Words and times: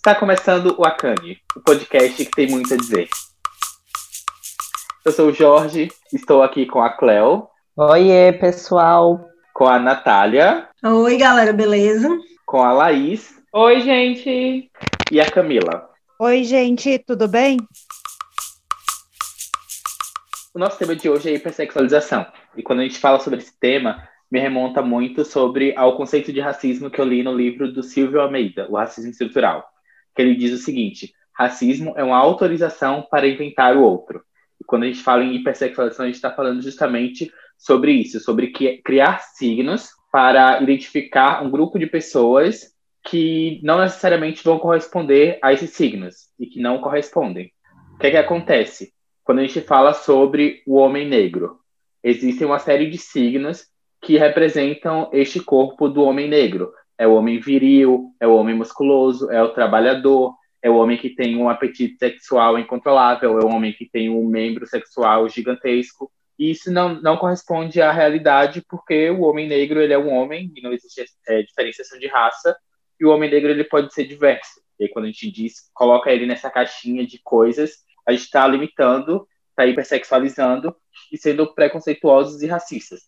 Está 0.00 0.14
começando 0.14 0.74
o 0.78 0.84
Akane, 0.86 1.36
o 1.54 1.60
podcast 1.60 2.24
que 2.24 2.30
tem 2.30 2.48
muito 2.48 2.72
a 2.72 2.76
dizer. 2.78 3.06
Eu 5.04 5.12
sou 5.12 5.28
o 5.28 5.32
Jorge, 5.34 5.92
estou 6.10 6.42
aqui 6.42 6.64
com 6.64 6.80
a 6.80 6.88
Cleo. 6.88 7.46
Oiê, 7.76 8.32
pessoal. 8.32 9.28
Com 9.52 9.66
a 9.68 9.78
Natália. 9.78 10.70
Oi, 10.82 11.18
galera, 11.18 11.52
beleza? 11.52 12.08
Com 12.46 12.62
a 12.62 12.72
Laís. 12.72 13.38
Oi, 13.52 13.82
gente. 13.82 14.70
E 15.12 15.20
a 15.20 15.30
Camila. 15.30 15.90
Oi, 16.18 16.44
gente, 16.44 16.98
tudo 17.00 17.28
bem? 17.28 17.58
O 20.54 20.58
nosso 20.58 20.78
tema 20.78 20.96
de 20.96 21.10
hoje 21.10 21.28
é 21.28 21.34
hipersexualização. 21.34 22.26
E 22.56 22.62
quando 22.62 22.80
a 22.80 22.84
gente 22.84 22.98
fala 22.98 23.20
sobre 23.20 23.40
esse 23.40 23.52
tema, 23.60 24.08
me 24.32 24.40
remonta 24.40 24.80
muito 24.80 25.26
sobre 25.26 25.76
ao 25.76 25.94
conceito 25.98 26.32
de 26.32 26.40
racismo 26.40 26.88
que 26.88 26.98
eu 26.98 27.04
li 27.04 27.22
no 27.22 27.36
livro 27.36 27.70
do 27.70 27.82
Silvio 27.82 28.22
Almeida, 28.22 28.66
O 28.70 28.78
Racismo 28.78 29.10
Estrutural, 29.10 29.70
que 30.20 30.28
ele 30.28 30.36
diz 30.36 30.52
o 30.52 30.62
seguinte: 30.62 31.14
racismo 31.32 31.94
é 31.96 32.04
uma 32.04 32.18
autorização 32.18 33.06
para 33.10 33.26
inventar 33.26 33.76
o 33.76 33.82
outro. 33.82 34.22
E 34.60 34.64
quando 34.64 34.82
a 34.82 34.86
gente 34.86 35.02
fala 35.02 35.24
em 35.24 35.34
hipersexualização, 35.36 36.04
a 36.04 36.08
gente 36.08 36.16
está 36.16 36.30
falando 36.30 36.60
justamente 36.60 37.32
sobre 37.56 37.92
isso, 37.92 38.20
sobre 38.20 38.52
criar 38.84 39.20
signos 39.20 39.88
para 40.12 40.60
identificar 40.62 41.42
um 41.42 41.50
grupo 41.50 41.78
de 41.78 41.86
pessoas 41.86 42.74
que 43.02 43.60
não 43.62 43.80
necessariamente 43.80 44.44
vão 44.44 44.58
corresponder 44.58 45.38
a 45.42 45.52
esses 45.52 45.70
signos 45.70 46.28
e 46.38 46.46
que 46.46 46.60
não 46.60 46.80
correspondem. 46.80 47.50
O 47.94 47.98
que 47.98 48.08
é 48.08 48.10
que 48.10 48.16
acontece? 48.16 48.92
Quando 49.24 49.38
a 49.38 49.42
gente 49.42 49.60
fala 49.62 49.94
sobre 49.94 50.62
o 50.66 50.76
homem 50.76 51.08
negro, 51.08 51.58
existem 52.02 52.46
uma 52.46 52.58
série 52.58 52.90
de 52.90 52.98
signos 52.98 53.66
que 54.02 54.18
representam 54.18 55.08
este 55.12 55.40
corpo 55.40 55.88
do 55.88 56.02
homem 56.02 56.28
negro. 56.28 56.72
É 57.00 57.06
o 57.06 57.14
homem 57.14 57.40
viril, 57.40 58.14
é 58.20 58.26
o 58.26 58.34
homem 58.34 58.54
musculoso, 58.54 59.30
é 59.30 59.42
o 59.42 59.54
trabalhador, 59.54 60.34
é 60.62 60.68
o 60.68 60.76
homem 60.76 60.98
que 60.98 61.08
tem 61.08 61.34
um 61.34 61.48
apetite 61.48 61.96
sexual 61.98 62.58
incontrolável, 62.58 63.38
é 63.40 63.42
o 63.42 63.48
homem 63.48 63.72
que 63.72 63.88
tem 63.88 64.10
um 64.10 64.26
membro 64.26 64.66
sexual 64.66 65.26
gigantesco. 65.26 66.12
E 66.38 66.50
isso 66.50 66.70
não, 66.70 67.00
não 67.00 67.16
corresponde 67.16 67.80
à 67.80 67.90
realidade, 67.90 68.62
porque 68.68 69.08
o 69.08 69.22
homem 69.22 69.48
negro 69.48 69.80
ele 69.80 69.94
é 69.94 69.98
um 69.98 70.12
homem 70.12 70.52
e 70.54 70.60
não 70.60 70.74
existe 70.74 71.02
é, 71.26 71.42
diferenciação 71.42 71.98
de 71.98 72.06
raça, 72.06 72.54
e 73.00 73.06
o 73.06 73.08
homem 73.08 73.30
negro 73.30 73.50
ele 73.50 73.64
pode 73.64 73.94
ser 73.94 74.06
diverso. 74.06 74.60
E 74.78 74.84
aí, 74.84 74.90
quando 74.90 75.06
a 75.06 75.08
gente 75.08 75.30
diz, 75.30 75.70
coloca 75.72 76.12
ele 76.12 76.26
nessa 76.26 76.50
caixinha 76.50 77.06
de 77.06 77.18
coisas, 77.22 77.78
a 78.06 78.12
gente 78.12 78.24
está 78.24 78.46
limitando, 78.46 79.26
está 79.50 79.64
hipersexualizando 79.64 80.76
e 81.10 81.16
sendo 81.16 81.54
preconceituosos 81.54 82.42
e 82.42 82.46
racistas. 82.46 83.00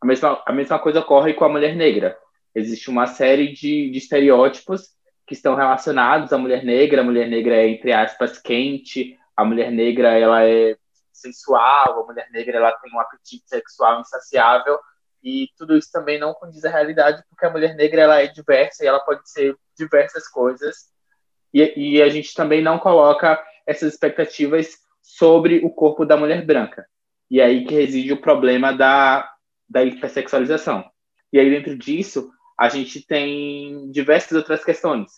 A 0.00 0.06
mesma, 0.06 0.42
a 0.46 0.52
mesma 0.52 0.78
coisa 0.78 1.00
ocorre 1.00 1.34
com 1.34 1.44
a 1.44 1.48
mulher 1.48 1.76
negra. 1.76 2.16
Existe 2.54 2.90
uma 2.90 3.06
série 3.06 3.52
de, 3.52 3.90
de 3.90 3.98
estereótipos 3.98 4.90
que 5.26 5.34
estão 5.34 5.54
relacionados 5.54 6.32
à 6.32 6.38
mulher 6.38 6.64
negra. 6.64 7.00
A 7.00 7.04
mulher 7.04 7.28
negra 7.28 7.56
é, 7.56 7.68
entre 7.68 7.92
aspas, 7.92 8.38
quente. 8.38 9.18
A 9.36 9.44
mulher 9.44 9.72
negra, 9.72 10.18
ela 10.18 10.44
é 10.44 10.76
sensual. 11.12 12.02
A 12.02 12.06
mulher 12.06 12.28
negra, 12.30 12.58
ela 12.58 12.72
tem 12.72 12.92
um 12.92 13.00
apetite 13.00 13.44
sexual 13.46 14.00
insaciável. 14.00 14.78
E 15.22 15.48
tudo 15.56 15.76
isso 15.76 15.90
também 15.90 16.18
não 16.18 16.34
condiz 16.34 16.64
à 16.64 16.70
realidade, 16.70 17.24
porque 17.30 17.46
a 17.46 17.50
mulher 17.50 17.74
negra, 17.74 18.02
ela 18.02 18.20
é 18.20 18.26
diversa 18.26 18.84
e 18.84 18.86
ela 18.86 19.00
pode 19.00 19.28
ser 19.28 19.56
diversas 19.76 20.28
coisas. 20.28 20.92
E, 21.52 21.96
e 21.96 22.02
a 22.02 22.08
gente 22.10 22.34
também 22.34 22.62
não 22.62 22.78
coloca 22.78 23.42
essas 23.66 23.94
expectativas 23.94 24.76
sobre 25.00 25.64
o 25.64 25.70
corpo 25.70 26.04
da 26.04 26.16
mulher 26.16 26.44
branca. 26.44 26.86
E 27.30 27.40
aí 27.40 27.64
que 27.64 27.74
reside 27.74 28.12
o 28.12 28.20
problema 28.20 28.72
da, 28.72 29.28
da 29.68 29.82
hipersexualização. 29.82 30.84
E 31.32 31.38
aí, 31.38 31.50
dentro 31.50 31.76
disso, 31.76 32.30
a 32.58 32.68
gente 32.68 33.04
tem 33.06 33.90
diversas 33.90 34.32
outras 34.32 34.64
questões. 34.64 35.10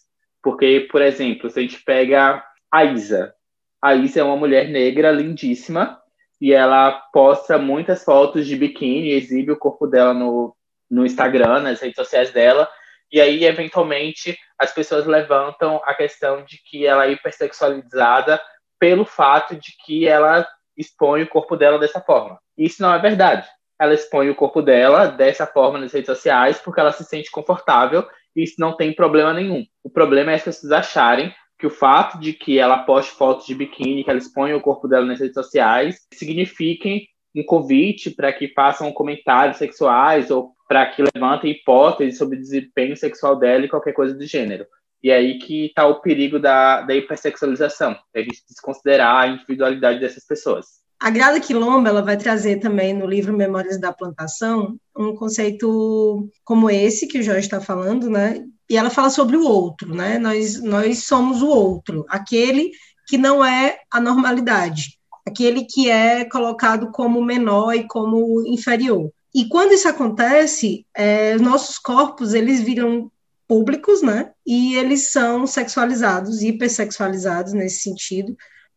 Porque, 0.43 0.87
por 0.91 1.03
exemplo, 1.03 1.51
se 1.51 1.59
a 1.59 1.63
gente 1.63 1.83
pega 1.83 2.45
a 2.71 2.85
Isa, 2.85 3.35
a 3.83 3.95
Isa 3.95 4.21
é 4.21 4.25
uma 4.25 4.37
mulher 4.37 4.69
negra 4.69 5.11
lindíssima 5.11 6.01
e 6.41 6.53
ela 6.53 6.93
posta 7.13 7.59
muitas 7.59 8.05
fotos 8.05 8.47
de 8.47 8.57
biquíni, 8.57 9.11
exibe 9.11 9.53
o 9.53 9.59
corpo 9.59 9.87
dela 9.87 10.13
no, 10.13 10.55
no 10.91 11.05
Instagram, 11.05 11.61
nas 11.61 11.81
redes 11.81 11.97
sociais 11.97 12.31
dela, 12.31 12.69
e 13.11 13.21
aí, 13.21 13.45
eventualmente, 13.45 14.37
as 14.59 14.73
pessoas 14.73 15.07
levantam 15.07 15.81
a 15.85 15.95
questão 15.95 16.45
de 16.45 16.59
que 16.59 16.87
ela 16.87 17.07
é 17.07 17.13
hipersexualizada 17.13 18.41
pelo 18.79 19.05
fato 19.05 19.55
de 19.55 19.73
que 19.85 20.07
ela 20.07 20.47
expõe 20.77 21.23
o 21.23 21.29
corpo 21.29 21.57
dela 21.57 21.79
dessa 21.79 22.01
forma. 22.01 22.39
Isso 22.59 22.83
não 22.83 22.93
é 22.93 22.99
verdade 22.99 23.49
ela 23.79 23.95
expõe 23.95 24.31
o 24.31 24.35
corpo 24.35 24.63
dela 24.63 25.07
dessa 25.07 25.47
forma 25.47 25.79
nas 25.79 25.93
redes 25.93 26.07
sociais 26.07 26.59
porque 26.59 26.81
ela 26.81 26.93
se 26.93 27.05
sente 27.05 27.31
confortável 27.31 28.07
e 28.35 28.43
isso 28.43 28.55
não 28.59 28.77
tem 28.77 28.95
problema 28.95 29.33
nenhum. 29.33 29.65
O 29.83 29.91
problema 29.91 30.33
é 30.33 30.35
as 30.35 30.43
pessoas 30.43 30.73
acharem 30.73 31.33
que 31.59 31.67
o 31.67 31.71
fato 31.71 32.19
de 32.21 32.33
que 32.33 32.59
ela 32.59 32.85
poste 32.85 33.13
fotos 33.13 33.47
de 33.47 33.55
biquíni, 33.55 34.05
que 34.05 34.11
ela 34.11 34.19
expõe 34.19 34.53
o 34.53 34.61
corpo 34.61 34.87
dela 34.87 35.07
nas 35.07 35.21
redes 35.21 35.35
sociais, 35.35 36.07
signifiquem 36.13 37.07
um 37.35 37.45
convite 37.45 38.11
para 38.11 38.33
que 38.33 38.49
façam 38.49 38.93
comentários 38.93 39.57
sexuais 39.57 40.31
ou 40.31 40.53
para 40.69 40.87
que 40.87 41.03
levantem 41.03 41.53
hipóteses 41.53 42.19
sobre 42.19 42.37
o 42.37 42.41
desempenho 42.41 42.97
sexual 42.97 43.37
dela 43.37 43.65
e 43.65 43.69
qualquer 43.69 43.93
coisa 43.93 44.15
do 44.15 44.27
gênero. 44.27 44.67
E 45.03 45.11
aí 45.11 45.39
que 45.39 45.67
está 45.67 45.87
o 45.87 46.01
perigo 46.01 46.39
da, 46.39 46.83
da 46.83 46.95
hipersexualização, 46.95 47.97
é 48.15 48.21
a 48.21 48.23
gente 48.23 48.43
desconsiderar 48.49 49.17
a 49.17 49.29
individualidade 49.29 50.01
dessas 50.01 50.27
pessoas. 50.27 50.86
A 50.99 51.11
Grada 51.11 51.39
Quilomba 51.41 51.91
ela 51.91 52.03
vai 52.03 52.17
trazer 52.17 52.59
também 52.59 52.95
no 52.95 53.07
livro 53.07 53.37
Memórias 53.37 53.79
da 53.79 53.93
Plantação 53.93 54.79
um 54.97 55.15
conceito 55.15 56.29
como 56.43 56.71
esse 56.71 57.07
que 57.07 57.19
o 57.19 57.23
Jorge 57.23 57.41
está 57.41 57.61
falando, 57.61 58.09
né? 58.09 58.45
E 58.69 58.77
ela 58.77 58.91
fala 58.91 59.11
sobre 59.11 59.37
o 59.37 59.45
outro, 59.45 59.95
né? 59.95 60.19
Nós, 60.19 60.61
nós 60.63 61.05
somos 61.05 61.43
o 61.43 61.49
outro, 61.49 62.05
aquele 62.09 62.71
que 63.07 63.19
não 63.19 63.45
é 63.45 63.79
a 63.93 64.01
normalidade, 64.01 64.99
aquele 65.27 65.65
que 65.65 65.91
é 65.91 66.25
colocado 66.25 66.91
como 66.91 67.23
menor 67.23 67.75
e 67.75 67.87
como 67.87 68.47
inferior. 68.47 69.11
E 69.35 69.47
quando 69.49 69.73
isso 69.73 69.87
acontece, 69.87 70.87
é, 70.97 71.37
nossos 71.37 71.79
corpos 71.79 72.33
eles 72.33 72.63
viram 72.63 73.13
públicos, 73.47 74.03
né? 74.03 74.33
E 74.47 74.75
eles 74.77 75.11
são 75.11 75.47
sexualizados, 75.47 76.43
hipersexualizados 76.43 77.53
nesse 77.53 77.83
sentido, 77.83 78.35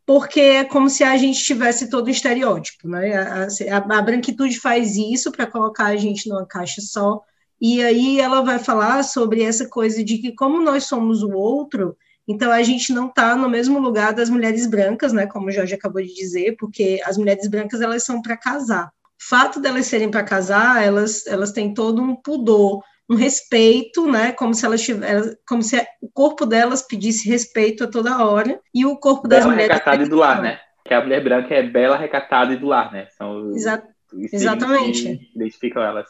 porque 0.10 0.40
é 0.40 0.64
como 0.64 0.90
se 0.90 1.04
a 1.04 1.16
gente 1.18 1.44
tivesse 1.44 1.88
todo 1.88 2.10
estereótipo, 2.10 2.88
né? 2.88 3.14
A, 3.14 3.46
a, 3.46 4.00
a 4.00 4.02
branquitude 4.02 4.60
faz 4.60 4.96
isso 4.96 5.32
para 5.32 5.46
colocar 5.46 5.86
a 5.86 5.98
gente 5.98 6.28
numa 6.28 6.48
caixa 6.48 6.82
só, 6.82 7.22
e 7.62 7.84
aí 7.84 8.20
ela 8.20 8.42
vai 8.42 8.58
falar 8.58 9.04
sobre 9.04 9.44
essa 9.44 9.70
coisa 9.70 10.04
de 10.04 10.18
que 10.18 10.32
como 10.32 10.64
nós 10.64 10.86
somos 10.86 11.22
o 11.22 11.30
outro, 11.30 11.96
então 12.28 12.52
a 12.52 12.64
gente 12.64 12.92
não 12.92 13.06
está 13.10 13.36
no 13.36 13.48
mesmo 13.48 13.78
lugar 13.78 14.12
das 14.12 14.32
mulheres 14.32 14.66
brancas, 14.66 15.14
né? 15.14 15.28
Como 15.28 15.46
o 15.46 15.52
Jorge 15.52 15.76
acabou 15.76 16.02
de 16.02 16.12
dizer, 16.12 16.56
porque 16.58 17.00
as 17.06 17.16
mulheres 17.16 17.48
brancas 17.48 17.80
elas 17.80 18.04
são 18.04 18.20
para 18.20 18.36
casar. 18.36 18.88
O 18.88 19.24
fato 19.30 19.60
delas 19.60 19.86
serem 19.86 20.10
para 20.10 20.24
casar, 20.24 20.84
elas 20.84 21.28
elas 21.28 21.52
têm 21.52 21.72
todo 21.72 22.02
um 22.02 22.16
pudor 22.16 22.82
um 23.10 23.16
respeito, 23.16 24.10
né? 24.10 24.32
Como 24.32 24.54
se 24.54 24.66
elas 24.66 24.82
tivessem, 24.82 25.36
como 25.48 25.64
se 25.64 25.76
o 26.02 26.10
corpo 26.10 26.46
delas 26.46 26.84
pedisse 26.84 27.28
respeito 27.28 27.84
a 27.84 27.88
toda 27.88 28.24
hora 28.24 28.60
e 28.74 28.86
o 28.86 28.96
corpo 28.98 29.28
das 29.28 29.40
bela 29.40 29.52
mulheres. 29.52 29.74
recatada 29.74 30.04
e 30.04 30.10
do 30.10 30.16
lar, 30.16 30.42
né? 30.42 30.60
Que 30.86 30.94
a 30.94 31.02
mulher 31.02 31.24
branca 31.24 31.56
é 31.56 31.64
bela, 31.64 31.98
recatada 31.98 32.54
e 32.54 32.58
do 32.58 32.68
lar, 32.68 32.92
né? 32.92 33.08
São 33.18 33.52
Exa 33.56 33.84
exatamente. 34.14 35.04
Que 35.04 35.32
identificam 35.36 35.82
elas. 35.82 36.08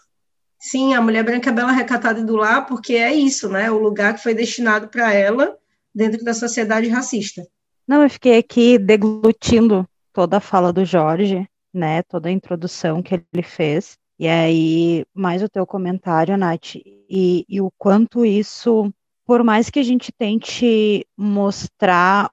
Sim, 0.59 0.93
a 0.93 1.01
mulher 1.01 1.23
branca 1.23 1.49
é 1.49 1.53
bela, 1.53 1.71
recatada 1.71 2.19
e 2.19 2.25
do 2.25 2.35
lar, 2.35 2.65
porque 2.65 2.93
é 2.93 3.13
isso, 3.13 3.47
né? 3.47 3.71
O 3.71 3.77
lugar 3.77 4.13
que 4.13 4.23
foi 4.23 4.33
destinado 4.33 4.89
para 4.89 5.13
ela 5.13 5.57
dentro 5.95 6.23
da 6.23 6.33
sociedade 6.33 6.89
racista. 6.89 7.47
Não, 7.87 8.03
eu 8.03 8.09
fiquei 8.09 8.37
aqui 8.37 8.77
deglutindo 8.77 9.87
toda 10.11 10.37
a 10.37 10.41
fala 10.41 10.73
do 10.73 10.83
Jorge, 10.83 11.47
né? 11.73 12.03
Toda 12.03 12.27
a 12.27 12.31
introdução 12.31 13.01
que 13.01 13.15
ele 13.15 13.43
fez. 13.43 13.97
E 14.19 14.27
aí, 14.27 15.05
mais 15.13 15.41
o 15.41 15.47
teu 15.47 15.65
comentário, 15.65 16.37
Nath, 16.37 16.75
e, 16.75 17.45
e 17.47 17.61
o 17.61 17.71
quanto 17.77 18.25
isso, 18.25 18.93
por 19.25 19.43
mais 19.45 19.69
que 19.69 19.79
a 19.79 19.83
gente 19.83 20.11
tente 20.11 21.07
mostrar 21.17 22.29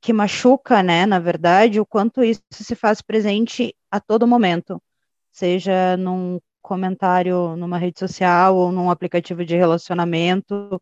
que 0.00 0.12
machuca, 0.12 0.82
né, 0.82 1.04
na 1.06 1.18
verdade, 1.18 1.80
o 1.80 1.86
quanto 1.86 2.22
isso 2.24 2.40
se 2.52 2.74
faz 2.74 3.02
presente 3.02 3.76
a 3.90 4.00
todo 4.00 4.26
momento, 4.26 4.82
seja 5.30 5.96
num 5.98 6.40
comentário 6.62 7.56
numa 7.56 7.78
rede 7.78 7.98
social 7.98 8.56
ou 8.56 8.72
num 8.72 8.90
aplicativo 8.90 9.44
de 9.44 9.56
relacionamento, 9.56 10.80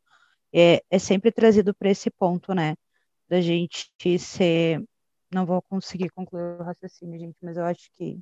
é, 0.52 0.82
é 0.90 0.98
sempre 0.98 1.32
trazido 1.32 1.74
para 1.74 1.90
esse 1.90 2.10
ponto, 2.10 2.54
né, 2.54 2.76
da 3.28 3.40
gente 3.40 3.90
ser, 4.18 4.80
não 5.32 5.44
vou 5.44 5.60
conseguir 5.62 6.10
concluir 6.10 6.60
o 6.60 6.62
raciocínio, 6.62 7.18
gente, 7.18 7.36
mas 7.42 7.56
eu 7.56 7.64
acho 7.64 7.90
que 7.94 8.20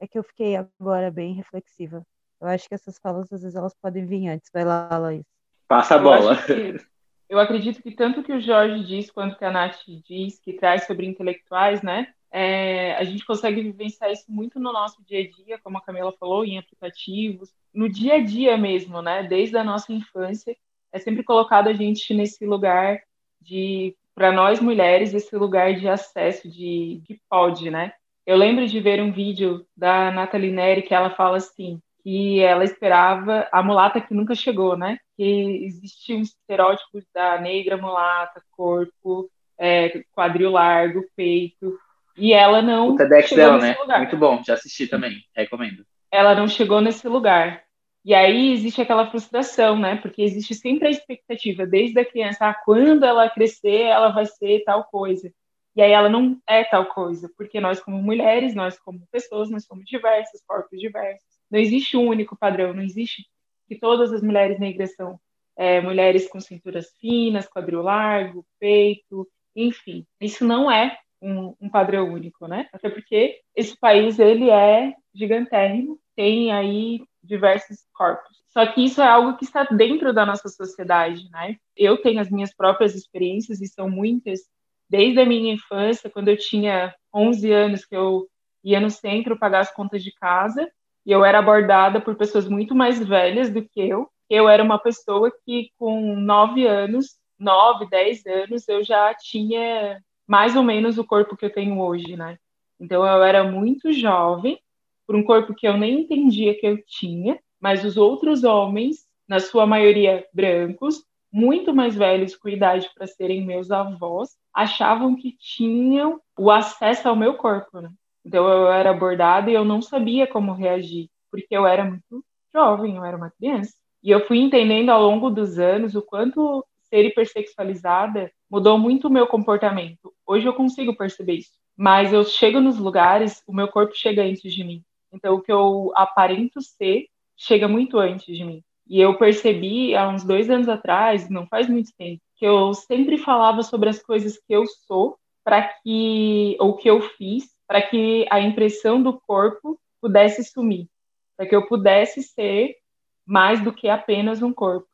é 0.00 0.06
que 0.06 0.18
eu 0.18 0.22
fiquei 0.22 0.56
agora 0.56 1.10
bem 1.10 1.34
reflexiva. 1.34 2.02
Eu 2.40 2.48
acho 2.48 2.68
que 2.68 2.74
essas 2.74 2.98
falas, 2.98 3.32
às 3.32 3.42
vezes, 3.42 3.56
elas 3.56 3.74
podem 3.80 4.04
vir 4.04 4.28
antes. 4.28 4.50
Vai 4.52 4.64
lá, 4.64 4.88
Laís. 4.98 5.24
Passa 5.66 5.94
a 5.94 5.98
bola. 5.98 6.32
Eu, 6.32 6.46
que, 6.46 6.86
eu 7.28 7.38
acredito 7.38 7.82
que 7.82 7.90
tanto 7.90 8.22
que 8.22 8.32
o 8.32 8.40
Jorge 8.40 8.84
diz 8.84 9.10
quanto 9.10 9.36
que 9.36 9.44
a 9.44 9.50
Nath 9.50 9.80
diz, 10.06 10.38
que 10.38 10.52
traz 10.52 10.86
sobre 10.86 11.06
intelectuais, 11.06 11.82
né? 11.82 12.12
É, 12.30 12.94
a 12.96 13.04
gente 13.04 13.24
consegue 13.24 13.62
vivenciar 13.62 14.10
isso 14.10 14.24
muito 14.28 14.60
no 14.60 14.72
nosso 14.72 15.02
dia 15.04 15.20
a 15.20 15.30
dia, 15.30 15.58
como 15.58 15.78
a 15.78 15.82
Camila 15.82 16.12
falou, 16.18 16.44
em 16.44 16.58
aplicativos, 16.58 17.52
no 17.72 17.88
dia 17.88 18.16
a 18.16 18.22
dia 18.22 18.56
mesmo, 18.56 19.00
né? 19.00 19.22
Desde 19.22 19.56
a 19.56 19.64
nossa 19.64 19.92
infância, 19.92 20.56
é 20.92 20.98
sempre 20.98 21.22
colocado 21.22 21.68
a 21.68 21.72
gente 21.72 22.12
nesse 22.12 22.44
lugar 22.44 23.00
de 23.40 23.96
para 24.14 24.32
nós 24.32 24.60
mulheres 24.60 25.12
esse 25.12 25.36
lugar 25.36 25.74
de 25.74 25.86
acesso 25.86 26.48
de 26.48 27.02
que 27.06 27.20
pode, 27.28 27.70
né? 27.70 27.92
Eu 28.26 28.36
lembro 28.36 28.66
de 28.66 28.80
ver 28.80 29.00
um 29.00 29.12
vídeo 29.12 29.64
da 29.76 30.10
Nathalie 30.10 30.50
Neri 30.50 30.82
que 30.82 30.92
ela 30.92 31.10
fala 31.10 31.36
assim, 31.36 31.80
que 32.02 32.40
ela 32.40 32.64
esperava 32.64 33.48
a 33.52 33.62
mulata 33.62 34.00
que 34.00 34.12
nunca 34.12 34.34
chegou, 34.34 34.76
né? 34.76 34.98
Que 35.16 35.64
existiam 35.64 36.20
estereótipos 36.20 37.04
da 37.14 37.40
negra 37.40 37.76
mulata, 37.76 38.42
corpo, 38.50 39.30
é, 39.56 40.02
quadril 40.12 40.50
largo, 40.50 41.04
peito, 41.14 41.78
e 42.16 42.32
ela 42.32 42.62
não. 42.62 42.90
O 42.90 42.96
TEDx 42.96 43.30
dela, 43.30 43.58
né? 43.58 43.76
Lugar. 43.78 43.98
Muito 43.98 44.16
bom, 44.16 44.42
já 44.44 44.54
assisti 44.54 44.86
também, 44.86 45.22
recomendo. 45.34 45.84
Ela 46.10 46.34
não 46.34 46.48
chegou 46.48 46.80
nesse 46.80 47.06
lugar. 47.06 47.62
E 48.04 48.14
aí 48.14 48.52
existe 48.52 48.80
aquela 48.80 49.10
frustração, 49.10 49.78
né? 49.78 49.96
Porque 49.96 50.22
existe 50.22 50.54
sempre 50.54 50.88
a 50.88 50.90
expectativa, 50.90 51.66
desde 51.66 51.98
a 51.98 52.04
criança, 52.04 52.48
ah, 52.48 52.54
quando 52.64 53.04
ela 53.04 53.28
crescer, 53.28 53.82
ela 53.82 54.08
vai 54.10 54.26
ser 54.26 54.62
tal 54.64 54.84
coisa. 54.84 55.30
E 55.76 55.82
aí 55.82 55.92
ela 55.92 56.08
não 56.08 56.40
é 56.48 56.64
tal 56.64 56.86
coisa, 56.86 57.30
porque 57.36 57.60
nós, 57.60 57.78
como 57.80 58.02
mulheres, 58.02 58.54
nós, 58.54 58.78
como 58.78 59.06
pessoas, 59.12 59.50
nós 59.50 59.66
somos 59.66 59.84
diversas, 59.84 60.42
corpos 60.46 60.80
diversos. 60.80 61.28
Não 61.50 61.60
existe 61.60 61.98
um 61.98 62.08
único 62.08 62.34
padrão, 62.34 62.72
não 62.72 62.82
existe 62.82 63.26
que 63.68 63.78
todas 63.78 64.10
as 64.10 64.22
mulheres 64.22 64.58
negras 64.58 64.94
são 64.94 65.20
é, 65.54 65.80
mulheres 65.82 66.28
com 66.28 66.40
cinturas 66.40 66.90
finas, 66.98 67.46
quadril 67.46 67.82
largo, 67.82 68.46
peito, 68.58 69.28
enfim. 69.54 70.06
Isso 70.18 70.46
não 70.46 70.70
é 70.70 70.96
um, 71.20 71.54
um, 71.60 71.68
padrão 71.68 72.10
único, 72.10 72.46
né? 72.46 72.68
Até 72.72 72.88
porque 72.88 73.40
esse 73.54 73.76
país 73.78 74.18
ele 74.18 74.48
é 74.48 74.94
gigantérrimo, 75.14 76.00
tem 76.14 76.52
aí 76.52 77.04
diversos 77.22 77.78
corpos. 77.92 78.36
Só 78.48 78.66
que 78.66 78.82
isso 78.82 79.02
é 79.02 79.06
algo 79.06 79.36
que 79.36 79.44
está 79.44 79.64
dentro 79.64 80.14
da 80.14 80.24
nossa 80.24 80.48
sociedade, 80.48 81.28
né? 81.30 81.56
Eu 81.76 82.00
tenho 82.00 82.20
as 82.20 82.30
minhas 82.30 82.54
próprias 82.54 82.94
experiências 82.94 83.60
e 83.60 83.66
são 83.66 83.90
muitas 83.90 84.40
desde 84.88 85.20
a 85.20 85.26
minha 85.26 85.54
infância, 85.54 86.10
quando 86.10 86.28
eu 86.28 86.36
tinha 86.36 86.94
11 87.14 87.50
anos 87.52 87.84
que 87.84 87.96
eu 87.96 88.26
ia 88.62 88.80
no 88.80 88.90
centro 88.90 89.38
pagar 89.38 89.60
as 89.60 89.72
contas 89.72 90.02
de 90.02 90.12
casa 90.12 90.68
e 91.04 91.12
eu 91.12 91.24
era 91.24 91.38
abordada 91.38 92.00
por 92.00 92.16
pessoas 92.16 92.48
muito 92.48 92.74
mais 92.74 92.98
velhas 92.98 93.48
do 93.50 93.62
que 93.62 93.80
eu. 93.80 94.08
Eu 94.28 94.48
era 94.48 94.62
uma 94.62 94.78
pessoa 94.78 95.32
que 95.44 95.70
com 95.78 96.16
9 96.16 96.66
anos, 96.66 97.16
9, 97.38 97.88
10 97.88 98.26
anos, 98.26 98.68
eu 98.68 98.82
já 98.82 99.14
tinha 99.14 100.02
mais 100.26 100.56
ou 100.56 100.64
menos 100.64 100.98
o 100.98 101.04
corpo 101.04 101.36
que 101.36 101.44
eu 101.44 101.52
tenho 101.52 101.80
hoje, 101.80 102.16
né? 102.16 102.38
Então 102.80 103.06
eu 103.06 103.22
era 103.22 103.44
muito 103.44 103.92
jovem, 103.92 104.58
por 105.06 105.14
um 105.14 105.22
corpo 105.22 105.54
que 105.54 105.68
eu 105.68 105.76
nem 105.76 106.00
entendia 106.00 106.58
que 106.58 106.66
eu 106.66 106.82
tinha, 106.84 107.38
mas 107.60 107.84
os 107.84 107.96
outros 107.96 108.42
homens, 108.42 109.06
na 109.28 109.38
sua 109.38 109.64
maioria 109.64 110.26
brancos, 110.32 111.04
muito 111.36 111.74
mais 111.74 111.94
velhos 111.94 112.34
com 112.34 112.48
idade 112.48 112.88
para 112.94 113.06
serem 113.06 113.44
meus 113.44 113.70
avós, 113.70 114.30
achavam 114.54 115.14
que 115.14 115.36
tinham 115.38 116.18
o 116.34 116.50
acesso 116.50 117.06
ao 117.06 117.14
meu 117.14 117.34
corpo, 117.34 117.78
né? 117.78 117.90
Então 118.24 118.48
eu 118.48 118.72
era 118.72 118.88
abordada 118.88 119.50
e 119.50 119.54
eu 119.54 119.62
não 119.62 119.82
sabia 119.82 120.26
como 120.26 120.54
reagir, 120.54 121.10
porque 121.30 121.54
eu 121.54 121.66
era 121.66 121.84
muito 121.84 122.24
jovem, 122.54 122.96
eu 122.96 123.04
era 123.04 123.18
uma 123.18 123.30
criança. 123.30 123.74
E 124.02 124.10
eu 124.10 124.26
fui 124.26 124.38
entendendo 124.38 124.88
ao 124.88 125.02
longo 125.02 125.28
dos 125.28 125.58
anos 125.58 125.94
o 125.94 126.00
quanto 126.00 126.64
ser 126.88 127.04
hipersexualizada 127.04 128.32
mudou 128.50 128.78
muito 128.78 129.08
o 129.08 129.12
meu 129.12 129.26
comportamento. 129.26 130.14
Hoje 130.26 130.46
eu 130.46 130.54
consigo 130.54 130.96
perceber 130.96 131.34
isso. 131.34 131.52
Mas 131.76 132.14
eu 132.14 132.24
chego 132.24 132.60
nos 132.60 132.78
lugares, 132.78 133.42
o 133.46 133.52
meu 133.52 133.68
corpo 133.68 133.94
chega 133.94 134.22
antes 134.22 134.54
de 134.54 134.64
mim. 134.64 134.82
Então 135.12 135.34
o 135.34 135.42
que 135.42 135.52
eu 135.52 135.92
aparento 135.96 136.62
ser 136.62 137.08
chega 137.36 137.68
muito 137.68 137.98
antes 137.98 138.34
de 138.34 138.42
mim. 138.42 138.62
E 138.88 139.00
eu 139.00 139.18
percebi 139.18 139.94
há 139.94 140.08
uns 140.08 140.22
dois 140.24 140.48
anos 140.48 140.68
atrás, 140.68 141.28
não 141.28 141.46
faz 141.46 141.68
muito 141.68 141.90
tempo, 141.96 142.22
que 142.36 142.46
eu 142.46 142.72
sempre 142.72 143.18
falava 143.18 143.62
sobre 143.62 143.88
as 143.88 144.00
coisas 144.00 144.38
que 144.38 144.52
eu 144.52 144.64
sou, 144.66 145.18
para 145.44 145.62
que, 145.62 146.56
ou 146.60 146.76
que 146.76 146.88
eu 146.88 147.00
fiz, 147.00 147.44
para 147.66 147.82
que 147.82 148.26
a 148.30 148.40
impressão 148.40 149.02
do 149.02 149.20
corpo 149.20 149.80
pudesse 150.00 150.44
sumir, 150.44 150.88
para 151.36 151.46
que 151.46 151.54
eu 151.54 151.66
pudesse 151.66 152.22
ser 152.22 152.76
mais 153.24 153.62
do 153.62 153.72
que 153.72 153.88
apenas 153.88 154.42
um 154.42 154.52
corpo. 154.52 154.88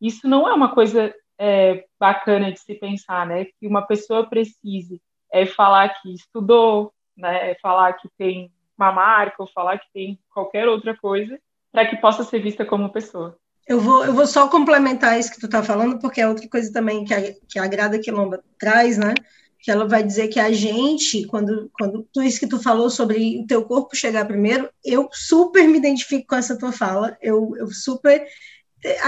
Isso 0.00 0.26
não 0.26 0.48
é 0.48 0.54
uma 0.54 0.74
coisa 0.74 1.14
é, 1.38 1.84
bacana 1.98 2.52
de 2.52 2.60
se 2.60 2.74
pensar, 2.74 3.26
né? 3.26 3.44
Que 3.44 3.66
uma 3.66 3.82
pessoa 3.82 4.26
precise 4.26 5.00
é, 5.30 5.44
falar 5.44 5.88
que 6.00 6.12
estudou, 6.12 6.92
né? 7.16 7.50
É 7.50 7.54
falar 7.56 7.94
que 7.94 8.08
tem 8.16 8.50
uma 8.78 8.92
marca, 8.92 9.36
ou 9.38 9.46
falar 9.46 9.78
que 9.78 9.90
tem 9.92 10.18
qualquer 10.32 10.68
outra 10.68 10.96
coisa, 10.96 11.38
para 11.76 11.90
que 11.90 11.96
possa 11.96 12.24
ser 12.24 12.40
vista 12.40 12.64
como 12.64 12.90
pessoa. 12.90 13.36
Eu 13.68 13.78
vou, 13.78 14.02
eu 14.02 14.14
vou 14.14 14.26
só 14.26 14.48
complementar 14.48 15.20
isso 15.20 15.30
que 15.30 15.38
tu 15.38 15.44
está 15.44 15.62
falando, 15.62 15.98
porque 15.98 16.22
é 16.22 16.26
outra 16.26 16.48
coisa 16.48 16.72
também 16.72 17.04
que 17.04 17.12
a, 17.12 17.34
que 17.46 17.58
a 17.58 17.66
Grada 17.66 17.98
Quilomba 17.98 18.42
traz, 18.58 18.96
né? 18.96 19.12
Que 19.60 19.70
ela 19.70 19.86
vai 19.86 20.02
dizer 20.02 20.28
que 20.28 20.40
a 20.40 20.50
gente, 20.50 21.26
quando, 21.26 21.70
quando 21.78 22.08
tu 22.10 22.22
isso 22.22 22.40
que 22.40 22.46
tu 22.46 22.58
falou 22.58 22.88
sobre 22.88 23.38
o 23.38 23.46
teu 23.46 23.62
corpo 23.62 23.94
chegar 23.94 24.24
primeiro, 24.24 24.70
eu 24.82 25.06
super 25.12 25.68
me 25.68 25.76
identifico 25.76 26.28
com 26.28 26.36
essa 26.36 26.56
tua 26.58 26.72
fala, 26.72 27.14
eu, 27.20 27.54
eu 27.58 27.70
super. 27.70 28.26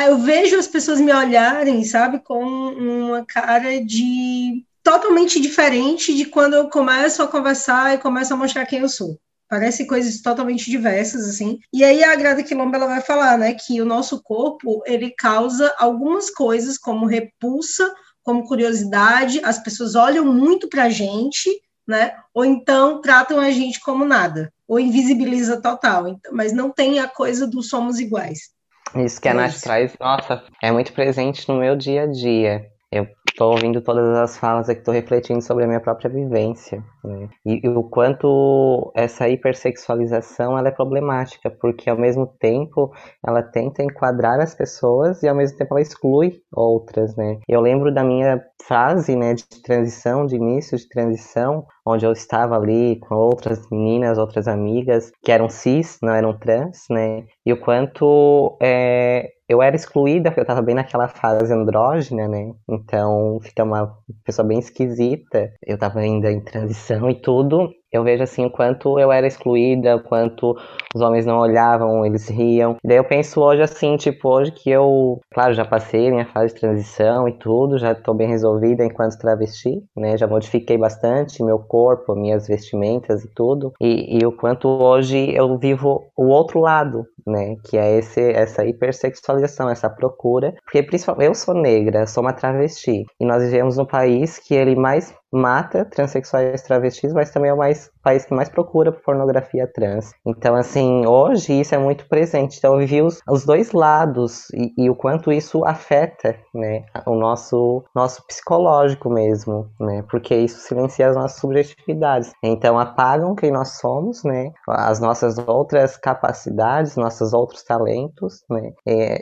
Eu 0.05 0.19
vejo 0.19 0.59
as 0.59 0.67
pessoas 0.67 1.01
me 1.01 1.11
olharem, 1.15 1.83
sabe, 1.85 2.19
com 2.19 2.45
uma 2.45 3.25
cara 3.25 3.83
de 3.83 4.63
totalmente 4.83 5.41
diferente 5.41 6.15
de 6.15 6.27
quando 6.27 6.53
eu 6.53 6.69
começo 6.69 7.23
a 7.23 7.29
conversar 7.29 7.95
e 7.95 7.99
começo 7.99 8.35
a 8.35 8.37
mostrar 8.37 8.67
quem 8.67 8.81
eu 8.81 8.91
sou. 8.91 9.19
Parece 9.49 9.87
coisas 9.87 10.21
totalmente 10.21 10.71
diversas, 10.71 11.27
assim. 11.29 11.59
E 11.73 11.83
aí 11.83 12.05
a 12.05 12.15
Grada 12.15 12.43
Quilomba 12.43 12.77
ela 12.77 12.87
vai 12.87 13.01
falar, 13.01 13.39
né, 13.39 13.55
que 13.55 13.81
o 13.81 13.85
nosso 13.85 14.23
corpo, 14.23 14.83
ele 14.87 15.11
causa 15.11 15.75
algumas 15.79 16.31
coisas 16.31 16.77
como 16.77 17.07
repulsa, 17.07 17.93
como 18.23 18.47
curiosidade, 18.47 19.41
as 19.43 19.59
pessoas 19.59 19.95
olham 19.95 20.25
muito 20.25 20.69
pra 20.69 20.91
gente, 20.91 21.49
né, 21.87 22.15
ou 22.35 22.45
então 22.45 23.01
tratam 23.01 23.41
a 23.41 23.51
gente 23.51 23.81
como 23.81 24.05
nada, 24.05 24.53
ou 24.69 24.79
invisibiliza 24.79 25.63
total, 25.63 26.21
mas 26.31 26.53
não 26.53 26.71
tem 26.71 27.01
a 27.01 27.09
coisa 27.09 27.47
do 27.47 27.63
somos 27.63 27.99
iguais. 27.99 28.51
Isso 28.97 29.21
que 29.21 29.29
a 29.29 29.33
é 29.33 29.35
Nath 29.35 29.61
traz, 29.61 29.95
nossa, 29.99 30.45
é 30.63 30.71
muito 30.71 30.93
presente 30.93 31.49
no 31.49 31.59
meu 31.59 31.77
dia 31.77 32.03
a 32.03 32.07
dia. 32.07 32.67
Eu 32.91 33.07
estou 33.39 33.53
ouvindo 33.53 33.81
todas 33.81 34.19
as 34.19 34.37
falas 34.37 34.69
aqui, 34.69 34.81
estou 34.81 34.93
refletindo 34.93 35.41
sobre 35.41 35.63
a 35.63 35.67
minha 35.69 35.81
própria 35.81 36.11
vivência. 36.11 36.83
Né? 37.05 37.29
E, 37.47 37.61
e, 37.65 37.69
o 37.69 37.85
quanto 37.85 38.91
essa 38.97 39.29
hipersexualização 39.29 40.59
ela 40.59 40.67
é 40.67 40.73
problemática, 40.73 41.49
porque 41.49 41.89
ao 41.89 41.97
mesmo 41.97 42.27
tempo 42.27 42.93
ela 43.25 43.41
tenta 43.41 43.81
enquadrar 43.81 44.41
as 44.41 44.57
pessoas 44.57 45.23
e 45.23 45.29
ao 45.29 45.37
mesmo 45.37 45.57
tempo 45.57 45.73
ela 45.73 45.81
exclui 45.81 46.41
outras. 46.53 47.15
Né? 47.15 47.39
Eu 47.49 47.61
lembro 47.61 47.95
da 47.95 48.03
minha 48.03 48.43
fase 48.67 49.15
né, 49.15 49.35
de 49.35 49.45
transição, 49.63 50.27
de 50.27 50.35
início 50.35 50.77
de 50.77 50.89
transição, 50.89 51.65
onde 51.87 52.05
eu 52.05 52.13
estava 52.13 52.57
ali 52.57 52.99
com 52.99 53.15
outras 53.15 53.71
meninas, 53.71 54.19
outras 54.19 54.49
amigas 54.49 55.13
que 55.23 55.31
eram 55.31 55.49
cis, 55.49 55.99
não 56.03 56.13
eram 56.13 56.37
trans, 56.37 56.87
né? 56.91 57.25
E 57.47 57.53
o 57.53 57.61
quanto 57.61 58.59
é, 58.61 59.31
eu 59.49 59.63
era 59.63 59.75
excluída, 59.75 60.33
eu 60.37 60.45
tava 60.45 60.61
bem 60.63 60.75
naquela 60.75 61.09
fase 61.09 61.53
andrógena, 61.53 62.29
né? 62.29 62.53
Então 62.69 63.39
fica 63.43 63.65
uma 63.65 63.97
pessoa 64.25 64.47
bem 64.47 64.59
esquisita. 64.59 65.53
Eu 65.67 65.79
tava 65.79 66.01
ainda 66.01 66.31
em 66.31 66.41
transição 66.41 67.09
e 67.11 67.21
tudo 67.21 67.71
eu 67.93 68.05
vejo 68.05 68.23
assim 68.23 68.45
o 68.45 68.51
quanto 68.51 68.99
eu 68.99 69.11
era 69.11 69.27
excluída, 69.27 69.97
o 69.97 70.03
quanto 70.03 70.57
os 70.95 71.01
homens 71.01 71.27
não 71.27 71.39
olhavam, 71.39 72.05
eles 72.05 72.29
riam. 72.29 72.77
Daí 72.85 72.97
eu 72.97 73.05
penso 73.05 73.41
hoje 73.41 73.63
assim, 73.63 73.97
tipo, 73.97 74.29
hoje 74.29 74.53
que 74.53 74.71
eu, 74.71 75.21
claro, 75.33 75.55
já 75.55 75.65
passei 75.65 76.11
minha 76.11 76.27
fase 76.27 76.55
de 76.55 76.61
transição 76.61 77.29
e 77.29 77.33
tudo, 77.33 77.79
já 77.79 77.95
tô 77.95 78.15
bem 78.15 78.29
resolvida 78.29 78.85
enquanto 78.85 79.19
travesti, 79.19 79.83
né? 79.97 80.17
Já 80.17 80.27
modifiquei 80.27 80.77
bastante 80.77 81.43
meu 81.43 81.59
corpo, 81.59 82.15
minhas 82.15 82.47
vestimentas 82.47 83.25
e 83.25 83.29
tudo. 83.35 83.73
E, 83.81 84.19
e 84.19 84.27
o 84.27 84.33
quanto 84.33 84.69
hoje 84.69 85.35
eu 85.35 85.57
vivo 85.59 86.11
o 86.17 86.27
outro 86.27 86.61
lado, 86.61 87.07
né? 87.27 87.57
Que 87.65 87.77
é 87.77 87.99
esse, 87.99 88.21
essa 88.33 88.65
hipersexualização, 88.65 89.69
essa 89.69 89.89
procura. 89.89 90.55
Porque 90.65 90.83
principalmente 90.83 91.29
eu 91.29 91.35
sou 91.35 91.55
negra, 91.55 92.07
sou 92.07 92.23
uma 92.23 92.33
travesti. 92.33 93.05
E 93.21 93.25
nós 93.25 93.43
vivemos 93.43 93.77
num 93.77 93.85
país 93.85 94.39
que 94.39 94.55
ele 94.55 94.75
mais 94.77 95.15
mata 95.33 95.85
transexuais 95.85 96.63
travestis, 96.63 97.13
mas 97.13 97.31
também 97.31 97.51
é 97.51 97.55
o 97.55 97.59
mais, 97.59 97.91
país 98.09 98.25
que 98.25 98.35
mais 98.35 98.49
procura 98.49 98.91
pornografia 98.91 99.71
trans. 99.71 100.13
Então, 100.27 100.55
assim, 100.55 101.07
hoje 101.07 101.61
isso 101.61 101.75
é 101.75 101.79
muito 101.79 102.09
presente. 102.09 102.57
Então, 102.57 102.73
eu 102.73 102.79
vivi 102.79 103.03
os, 103.03 103.21
os 103.29 103.45
dois 103.45 103.73
lados 103.73 104.49
e, 104.55 104.73
e, 104.79 104.89
o 104.89 104.95
quanto 104.95 105.31
isso 105.31 105.63
afeta, 105.67 106.35
né, 106.55 106.87
o 107.07 107.15
nosso, 107.15 107.85
nosso 107.95 108.27
psicológico 108.27 109.11
mesmo, 109.11 109.69
né, 109.79 110.03
porque 110.11 110.35
isso 110.35 110.59
silencia 110.61 111.09
as 111.09 111.17
nossas 111.17 111.39
subjetividades. 111.39 112.33
Então, 112.43 112.79
apagam 112.79 113.35
quem 113.35 113.51
nós 113.51 113.77
somos, 113.79 114.25
né, 114.25 114.53
as 114.67 115.01
nossas 115.01 115.37
outras 115.47 115.99
capacidades, 115.99 116.97
nossos 116.97 117.35
outros 117.35 117.63
talentos, 117.63 118.43
né, 118.49 118.73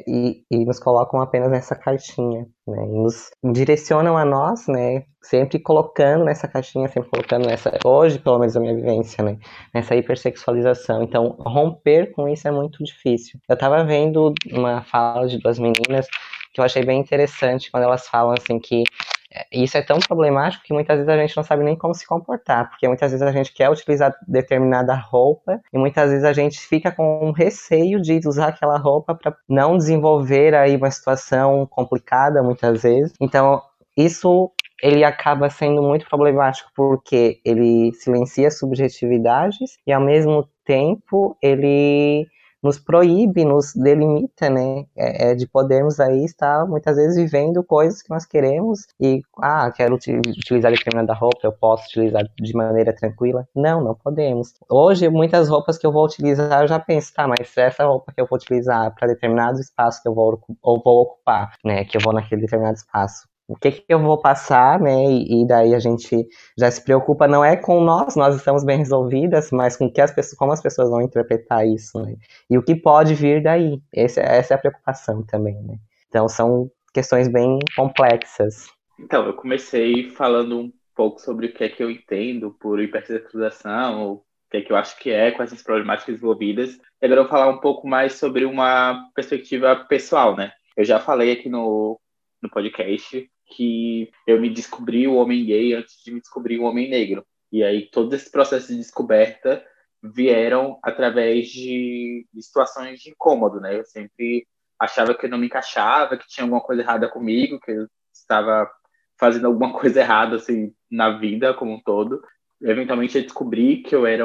e, 0.06 0.44
e 0.48 0.64
nos 0.64 0.78
colocam 0.78 1.20
apenas 1.20 1.50
nessa 1.50 1.74
caixinha, 1.74 2.46
né, 2.68 2.86
e 2.86 3.02
nos 3.02 3.30
direcionam 3.52 4.16
a 4.16 4.24
nós, 4.24 4.68
né, 4.68 5.02
sempre 5.28 5.58
colocando 5.58 6.24
nessa 6.24 6.46
caixinha, 6.46 6.88
sempre 6.88 7.10
colocando 7.10 7.46
nessa, 7.46 7.78
hoje 7.84 8.18
pelo 8.18 8.38
menos 8.38 8.56
a 8.56 8.60
minha 8.60 8.75
vivência, 8.76 9.24
né, 9.24 9.38
nessa 9.74 9.96
hipersexualização. 9.96 11.02
Então, 11.02 11.36
romper 11.40 12.12
com 12.12 12.28
isso 12.28 12.46
é 12.46 12.50
muito 12.50 12.84
difícil. 12.84 13.40
Eu 13.48 13.56
tava 13.56 13.84
vendo 13.84 14.32
uma 14.52 14.82
fala 14.82 15.26
de 15.26 15.38
duas 15.38 15.58
meninas 15.58 16.06
que 16.52 16.60
eu 16.60 16.64
achei 16.64 16.84
bem 16.84 17.00
interessante 17.00 17.70
quando 17.70 17.84
elas 17.84 18.06
falam 18.08 18.34
assim 18.38 18.58
que 18.58 18.84
É, 19.28 19.44
isso 19.52 19.76
é 19.76 19.82
tão 19.82 19.98
problemático 19.98 20.64
que 20.64 20.72
muitas 20.72 20.96
vezes 20.96 21.08
a 21.08 21.16
gente 21.16 21.36
não 21.36 21.44
sabe 21.44 21.64
nem 21.64 21.76
como 21.76 21.92
se 21.92 22.06
comportar, 22.06 22.70
porque 22.70 22.86
muitas 22.88 23.10
vezes 23.10 23.26
a 23.26 23.32
gente 23.32 23.52
quer 23.52 23.68
utilizar 23.68 24.14
determinada 24.26 24.94
roupa 24.94 25.60
e 25.72 25.78
muitas 25.78 26.10
vezes 26.10 26.24
a 26.24 26.32
gente 26.32 26.58
fica 26.60 26.92
com 26.92 27.28
um 27.28 27.32
receio 27.32 28.00
de 28.00 28.20
usar 28.26 28.48
aquela 28.48 28.78
roupa 28.78 29.14
para 29.14 29.36
não 29.48 29.76
desenvolver 29.76 30.54
aí 30.54 30.76
uma 30.76 30.90
situação 30.90 31.66
complicada 31.66 32.42
muitas 32.42 32.82
vezes. 32.82 33.12
Então, 33.20 33.60
isso 33.96 34.50
ele 34.82 35.04
acaba 35.04 35.48
sendo 35.48 35.82
muito 35.82 36.08
problemático 36.08 36.70
porque 36.74 37.40
ele 37.44 37.92
silencia 37.94 38.50
subjetividades 38.50 39.78
e 39.86 39.92
ao 39.92 40.00
mesmo 40.00 40.48
tempo 40.64 41.36
ele 41.42 42.26
nos 42.62 42.78
proíbe, 42.80 43.44
nos 43.44 43.72
delimita, 43.74 44.50
né, 44.50 44.86
é, 44.96 45.30
é, 45.30 45.34
de 45.34 45.46
podermos 45.46 46.00
aí 46.00 46.24
estar 46.24 46.66
muitas 46.66 46.96
vezes 46.96 47.16
vivendo 47.16 47.62
coisas 47.62 48.02
que 48.02 48.10
nós 48.10 48.26
queremos 48.26 48.80
e, 49.00 49.20
ah, 49.40 49.70
quero 49.70 49.94
utilizar 49.94 50.72
determinada 50.72 51.14
roupa, 51.14 51.38
eu 51.44 51.52
posso 51.52 51.84
utilizar 51.86 52.24
de 52.36 52.52
maneira 52.54 52.92
tranquila. 52.92 53.46
Não, 53.54 53.82
não 53.82 53.94
podemos. 53.94 54.54
Hoje, 54.68 55.08
muitas 55.08 55.48
roupas 55.48 55.78
que 55.78 55.86
eu 55.86 55.92
vou 55.92 56.04
utilizar, 56.04 56.62
eu 56.62 56.68
já 56.68 56.80
penso, 56.80 57.12
tá, 57.14 57.28
mas 57.28 57.56
essa 57.56 57.84
roupa 57.84 58.12
que 58.12 58.20
eu 58.20 58.26
vou 58.26 58.36
utilizar 58.36 58.92
para 58.94 59.08
determinado 59.08 59.60
espaço 59.60 60.02
que 60.02 60.08
eu 60.08 60.14
vou, 60.14 60.40
ou 60.62 60.82
vou 60.82 61.02
ocupar, 61.02 61.52
né, 61.64 61.84
que 61.84 61.96
eu 61.96 62.00
vou 62.02 62.12
naquele 62.12 62.40
determinado 62.40 62.76
espaço, 62.76 63.28
o 63.48 63.56
que, 63.56 63.70
que 63.70 63.84
eu 63.88 64.00
vou 64.00 64.20
passar, 64.20 64.80
né? 64.80 65.04
E, 65.04 65.42
e, 65.42 65.46
daí 65.46 65.74
a 65.74 65.78
gente 65.78 66.26
já 66.58 66.70
se 66.70 66.82
preocupa 66.82 67.28
não 67.28 67.44
é 67.44 67.56
com 67.56 67.80
nós, 67.80 68.16
nós 68.16 68.34
estamos 68.34 68.64
bem 68.64 68.78
resolvidas, 68.78 69.50
mas 69.52 69.76
com 69.76 69.90
que 69.90 70.00
as 70.00 70.12
pessoas, 70.12 70.36
como 70.36 70.52
as 70.52 70.60
pessoas 70.60 70.90
vão 70.90 71.00
interpretar 71.00 71.66
isso, 71.66 72.00
né? 72.02 72.16
E 72.50 72.58
o 72.58 72.62
que 72.62 72.74
pode 72.74 73.14
vir 73.14 73.42
daí. 73.42 73.80
Esse, 73.92 74.20
essa 74.20 74.54
é 74.54 74.56
a 74.56 74.60
preocupação 74.60 75.22
também, 75.22 75.62
né? 75.62 75.76
Então 76.08 76.28
são 76.28 76.70
questões 76.92 77.28
bem 77.28 77.58
complexas. 77.76 78.66
Então, 78.98 79.26
eu 79.26 79.34
comecei 79.34 80.10
falando 80.10 80.58
um 80.58 80.72
pouco 80.94 81.20
sobre 81.20 81.46
o 81.46 81.52
que 81.52 81.64
é 81.64 81.68
que 81.68 81.82
eu 81.82 81.90
entendo 81.90 82.56
por 82.58 82.80
hipersexualização, 82.80 84.12
o 84.12 84.22
que 84.50 84.56
é 84.56 84.60
que 84.62 84.72
eu 84.72 84.76
acho 84.76 84.98
que 84.98 85.10
é, 85.10 85.30
quais 85.30 85.52
as 85.52 85.62
problemáticas 85.62 86.16
envolvidas. 86.16 86.78
Agora 87.02 87.20
eu 87.20 87.24
vou 87.24 87.30
falar 87.30 87.50
um 87.50 87.60
pouco 87.60 87.86
mais 87.86 88.14
sobre 88.14 88.46
uma 88.46 89.08
perspectiva 89.14 89.76
pessoal, 89.88 90.34
né? 90.34 90.52
Eu 90.76 90.84
já 90.84 90.98
falei 90.98 91.32
aqui 91.32 91.48
no, 91.48 92.00
no 92.42 92.50
podcast 92.50 93.30
que 93.46 94.10
eu 94.26 94.40
me 94.40 94.50
descobri 94.50 95.06
o 95.06 95.14
homem 95.14 95.44
gay 95.44 95.74
antes 95.74 96.02
de 96.04 96.12
me 96.12 96.20
descobrir 96.20 96.58
o 96.58 96.64
homem 96.64 96.88
negro. 96.88 97.24
E 97.52 97.62
aí 97.62 97.88
todo 97.90 98.14
esse 98.14 98.30
processo 98.30 98.68
de 98.68 98.78
descoberta 98.78 99.64
vieram 100.02 100.78
através 100.82 101.48
de, 101.48 102.26
de 102.32 102.42
situações 102.42 103.00
de 103.00 103.10
incômodo, 103.10 103.60
né? 103.60 103.78
Eu 103.78 103.84
sempre 103.84 104.46
achava 104.78 105.14
que 105.14 105.26
eu 105.26 105.30
não 105.30 105.38
me 105.38 105.46
encaixava, 105.46 106.16
que 106.16 106.28
tinha 106.28 106.44
alguma 106.44 106.60
coisa 106.60 106.82
errada 106.82 107.08
comigo, 107.08 107.60
que 107.60 107.70
eu 107.70 107.86
estava 108.12 108.70
fazendo 109.18 109.46
alguma 109.46 109.72
coisa 109.78 110.00
errada 110.00 110.36
assim 110.36 110.74
na 110.90 111.16
vida 111.18 111.54
como 111.54 111.72
um 111.74 111.80
todo. 111.80 112.20
Eventualmente 112.60 113.16
eu 113.16 113.22
descobri 113.22 113.82
que 113.82 113.94
eu 113.94 114.06
era, 114.06 114.24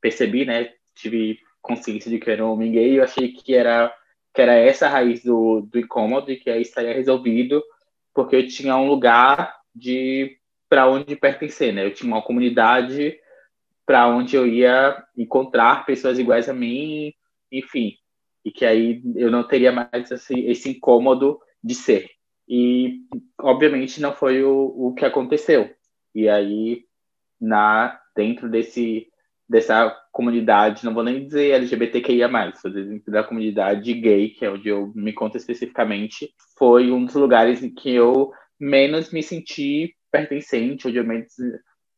percebi, 0.00 0.44
né? 0.44 0.70
Tive 0.94 1.38
consciência 1.60 2.10
de 2.10 2.18
que 2.18 2.28
eu 2.28 2.34
era 2.34 2.44
um 2.44 2.52
homem 2.52 2.72
gay 2.72 2.92
e 2.92 2.96
eu 2.96 3.04
achei 3.04 3.32
que 3.32 3.54
era 3.54 3.94
que 4.34 4.40
era 4.40 4.54
essa 4.54 4.86
a 4.86 4.88
raiz 4.88 5.22
do, 5.22 5.60
do 5.60 5.78
incômodo 5.78 6.30
e 6.30 6.38
que 6.38 6.48
aí 6.48 6.62
estaria 6.62 6.94
resolvido 6.94 7.62
porque 8.14 8.36
eu 8.36 8.46
tinha 8.46 8.76
um 8.76 8.86
lugar 8.86 9.54
de 9.74 10.38
para 10.68 10.88
onde 10.88 11.16
pertencer, 11.16 11.72
né? 11.72 11.84
Eu 11.84 11.92
tinha 11.92 12.10
uma 12.10 12.22
comunidade 12.22 13.18
para 13.84 14.08
onde 14.08 14.36
eu 14.36 14.46
ia 14.46 15.04
encontrar 15.16 15.84
pessoas 15.84 16.18
iguais 16.18 16.48
a 16.48 16.54
mim, 16.54 17.12
enfim, 17.50 17.96
e 18.44 18.50
que 18.50 18.64
aí 18.64 19.02
eu 19.16 19.30
não 19.30 19.46
teria 19.46 19.70
mais 19.70 20.10
esse, 20.10 20.40
esse 20.46 20.70
incômodo 20.70 21.38
de 21.62 21.74
ser. 21.74 22.10
E 22.48 23.00
obviamente 23.38 24.00
não 24.00 24.14
foi 24.14 24.42
o, 24.42 24.72
o 24.76 24.94
que 24.94 25.04
aconteceu. 25.04 25.74
E 26.14 26.28
aí 26.28 26.84
na 27.40 28.00
dentro 28.14 28.48
desse 28.48 29.11
dessa 29.52 29.94
comunidade, 30.10 30.82
não 30.82 30.94
vou 30.94 31.04
nem 31.04 31.26
dizer 31.26 31.50
LGBTQIA+, 31.50 32.26
dizer 32.64 33.02
da 33.08 33.22
comunidade 33.22 33.92
gay, 33.92 34.30
que 34.30 34.46
é 34.46 34.50
onde 34.50 34.70
eu 34.70 34.90
me 34.94 35.12
conto 35.12 35.36
especificamente, 35.36 36.32
foi 36.58 36.90
um 36.90 37.04
dos 37.04 37.14
lugares 37.14 37.62
em 37.62 37.68
que 37.68 37.92
eu 37.92 38.32
menos 38.58 39.12
me 39.12 39.22
senti 39.22 39.94
pertencente, 40.10 40.88
onde 40.88 40.96
eu 40.96 41.04
menos 41.04 41.34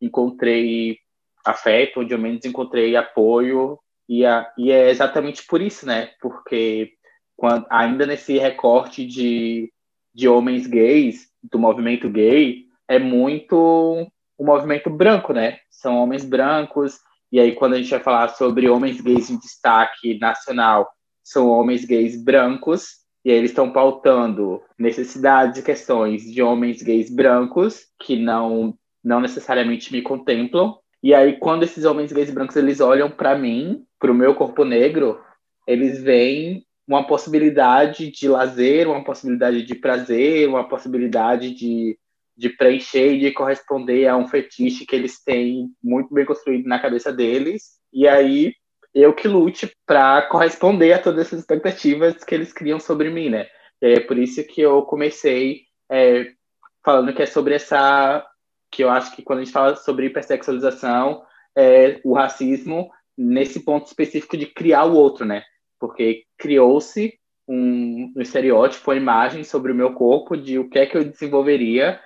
encontrei 0.03 0.99
afeto, 1.47 2.01
onde 2.01 2.13
eu 2.13 2.19
menos 2.19 2.45
encontrei 2.45 2.97
apoio, 2.97 3.79
e, 4.09 4.27
a, 4.27 4.53
e 4.59 4.73
é 4.73 4.91
exatamente 4.91 5.47
por 5.47 5.63
isso, 5.63 5.87
né? 5.87 6.11
Porque 6.21 6.95
quando, 7.37 7.67
ainda 7.71 8.05
nesse 8.05 8.37
recorte 8.37 9.07
de, 9.07 9.73
de 10.13 10.27
homens 10.27 10.67
gays, 10.67 11.29
do 11.41 11.59
movimento 11.61 12.11
gay, 12.11 12.65
é 12.89 12.99
muito 12.99 14.11
o 14.37 14.45
movimento 14.45 14.91
branco, 14.91 15.33
né? 15.33 15.59
São 15.71 15.99
homens 15.99 16.25
brancos 16.25 16.99
e 17.35 17.41
aí, 17.41 17.51
quando 17.51 17.75
a 17.75 17.79
gente 17.79 17.91
vai 17.91 17.99
falar 17.99 18.29
sobre 18.29 18.69
homens 18.69 19.01
gays 19.01 19.29
em 19.29 19.37
destaque 19.37 20.17
nacional, 20.21 20.89
são 21.21 21.49
homens 21.49 21.85
gays 21.85 22.23
brancos, 22.23 22.99
e 23.25 23.31
aí 23.33 23.39
eles 23.39 23.51
estão 23.51 23.73
pautando 23.73 24.63
necessidades 24.79 25.59
e 25.59 25.65
questões 25.65 26.33
de 26.33 26.41
homens 26.41 26.81
gays 26.81 27.13
brancos, 27.13 27.87
que 27.99 28.15
não, 28.15 28.79
não 29.03 29.21
necessariamente 29.21 29.91
me 29.93 30.01
contemplam. 30.01 30.77
E 31.03 31.13
aí, 31.13 31.37
quando 31.37 31.65
esses 31.65 31.85
homens 31.85 32.13
gays 32.13 32.31
brancos 32.31 32.55
eles 32.55 32.79
olham 32.79 33.11
para 33.11 33.37
mim, 33.37 33.85
para 33.99 34.13
o 34.13 34.15
meu 34.15 34.37
corpo 34.37 34.65
negro, 34.65 35.21
eles 35.67 36.01
veem 36.01 36.65
uma 36.87 37.05
possibilidade 37.05 38.13
de 38.13 38.29
lazer, 38.29 38.89
uma 38.89 39.03
possibilidade 39.03 39.65
de 39.65 39.75
prazer, 39.75 40.49
uma 40.49 40.69
possibilidade 40.69 41.53
de 41.53 41.99
de 42.37 42.49
preencher 42.49 43.15
e 43.15 43.21
de 43.21 43.33
corresponder 43.33 44.07
a 44.07 44.17
um 44.17 44.27
fetiche 44.27 44.87
que 44.87 44.97
eles 44.97 45.23
têm 45.23 45.69
muito 45.83 46.13
bem 46.13 46.25
construído 46.25 46.67
na 46.67 46.81
cabeça 46.81 47.13
deles. 47.13 47.79
E 47.93 48.09
aí 48.09 48.53
eu 48.93 49.13
que 49.13 49.27
lute 49.27 49.71
para 49.87 50.23
corresponder 50.23 50.93
a 50.93 50.99
todas 50.99 51.27
essas 51.27 51.41
expectativas 51.41 52.23
que 52.23 52.35
eles 52.35 52.53
criam 52.53 52.79
sobre 52.79 53.11
mim, 53.11 53.29
né? 53.29 53.47
É 53.81 54.01
por 54.01 54.17
isso 54.17 54.45
que 54.47 54.61
eu 54.61 54.83
comecei 54.83 55.63
é, 55.91 56.33
falando 56.85 57.13
que 57.13 57.23
é 57.23 57.27
sobre 57.27 57.55
essa. 57.55 58.25
que 58.71 58.83
eu 58.83 58.91
acho 58.91 59.15
que 59.15 59.23
quando 59.23 59.41
a 59.41 59.45
gente 59.45 59.53
fala 59.53 59.77
sobre 59.77 60.07
hipersexualização, 60.07 61.23
é, 61.57 62.01
o 62.05 62.15
racismo, 62.15 62.91
nesse 63.17 63.61
ponto 63.61 63.87
específico 63.87 64.37
de 64.37 64.47
criar 64.47 64.85
o 64.85 64.95
outro, 64.95 65.25
né? 65.25 65.43
Porque 65.79 66.25
criou-se 66.39 67.19
um, 67.49 68.13
um 68.17 68.21
estereótipo, 68.21 68.91
uma 68.91 68.97
imagem 68.97 69.45
sobre 69.45 69.71
o 69.73 69.75
meu 69.75 69.93
corpo 69.93 70.37
de 70.37 70.59
o 70.59 70.69
que 70.69 70.79
é 70.79 70.87
que 70.87 70.97
eu 70.97 71.05
desenvolveria 71.05 72.01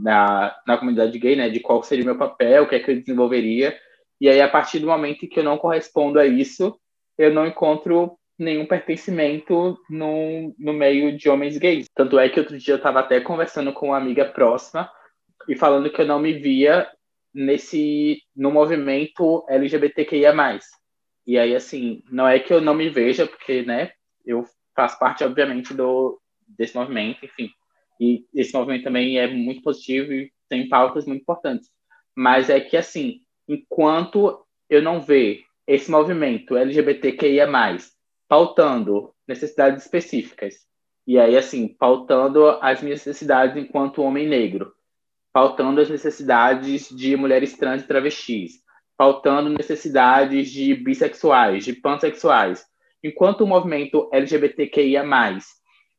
na, 0.00 0.56
na 0.66 0.78
comunidade 0.78 1.18
gay, 1.18 1.36
né, 1.36 1.48
de 1.48 1.60
qual 1.60 1.82
seria 1.82 2.04
o 2.04 2.06
meu 2.06 2.18
papel, 2.18 2.64
o 2.64 2.68
que 2.68 2.74
é 2.74 2.80
que 2.80 2.90
eu 2.90 3.00
desenvolveria. 3.00 3.76
E 4.20 4.28
aí, 4.28 4.40
a 4.40 4.48
partir 4.48 4.78
do 4.78 4.86
momento 4.86 5.26
que 5.28 5.40
eu 5.40 5.44
não 5.44 5.58
correspondo 5.58 6.18
a 6.18 6.26
isso, 6.26 6.78
eu 7.18 7.32
não 7.32 7.46
encontro 7.46 8.16
nenhum 8.38 8.66
pertencimento 8.66 9.78
no, 9.88 10.54
no 10.58 10.72
meio 10.72 11.16
de 11.16 11.28
homens 11.28 11.58
gays. 11.58 11.86
Tanto 11.94 12.18
é 12.18 12.28
que 12.28 12.40
outro 12.40 12.58
dia 12.58 12.74
eu 12.74 12.78
estava 12.78 13.00
até 13.00 13.20
conversando 13.20 13.72
com 13.72 13.88
uma 13.88 13.96
amiga 13.96 14.24
próxima 14.24 14.90
e 15.48 15.56
falando 15.56 15.90
que 15.90 16.00
eu 16.00 16.06
não 16.06 16.18
me 16.18 16.32
via 16.32 16.88
nesse 17.34 18.20
no 18.34 18.50
movimento 18.50 19.44
LGBTQIA+. 19.48 20.34
E 21.26 21.38
aí, 21.38 21.54
assim, 21.54 22.02
não 22.10 22.26
é 22.26 22.38
que 22.38 22.52
eu 22.52 22.60
não 22.60 22.74
me 22.74 22.88
veja, 22.88 23.26
porque, 23.26 23.62
né, 23.62 23.92
eu 24.26 24.44
faço 24.74 24.98
parte, 24.98 25.22
obviamente, 25.24 25.72
do, 25.72 26.20
desse 26.46 26.76
movimento, 26.76 27.24
enfim. 27.24 27.50
E 28.02 28.26
esse 28.34 28.52
movimento 28.52 28.82
também 28.82 29.16
é 29.16 29.28
muito 29.28 29.62
positivo 29.62 30.12
e 30.12 30.32
tem 30.48 30.68
pautas 30.68 31.06
muito 31.06 31.22
importantes. 31.22 31.70
Mas 32.16 32.50
é 32.50 32.58
que, 32.58 32.76
assim, 32.76 33.20
enquanto 33.48 34.44
eu 34.68 34.82
não 34.82 35.00
ver 35.00 35.44
esse 35.68 35.88
movimento 35.88 36.56
LGBTQIA+, 36.56 37.46
pautando 38.26 39.14
necessidades 39.24 39.84
específicas, 39.84 40.66
e 41.06 41.16
aí, 41.16 41.36
assim, 41.36 41.68
pautando 41.68 42.44
as 42.60 42.82
minhas 42.82 43.06
necessidades 43.06 43.56
enquanto 43.56 44.02
homem 44.02 44.26
negro, 44.26 44.72
pautando 45.32 45.80
as 45.80 45.88
necessidades 45.88 46.88
de 46.88 47.16
mulheres 47.16 47.56
trans 47.56 47.84
e 47.84 47.86
travestis, 47.86 48.54
pautando 48.96 49.48
necessidades 49.48 50.50
de 50.50 50.74
bissexuais, 50.74 51.64
de 51.64 51.72
pansexuais. 51.72 52.64
Enquanto 53.00 53.42
o 53.42 53.46
movimento 53.46 54.10
LGBTQIA+, 54.12 55.04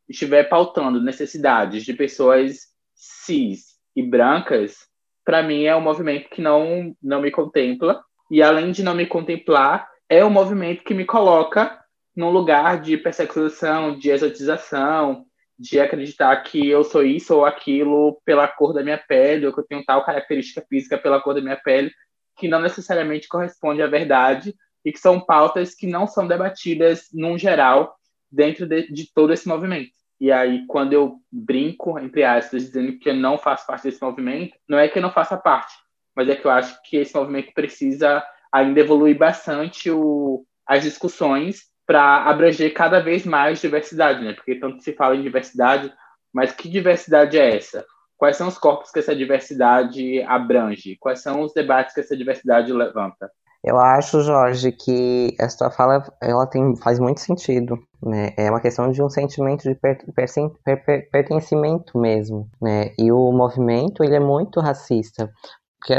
estiver 0.08 0.44
pautando 0.50 1.02
necessidades 1.02 1.84
de 1.84 1.94
pessoas 1.94 2.68
cis 2.94 3.74
e 3.96 4.02
brancas, 4.02 4.78
para 5.26 5.44
mim 5.44 5.64
é 5.64 5.76
um 5.76 5.82
movimento 5.82 6.30
que 6.30 6.42
não, 6.42 6.96
não 7.02 7.22
me 7.22 7.32
contempla. 7.32 8.04
E 8.30 8.42
além 8.42 8.72
de 8.72 8.84
não 8.84 8.96
me 8.96 9.06
contemplar, 9.06 9.88
é 10.10 10.24
um 10.24 10.30
movimento 10.30 10.84
que 10.84 10.94
me 10.94 11.06
coloca 11.06 11.80
num 12.16 12.30
lugar 12.30 12.82
de 12.82 12.98
persexualização, 12.98 13.98
de 13.98 14.10
exotização, 14.10 15.26
de 15.58 15.80
acreditar 15.80 16.36
que 16.44 16.68
eu 16.68 16.84
sou 16.84 17.04
isso 17.04 17.36
ou 17.36 17.46
aquilo 17.46 18.20
pela 18.26 18.48
cor 18.48 18.74
da 18.74 18.84
minha 18.84 18.98
pele, 18.98 19.48
ou 19.48 19.54
que 19.54 19.60
eu 19.60 19.66
tenho 19.66 19.86
tal 19.86 20.04
característica 20.04 20.64
física 20.68 20.98
pela 20.98 21.22
cor 21.22 21.34
da 21.34 21.42
minha 21.42 21.58
pele, 21.58 21.92
que 22.38 22.48
não 22.48 22.60
necessariamente 22.60 23.28
corresponde 23.28 23.82
à 23.82 23.88
verdade 23.88 24.56
e 24.84 24.92
que 24.92 25.00
são 25.00 25.20
pautas 25.20 25.74
que 25.74 25.88
não 25.88 26.06
são 26.08 26.28
debatidas 26.28 27.08
num 27.14 27.38
geral 27.38 27.96
dentro 28.34 28.66
de, 28.66 28.92
de 28.92 29.14
todo 29.14 29.32
esse 29.32 29.48
movimento. 29.48 29.92
E 30.20 30.32
aí, 30.32 30.66
quando 30.68 30.94
eu 30.94 31.20
brinco, 31.32 32.00
entre 32.00 32.24
aspas, 32.24 32.64
dizendo 32.64 32.98
que 32.98 33.10
eu 33.10 33.14
não 33.14 33.38
faço 33.38 33.68
parte 33.68 33.84
desse 33.84 34.02
movimento, 34.02 34.56
não 34.68 34.80
é 34.80 34.88
que 34.88 34.98
eu 34.98 35.02
não 35.02 35.12
faça 35.12 35.38
parte, 35.38 35.74
mas 36.16 36.30
é 36.30 36.36
que 36.36 36.46
eu 36.46 36.52
acho 36.52 36.82
que 36.84 36.98
esse 36.98 37.16
movimento 37.16 37.54
precisa 37.54 38.24
ainda 38.52 38.80
evoluir 38.80 39.18
bastante 39.18 39.92
o, 39.92 40.46
as 40.66 40.84
discussões 40.84 41.64
para 41.86 42.24
abranger 42.24 42.74
cada 42.74 43.00
vez 43.00 43.26
mais 43.26 43.60
diversidade, 43.60 44.24
né? 44.24 44.34
Porque 44.34 44.56
tanto 44.56 44.82
se 44.82 44.94
fala 44.94 45.16
em 45.16 45.22
diversidade, 45.22 45.94
mas 46.34 46.52
que 46.52 46.70
diversidade 46.70 47.38
é 47.38 47.58
essa? 47.58 47.86
Quais 48.16 48.38
são 48.38 48.48
os 48.48 48.58
corpos 48.58 48.92
que 48.92 49.00
essa 49.00 49.16
diversidade 49.16 50.22
abrange? 50.24 50.96
Quais 51.00 51.22
são 51.22 51.42
os 51.42 51.54
debates 51.54 51.94
que 51.94 52.00
essa 52.00 52.16
diversidade 52.16 52.72
levanta? 52.72 53.30
Eu 53.64 53.80
acho, 53.80 54.22
Jorge, 54.22 54.74
que 54.74 55.36
essa 55.40 55.72
fala 55.72 56.04
ela 56.22 56.46
tem, 56.46 56.76
faz 56.76 57.00
muito 57.00 57.22
sentido. 57.22 57.78
Né? 58.02 58.34
É 58.38 58.50
uma 58.50 58.60
questão 58.60 58.92
de 58.92 59.02
um 59.02 59.10
sentimento 59.10 59.64
de 59.64 59.74
per, 59.76 59.98
per, 60.14 60.86
per, 60.86 61.10
pertencimento 61.10 61.98
mesmo. 61.98 62.50
Né? 62.62 62.92
E 63.00 63.10
o 63.12 63.32
movimento 63.32 64.04
ele 64.04 64.16
é 64.16 64.20
muito 64.20 64.60
racista, 64.60 65.32
porque 65.80 65.96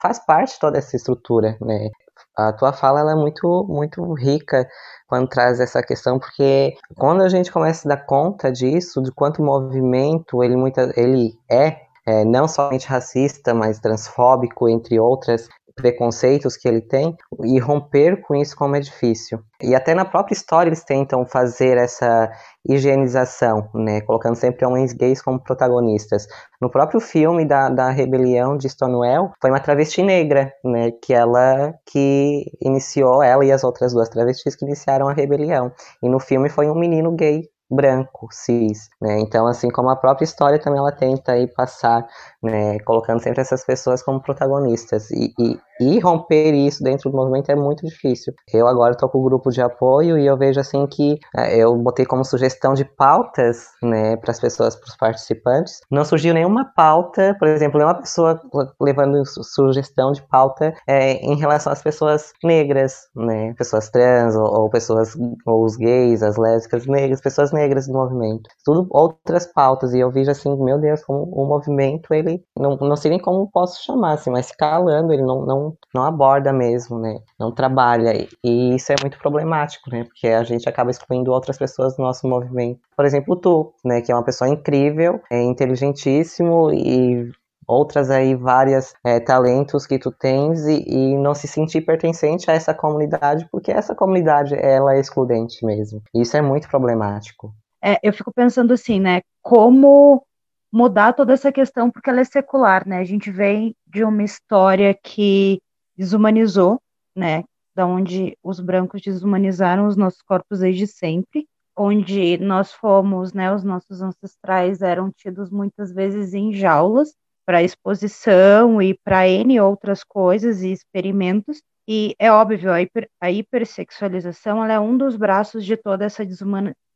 faz 0.00 0.24
parte 0.24 0.58
toda 0.60 0.78
essa 0.78 0.94
estrutura. 0.94 1.56
Né? 1.60 1.88
A 2.36 2.52
tua 2.52 2.72
fala 2.72 3.00
ela 3.00 3.12
é 3.12 3.16
muito, 3.16 3.66
muito 3.68 4.14
rica 4.14 4.68
quando 5.08 5.28
traz 5.28 5.58
essa 5.58 5.82
questão, 5.82 6.18
porque 6.18 6.76
quando 6.96 7.22
a 7.22 7.28
gente 7.28 7.50
começa 7.50 7.88
a 7.88 7.96
dar 7.96 8.06
conta 8.06 8.52
disso, 8.52 9.02
de 9.02 9.10
quanto 9.10 9.42
o 9.42 9.44
movimento 9.44 10.44
ele, 10.44 10.56
muita, 10.56 10.92
ele 10.96 11.36
é, 11.50 11.80
é 12.06 12.24
não 12.24 12.46
somente 12.46 12.86
racista, 12.86 13.52
mas 13.52 13.80
transfóbico, 13.80 14.68
entre 14.68 15.00
outras 15.00 15.48
preconceitos 15.80 16.56
que 16.56 16.68
ele 16.68 16.80
tem 16.80 17.16
e 17.44 17.58
romper 17.58 18.20
com 18.22 18.34
isso 18.34 18.56
como 18.56 18.76
é 18.76 18.80
difícil. 18.80 19.40
E 19.62 19.74
até 19.74 19.94
na 19.94 20.04
própria 20.04 20.34
história 20.34 20.68
eles 20.68 20.84
tentam 20.84 21.24
fazer 21.26 21.76
essa 21.76 22.30
higienização, 22.68 23.68
né, 23.74 24.00
colocando 24.02 24.36
sempre 24.36 24.66
homens 24.66 24.92
gays 24.92 25.22
como 25.22 25.42
protagonistas. 25.42 26.26
No 26.60 26.70
próprio 26.70 27.00
filme 27.00 27.44
da, 27.44 27.68
da 27.68 27.90
rebelião 27.90 28.56
de 28.56 28.68
Stonewall, 28.68 29.32
foi 29.40 29.50
uma 29.50 29.60
travesti 29.60 30.02
negra, 30.02 30.52
né, 30.64 30.90
que 30.90 31.14
ela 31.14 31.74
que 31.86 32.44
iniciou, 32.60 33.22
ela 33.22 33.44
e 33.44 33.52
as 33.52 33.64
outras 33.64 33.92
duas 33.92 34.08
travestis 34.08 34.54
que 34.54 34.64
iniciaram 34.64 35.08
a 35.08 35.12
rebelião. 35.12 35.72
E 36.02 36.08
no 36.08 36.20
filme 36.20 36.48
foi 36.48 36.68
um 36.68 36.78
menino 36.78 37.12
gay 37.12 37.48
branco, 37.70 38.26
cis, 38.32 38.88
né? 39.00 39.20
Então, 39.20 39.46
assim 39.46 39.70
como 39.70 39.90
a 39.90 39.96
própria 39.96 40.24
história 40.24 40.58
também 40.58 40.80
ela 40.80 40.90
tenta 40.90 41.32
aí 41.32 41.46
passar, 41.46 42.04
né, 42.42 42.78
colocando 42.80 43.22
sempre 43.22 43.40
essas 43.40 43.64
pessoas 43.64 44.02
como 44.02 44.20
protagonistas 44.20 45.10
e, 45.10 45.32
e, 45.38 45.58
e 45.80 45.98
romper 45.98 46.54
isso 46.54 46.82
dentro 46.82 47.10
do 47.10 47.16
movimento 47.16 47.50
é 47.50 47.54
muito 47.54 47.86
difícil. 47.86 48.32
Eu 48.52 48.66
agora 48.66 48.92
estou 48.92 49.08
com 49.08 49.18
o 49.18 49.24
grupo 49.24 49.50
de 49.50 49.60
apoio 49.60 50.18
e 50.18 50.26
eu 50.26 50.36
vejo 50.36 50.60
assim 50.60 50.86
que 50.86 51.18
é, 51.36 51.56
eu 51.58 51.76
botei 51.76 52.06
como 52.06 52.24
sugestão 52.24 52.74
de 52.74 52.84
pautas, 52.84 53.66
né, 53.82 54.16
para 54.16 54.30
as 54.30 54.40
pessoas, 54.40 54.76
para 54.76 54.88
os 54.88 54.96
participantes. 54.96 55.80
Não 55.90 56.04
surgiu 56.04 56.34
nenhuma 56.34 56.72
pauta, 56.74 57.36
por 57.38 57.48
exemplo, 57.48 57.78
nenhuma 57.78 57.98
pessoa 57.98 58.40
levando 58.80 59.22
sugestão 59.26 60.12
de 60.12 60.22
pauta 60.22 60.72
é, 60.86 61.12
em 61.14 61.36
relação 61.36 61.72
às 61.72 61.82
pessoas 61.82 62.32
negras, 62.42 63.08
né, 63.14 63.54
pessoas 63.54 63.90
trans 63.90 64.34
ou, 64.34 64.62
ou 64.62 64.70
pessoas 64.70 65.14
ou 65.46 65.64
os 65.64 65.76
gays, 65.76 66.22
as 66.22 66.36
lésbicas 66.36 66.86
negras, 66.86 67.20
pessoas 67.20 67.52
negras 67.52 67.86
do 67.86 67.92
movimento. 67.92 68.48
Tudo 68.64 68.86
outras 68.90 69.46
pautas 69.46 69.92
e 69.92 70.00
eu 70.00 70.10
vejo 70.10 70.30
assim, 70.30 70.56
meu 70.62 70.78
Deus, 70.78 71.04
como 71.04 71.24
o 71.24 71.46
movimento 71.46 72.12
ele 72.14 72.29
não, 72.56 72.76
não 72.76 72.96
sei 72.96 73.10
nem 73.10 73.20
como 73.20 73.50
posso 73.50 73.84
chamar 73.84 74.14
assim, 74.14 74.30
mas 74.30 74.50
calando 74.52 75.12
ele 75.12 75.22
não, 75.22 75.44
não 75.44 75.76
não, 75.94 76.04
aborda 76.04 76.52
mesmo, 76.52 76.98
né? 76.98 77.20
Não 77.38 77.52
trabalha. 77.52 78.12
E 78.44 78.74
isso 78.74 78.92
é 78.92 78.96
muito 79.00 79.18
problemático, 79.18 79.90
né? 79.90 80.04
Porque 80.04 80.28
a 80.28 80.42
gente 80.44 80.68
acaba 80.68 80.90
excluindo 80.90 81.32
outras 81.32 81.58
pessoas 81.58 81.96
do 81.96 82.02
nosso 82.02 82.26
movimento. 82.28 82.80
Por 82.96 83.04
exemplo, 83.04 83.36
tu, 83.36 83.72
né? 83.84 84.00
Que 84.00 84.12
é 84.12 84.14
uma 84.14 84.24
pessoa 84.24 84.48
incrível, 84.48 85.20
é 85.30 85.42
inteligentíssimo 85.42 86.72
e 86.72 87.30
outras 87.66 88.10
aí 88.10 88.34
várias 88.34 88.94
é, 89.04 89.20
talentos 89.20 89.86
que 89.86 89.98
tu 89.98 90.10
tens 90.10 90.66
e, 90.66 90.84
e, 90.88 91.16
não 91.16 91.34
se 91.34 91.46
sentir 91.46 91.82
pertencente 91.82 92.50
a 92.50 92.54
essa 92.54 92.74
comunidade 92.74 93.48
porque 93.50 93.70
essa 93.70 93.94
comunidade 93.94 94.54
ela 94.54 94.96
é 94.96 95.00
excludente 95.00 95.64
mesmo 95.64 96.02
isso 96.12 96.36
é 96.36 96.42
muito 96.42 96.68
problemático 96.68 97.54
é, 97.82 97.96
eu 98.02 98.12
fico 98.12 98.32
pensando 98.34 98.74
assim 98.74 98.98
né 98.98 99.20
como 99.40 100.26
mudar 100.72 101.12
toda 101.12 101.32
essa 101.32 101.50
questão 101.52 101.90
porque 101.90 102.10
ela 102.10 102.20
é 102.20 102.24
secular, 102.24 102.86
né? 102.86 102.98
A 102.98 103.04
gente 103.04 103.30
vem 103.30 103.74
de 103.86 104.04
uma 104.04 104.22
história 104.22 104.94
que 104.94 105.60
desumanizou, 105.96 106.80
né? 107.14 107.44
Da 107.74 107.86
onde 107.86 108.36
os 108.42 108.60
brancos 108.60 109.02
desumanizaram 109.02 109.86
os 109.86 109.96
nossos 109.96 110.22
corpos 110.22 110.60
desde 110.60 110.86
sempre, 110.86 111.46
onde 111.76 112.38
nós 112.38 112.72
fomos, 112.72 113.32
né? 113.32 113.52
Os 113.52 113.64
nossos 113.64 114.02
ancestrais 114.02 114.82
eram 114.82 115.10
tidos 115.10 115.50
muitas 115.50 115.92
vezes 115.92 116.34
em 116.34 116.52
jaulas 116.52 117.14
para 117.44 117.62
exposição 117.62 118.80
e 118.80 118.94
para 119.04 119.26
N 119.28 119.60
outras 119.60 120.04
coisas 120.04 120.62
e 120.62 120.70
experimentos. 120.72 121.60
E 121.88 122.14
é 122.18 122.30
óbvio, 122.30 122.72
a, 122.72 122.80
hiper, 122.80 123.08
a 123.20 123.30
hipersexualização 123.30 124.64
é 124.64 124.78
um 124.78 124.96
dos 124.96 125.16
braços 125.16 125.64
de 125.64 125.76
toda 125.76 126.04
essa 126.04 126.24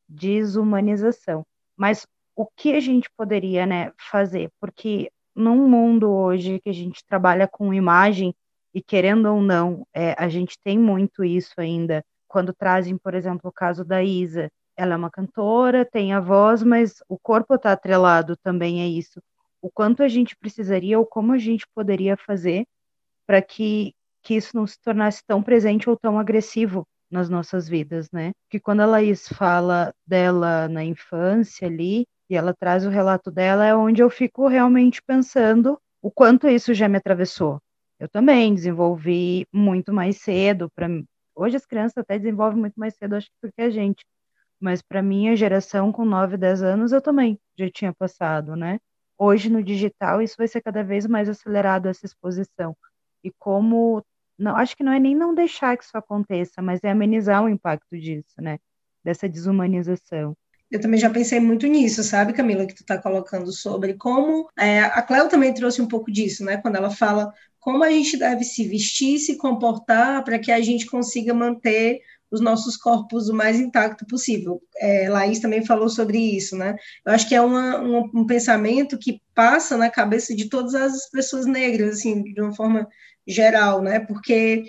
desumanização. 0.09 1.45
Mas 1.77 2.07
o 2.37 2.47
que 2.47 2.75
a 2.75 2.81
gente 2.81 3.09
poderia 3.17 3.67
né, 3.67 3.93
fazer, 4.11 4.51
porque 4.61 5.11
num 5.35 5.69
mundo 5.69 6.11
hoje 6.11 6.61
que 6.61 6.71
a 6.71 6.75
gente 6.75 7.05
trabalha 7.05 7.49
com 7.49 7.75
imagem, 7.75 8.35
e 8.73 8.83
querendo 8.83 9.27
ou 9.27 9.41
não, 9.41 9.87
é, 9.95 10.15
a 10.19 10.29
gente 10.29 10.59
tem 10.63 10.79
muito 10.79 11.25
isso 11.25 11.55
ainda, 11.59 12.05
quando 12.27 12.53
trazem, 12.53 12.99
por 12.99 13.15
exemplo, 13.15 13.49
o 13.49 13.53
caso 13.53 13.85
da 13.85 14.03
Isa, 14.03 14.51
ela 14.77 14.95
é 14.95 14.97
uma 14.97 15.11
cantora, 15.11 15.85
tem 15.85 16.13
a 16.13 16.21
voz, 16.21 16.63
mas 16.63 16.97
o 17.09 17.17
corpo 17.17 17.55
está 17.55 17.73
atrelado 17.73 18.37
também 18.37 18.83
a 18.83 18.87
isso. 18.89 19.23
O 19.63 19.71
quanto 19.71 20.03
a 20.03 20.09
gente 20.09 20.37
precisaria 20.37 20.99
ou 20.99 21.07
como 21.07 21.33
a 21.33 21.39
gente 21.39 21.65
poderia 21.73 22.17
fazer 22.17 22.67
para 23.27 23.41
que, 23.41 23.95
que 24.23 24.35
isso 24.35 24.57
não 24.57 24.67
se 24.67 24.81
tornasse 24.83 25.23
tão 25.25 25.43
presente 25.43 25.89
ou 25.89 25.97
tão 25.97 26.19
agressivo 26.19 26.85
nas 27.15 27.29
nossas 27.31 27.69
vidas, 27.69 28.11
né? 28.13 28.33
Porque 28.45 28.59
quando 28.59 28.81
a 28.81 28.87
Laís 28.87 29.29
fala 29.29 29.95
dela 30.05 30.69
na 30.69 30.85
infância 30.85 31.69
ali, 31.69 32.07
e 32.29 32.35
ela 32.37 32.53
traz 32.53 32.85
o 32.85 32.91
relato 32.91 33.31
dela, 33.31 33.65
é 33.65 33.75
onde 33.75 34.03
eu 34.03 34.11
fico 34.11 34.49
realmente 34.49 35.01
pensando 35.03 35.79
o 36.03 36.11
quanto 36.11 36.49
isso 36.49 36.75
já 36.75 36.89
me 36.89 36.99
atravessou. 36.99 37.61
Eu 38.01 38.09
também 38.09 38.53
desenvolvi 38.55 39.47
muito 39.53 39.93
mais 39.93 40.19
cedo. 40.19 40.69
Pra... 40.75 40.89
Hoje 41.37 41.57
as 41.57 41.65
crianças 41.65 41.97
até 41.99 42.19
desenvolvem 42.19 42.61
muito 42.61 42.75
mais 42.75 42.95
cedo, 42.97 43.15
acho 43.15 43.29
que 43.29 43.47
do 43.47 43.53
que 43.53 43.63
a 43.63 43.71
gente. 43.71 44.05
Mas 44.61 44.83
para 44.83 45.03
minha 45.03 45.37
geração, 45.37 45.93
com 45.93 46.05
9, 46.05 46.37
10 46.37 46.63
anos, 46.63 46.93
eu 46.93 47.01
também 47.01 47.39
já 47.57 47.71
tinha 47.71 47.93
passado, 47.95 48.57
né? 48.57 48.79
Hoje 49.17 49.49
no 49.49 49.63
digital, 49.63 50.21
isso 50.21 50.35
vai 50.37 50.49
ser 50.49 50.61
cada 50.63 50.83
vez 50.83 51.07
mais 51.07 51.29
acelerado, 51.29 51.87
essa 51.87 52.05
exposição. 52.07 52.77
E 53.23 53.31
como. 53.39 54.03
Não, 54.39 54.57
acho 54.57 54.77
que 54.77 54.83
não 54.83 54.93
é 54.93 54.99
nem 54.99 55.15
não 55.15 55.35
deixar 55.35 55.77
que 55.77 55.85
isso 55.85 55.97
aconteça, 55.97 56.61
mas 56.61 56.83
é 56.83 56.91
amenizar 56.91 57.45
o 57.45 57.49
impacto 57.49 57.97
disso, 57.99 58.35
né? 58.39 58.59
Dessa 59.05 59.29
desumanização. 59.29 60.37
Eu 60.71 60.81
também 60.81 60.99
já 60.99 61.09
pensei 61.09 61.39
muito 61.39 61.67
nisso, 61.67 62.03
sabe, 62.03 62.33
Camila, 62.33 62.67
que 62.67 62.75
tu 62.75 62.81
está 62.81 62.99
colocando 62.99 63.53
sobre 63.53 63.95
como 63.95 64.49
é, 64.59 64.81
a 64.81 65.03
Cléo 65.03 65.29
também 65.29 65.55
trouxe 65.55 65.81
um 65.81 65.87
pouco 65.87 66.11
disso, 66.11 66.45
né? 66.45 66.57
Quando 66.57 66.77
ela 66.77 66.91
fala 66.91 67.33
como 67.61 67.83
a 67.85 67.91
gente 67.91 68.17
deve 68.17 68.45
se 68.45 68.67
vestir, 68.67 69.19
se 69.19 69.39
comportar 69.39 70.25
para 70.25 70.39
que 70.39 70.51
a 70.51 70.61
gente 70.61 70.87
consiga 70.87 71.33
manter 71.33 72.01
os 72.35 72.41
nossos 72.41 72.77
corpos 72.77 73.29
o 73.29 73.35
mais 73.35 73.59
intacto 73.59 74.05
possível. 74.07 74.61
É, 74.77 75.09
Laís 75.09 75.39
também 75.39 75.65
falou 75.65 75.89
sobre 75.89 76.19
isso, 76.19 76.57
né? 76.57 76.77
Eu 77.07 77.13
acho 77.13 77.29
que 77.29 77.35
é 77.35 77.41
uma, 77.41 77.81
um, 77.81 78.11
um 78.15 78.27
pensamento 78.27 78.99
que 78.99 79.21
passa 79.35 79.77
na 79.77 79.89
cabeça 79.89 80.35
de 80.35 80.49
todas 80.49 80.75
as 80.75 81.09
pessoas 81.11 81.47
negras, 81.47 81.99
assim, 81.99 82.23
de 82.23 82.41
uma 82.41 82.55
forma 82.55 82.89
geral, 83.27 83.81
né? 83.83 84.01
Porque 84.01 84.65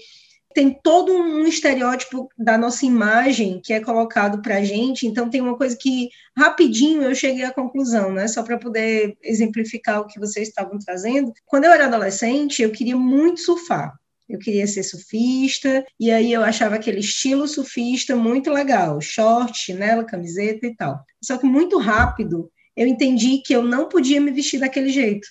tem 0.53 0.71
todo 0.71 1.11
um 1.11 1.45
estereótipo 1.45 2.29
da 2.37 2.57
nossa 2.57 2.85
imagem 2.85 3.59
que 3.61 3.73
é 3.73 3.81
colocado 3.81 4.41
para 4.41 4.57
a 4.57 4.63
gente, 4.63 5.05
então 5.05 5.29
tem 5.29 5.41
uma 5.41 5.57
coisa 5.57 5.75
que 5.77 6.09
rapidinho 6.35 7.01
eu 7.01 7.13
cheguei 7.13 7.43
à 7.43 7.51
conclusão, 7.51 8.13
né? 8.13 8.25
Só 8.27 8.41
para 8.41 8.57
poder 8.57 9.17
exemplificar 9.21 9.99
o 9.99 10.07
que 10.07 10.17
vocês 10.17 10.47
estavam 10.47 10.79
trazendo. 10.79 11.33
Quando 11.45 11.65
eu 11.65 11.71
era 11.73 11.87
adolescente, 11.87 12.61
eu 12.61 12.71
queria 12.71 12.95
muito 12.95 13.41
surfar. 13.41 13.93
Eu 14.27 14.39
queria 14.39 14.65
ser 14.65 14.83
surfista, 14.83 15.85
e 15.99 16.11
aí 16.11 16.33
eu 16.33 16.43
achava 16.43 16.75
aquele 16.75 16.99
estilo 16.99 17.47
surfista 17.47 18.15
muito 18.15 18.49
legal, 18.49 18.99
short, 18.99 19.57
chinela, 19.57 20.03
camiseta 20.03 20.65
e 20.65 20.75
tal. 20.75 20.99
Só 21.23 21.37
que 21.37 21.45
muito 21.45 21.77
rápido 21.77 22.51
eu 22.75 22.87
entendi 22.87 23.41
que 23.45 23.53
eu 23.53 23.61
não 23.61 23.87
podia 23.87 24.19
me 24.19 24.31
vestir 24.31 24.59
daquele 24.59 24.89
jeito. 24.89 25.27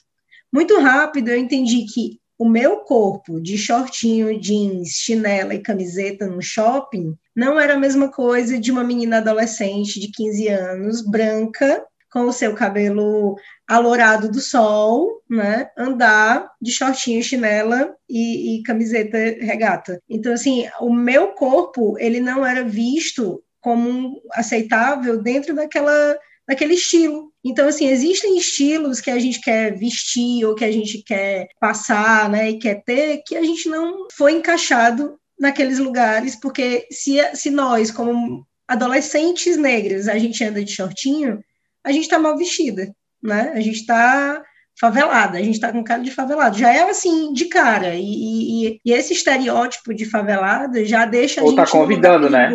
Muito 0.53 0.79
rápido 0.81 1.29
eu 1.29 1.37
entendi 1.37 1.85
que 1.93 2.19
o 2.39 2.49
meu 2.49 2.79
corpo 2.79 3.41
de 3.41 3.57
shortinho, 3.57 4.41
jeans, 4.41 4.91
chinela 4.91 5.55
e 5.55 5.61
camiseta 5.61 6.27
no 6.27 6.43
shopping 6.43 7.15
não 7.35 7.59
era 7.59 7.75
a 7.75 7.79
mesma 7.79 8.11
coisa 8.11 8.59
de 8.59 8.73
uma 8.73 8.85
menina 8.85 9.19
adolescente 9.19 10.01
de 10.01 10.11
15 10.11 10.49
anos, 10.49 11.03
branca, 11.03 11.85
com 12.15 12.27
o 12.27 12.33
seu 12.33 12.55
cabelo 12.55 13.37
alourado 13.67 14.31
do 14.31 14.41
sol, 14.41 15.21
né, 15.29 15.69
andar 15.77 16.49
de 16.63 16.71
shortinho, 16.71 17.21
chinela 17.21 17.93
e, 18.09 18.61
e 18.61 18.63
camiseta 18.63 19.19
regata. 19.41 20.01
Então, 20.09 20.33
assim, 20.33 20.65
o 20.81 20.95
meu 20.95 21.33
corpo, 21.33 21.99
ele 21.99 22.21
não 22.21 22.47
era 22.47 22.63
visto 22.63 23.43
como 23.61 24.23
aceitável 24.33 25.21
dentro 25.21 25.57
daquela 25.57 26.17
naquele 26.47 26.75
estilo. 26.75 27.33
Então, 27.43 27.67
assim, 27.67 27.89
existem 27.89 28.37
estilos 28.37 29.01
que 29.01 29.11
a 29.11 29.19
gente 29.19 29.41
quer 29.41 29.75
vestir 29.75 30.45
ou 30.45 30.55
que 30.55 30.65
a 30.65 30.71
gente 30.71 31.03
quer 31.03 31.49
passar, 31.59 32.29
né, 32.31 32.51
e 32.51 32.59
quer 32.59 32.85
ter, 32.85 33.23
que 33.27 33.35
a 33.35 33.43
gente 33.43 33.69
não 33.69 34.07
foi 34.13 34.35
encaixado 34.35 35.19
naqueles 35.41 35.81
lugares, 35.81 36.37
porque 36.37 36.87
se, 36.93 37.17
se 37.35 37.51
nós, 37.51 37.91
como 37.91 38.47
adolescentes 38.69 39.57
negras, 39.57 40.07
a 40.07 40.17
gente 40.17 40.45
anda 40.45 40.63
de 40.63 40.71
shortinho, 40.71 41.43
a 41.85 41.93
gente 41.93 42.05
está 42.05 42.19
mal 42.19 42.37
vestida, 42.37 42.95
né? 43.23 43.53
A 43.55 43.61
gente 43.61 43.81
está 43.81 44.43
favelada, 44.79 45.39
a 45.39 45.43
gente 45.43 45.55
está 45.55 45.71
com 45.71 45.85
cara 45.85 46.03
de 46.03 46.11
favelado. 46.11 46.59
Já 46.59 46.73
é 46.73 46.89
assim, 46.89 47.33
de 47.33 47.45
cara. 47.47 47.95
E, 47.95 48.03
e, 48.03 48.81
e 48.85 48.93
esse 48.93 49.13
estereótipo 49.13 49.95
de 49.95 50.05
favelada 50.05 50.85
já 50.85 51.05
deixa 51.05 51.43
Ou 51.43 51.53
a 51.53 51.57
tá 51.57 51.65
gente 51.65 51.73
convidando, 51.73 52.29
né? 52.29 52.51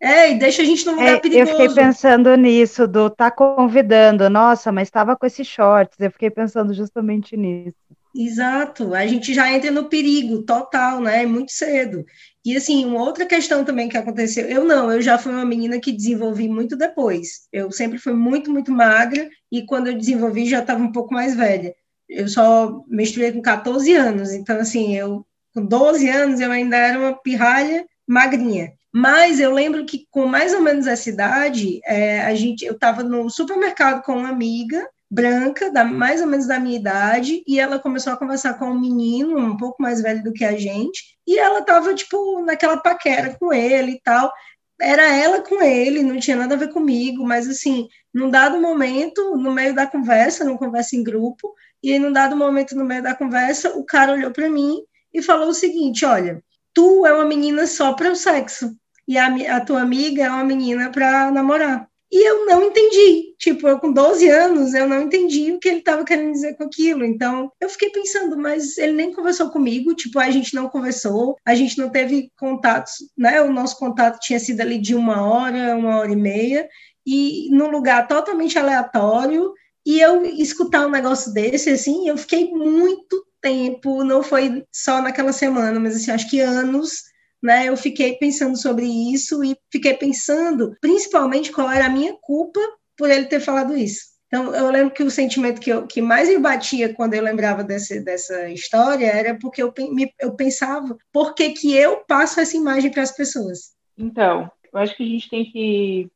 É, 0.00 0.30
e 0.30 0.38
deixa 0.38 0.62
a 0.62 0.64
gente 0.64 0.86
num 0.86 0.92
lugar 0.92 1.16
É, 1.16 1.18
perigoso. 1.18 1.50
eu 1.50 1.58
fiquei 1.58 1.74
pensando 1.74 2.36
nisso, 2.36 2.86
do 2.86 3.10
tá 3.10 3.30
convidando. 3.30 4.30
Nossa, 4.30 4.70
mas 4.70 4.86
estava 4.86 5.16
com 5.16 5.26
esses 5.26 5.46
shorts. 5.46 5.98
Eu 5.98 6.10
fiquei 6.12 6.30
pensando 6.30 6.72
justamente 6.72 7.36
nisso. 7.36 7.76
Exato, 8.20 8.94
a 8.94 9.06
gente 9.06 9.32
já 9.32 9.52
entra 9.52 9.70
no 9.70 9.88
perigo 9.88 10.42
total, 10.42 11.00
né? 11.00 11.24
Muito 11.24 11.52
cedo. 11.52 12.04
E 12.44 12.56
assim, 12.56 12.84
uma 12.84 13.00
outra 13.00 13.24
questão 13.24 13.64
também 13.64 13.88
que 13.88 13.96
aconteceu, 13.96 14.44
eu 14.48 14.64
não, 14.64 14.90
eu 14.90 15.00
já 15.00 15.16
fui 15.16 15.30
uma 15.30 15.44
menina 15.44 15.78
que 15.78 15.92
desenvolvi 15.92 16.48
muito 16.48 16.76
depois. 16.76 17.46
Eu 17.52 17.70
sempre 17.70 17.96
fui 17.96 18.12
muito, 18.14 18.50
muito 18.50 18.72
magra, 18.72 19.30
e 19.52 19.64
quando 19.64 19.86
eu 19.86 19.96
desenvolvi 19.96 20.46
já 20.46 20.58
estava 20.58 20.82
um 20.82 20.90
pouco 20.90 21.14
mais 21.14 21.36
velha. 21.36 21.72
Eu 22.08 22.26
só 22.26 22.82
menstruei 22.88 23.30
com 23.30 23.40
14 23.40 23.94
anos, 23.94 24.32
então 24.32 24.58
assim, 24.58 24.96
eu 24.96 25.24
com 25.54 25.64
12 25.64 26.08
anos 26.08 26.40
eu 26.40 26.50
ainda 26.50 26.76
era 26.76 26.98
uma 26.98 27.12
pirralha 27.22 27.86
magrinha. 28.04 28.72
Mas 28.92 29.38
eu 29.38 29.52
lembro 29.52 29.86
que 29.86 30.08
com 30.10 30.26
mais 30.26 30.52
ou 30.52 30.60
menos 30.60 30.88
essa 30.88 31.08
idade, 31.08 31.80
é, 31.84 32.22
a 32.22 32.34
gente, 32.34 32.64
eu 32.64 32.72
estava 32.72 33.04
no 33.04 33.30
supermercado 33.30 34.02
com 34.02 34.16
uma 34.16 34.30
amiga 34.30 34.88
branca, 35.10 35.70
da, 35.70 35.84
mais 35.84 36.20
ou 36.20 36.26
menos 36.26 36.46
da 36.46 36.60
minha 36.60 36.76
idade, 36.76 37.42
e 37.46 37.58
ela 37.58 37.78
começou 37.78 38.12
a 38.12 38.16
conversar 38.16 38.54
com 38.54 38.66
um 38.66 38.78
menino 38.78 39.38
um 39.38 39.56
pouco 39.56 39.82
mais 39.82 40.02
velho 40.02 40.22
do 40.22 40.32
que 40.32 40.44
a 40.44 40.56
gente, 40.56 41.16
e 41.26 41.38
ela 41.38 41.60
estava 41.60 41.94
tipo 41.94 42.42
naquela 42.42 42.76
paquera 42.76 43.36
com 43.38 43.52
ele 43.52 43.92
e 43.92 44.00
tal. 44.00 44.32
Era 44.80 45.12
ela 45.14 45.40
com 45.42 45.62
ele, 45.62 46.02
não 46.02 46.18
tinha 46.20 46.36
nada 46.36 46.54
a 46.54 46.58
ver 46.58 46.72
comigo, 46.72 47.24
mas 47.24 47.48
assim, 47.48 47.88
num 48.14 48.30
dado 48.30 48.60
momento, 48.60 49.36
no 49.36 49.50
meio 49.52 49.74
da 49.74 49.86
conversa, 49.86 50.44
numa 50.44 50.58
conversa 50.58 50.94
em 50.94 51.02
grupo, 51.02 51.52
e 51.82 51.98
num 51.98 52.12
dado 52.12 52.36
momento 52.36 52.76
no 52.76 52.84
meio 52.84 53.02
da 53.02 53.14
conversa, 53.14 53.76
o 53.76 53.84
cara 53.84 54.12
olhou 54.12 54.30
para 54.30 54.48
mim 54.48 54.80
e 55.12 55.22
falou 55.22 55.48
o 55.48 55.54
seguinte: 55.54 56.04
Olha, 56.04 56.42
tu 56.72 57.06
é 57.06 57.12
uma 57.12 57.24
menina 57.24 57.66
só 57.66 57.92
para 57.94 58.10
o 58.10 58.16
sexo, 58.16 58.76
e 59.06 59.16
a, 59.16 59.56
a 59.56 59.60
tua 59.60 59.80
amiga 59.80 60.24
é 60.24 60.30
uma 60.30 60.44
menina 60.44 60.90
para 60.90 61.30
namorar. 61.30 61.87
E 62.10 62.26
eu 62.26 62.46
não 62.46 62.64
entendi. 62.64 63.34
Tipo, 63.38 63.68
eu 63.68 63.78
com 63.78 63.92
12 63.92 64.28
anos, 64.28 64.72
eu 64.74 64.88
não 64.88 65.02
entendi 65.02 65.52
o 65.52 65.58
que 65.58 65.68
ele 65.68 65.78
estava 65.78 66.04
querendo 66.04 66.32
dizer 66.32 66.56
com 66.56 66.64
aquilo. 66.64 67.04
Então, 67.04 67.52
eu 67.60 67.68
fiquei 67.68 67.90
pensando, 67.90 68.36
mas 68.36 68.78
ele 68.78 68.92
nem 68.92 69.12
conversou 69.12 69.50
comigo, 69.50 69.94
tipo, 69.94 70.18
a 70.18 70.30
gente 70.30 70.54
não 70.54 70.68
conversou, 70.68 71.36
a 71.44 71.54
gente 71.54 71.76
não 71.78 71.90
teve 71.90 72.32
contatos, 72.36 72.94
né? 73.16 73.42
O 73.42 73.52
nosso 73.52 73.78
contato 73.78 74.18
tinha 74.20 74.40
sido 74.40 74.60
ali 74.60 74.78
de 74.78 74.94
uma 74.94 75.22
hora, 75.22 75.76
uma 75.76 75.98
hora 75.98 76.10
e 76.10 76.16
meia, 76.16 76.68
e 77.06 77.48
num 77.50 77.70
lugar 77.70 78.08
totalmente 78.08 78.58
aleatório. 78.58 79.52
E 79.84 80.00
eu 80.00 80.24
escutar 80.24 80.86
um 80.86 80.90
negócio 80.90 81.32
desse, 81.32 81.70
assim, 81.70 82.08
eu 82.08 82.16
fiquei 82.16 82.50
muito 82.50 83.24
tempo, 83.40 84.02
não 84.02 84.22
foi 84.22 84.64
só 84.72 85.00
naquela 85.00 85.32
semana, 85.32 85.78
mas 85.78 85.96
assim, 85.96 86.10
acho 86.10 86.28
que 86.28 86.40
anos 86.40 87.02
né, 87.42 87.68
eu 87.68 87.76
fiquei 87.76 88.14
pensando 88.16 88.56
sobre 88.56 88.84
isso 88.84 89.42
e 89.44 89.56
fiquei 89.70 89.94
pensando, 89.94 90.76
principalmente, 90.80 91.52
qual 91.52 91.70
era 91.70 91.86
a 91.86 91.90
minha 91.90 92.16
culpa 92.20 92.60
por 92.96 93.10
ele 93.10 93.26
ter 93.26 93.40
falado 93.40 93.76
isso. 93.76 94.18
Então, 94.26 94.54
eu 94.54 94.70
lembro 94.70 94.92
que 94.92 95.02
o 95.02 95.10
sentimento 95.10 95.60
que, 95.60 95.70
eu, 95.70 95.86
que 95.86 96.02
mais 96.02 96.28
me 96.28 96.38
batia 96.38 96.92
quando 96.92 97.14
eu 97.14 97.22
lembrava 97.22 97.64
desse, 97.64 98.04
dessa 98.04 98.50
história 98.50 99.06
era 99.06 99.38
porque 99.38 99.62
eu, 99.62 99.72
me, 99.90 100.12
eu 100.20 100.36
pensava 100.36 100.96
por 101.10 101.34
que, 101.34 101.50
que 101.50 101.74
eu 101.74 102.04
passo 102.06 102.38
essa 102.38 102.56
imagem 102.56 102.90
para 102.90 103.02
as 103.02 103.16
pessoas. 103.16 103.74
Então, 103.96 104.50
eu 104.70 104.80
acho 104.80 104.94
que 104.96 105.02
a 105.02 105.06
gente 105.06 105.30
tem 105.30 105.50
que, 105.50 106.10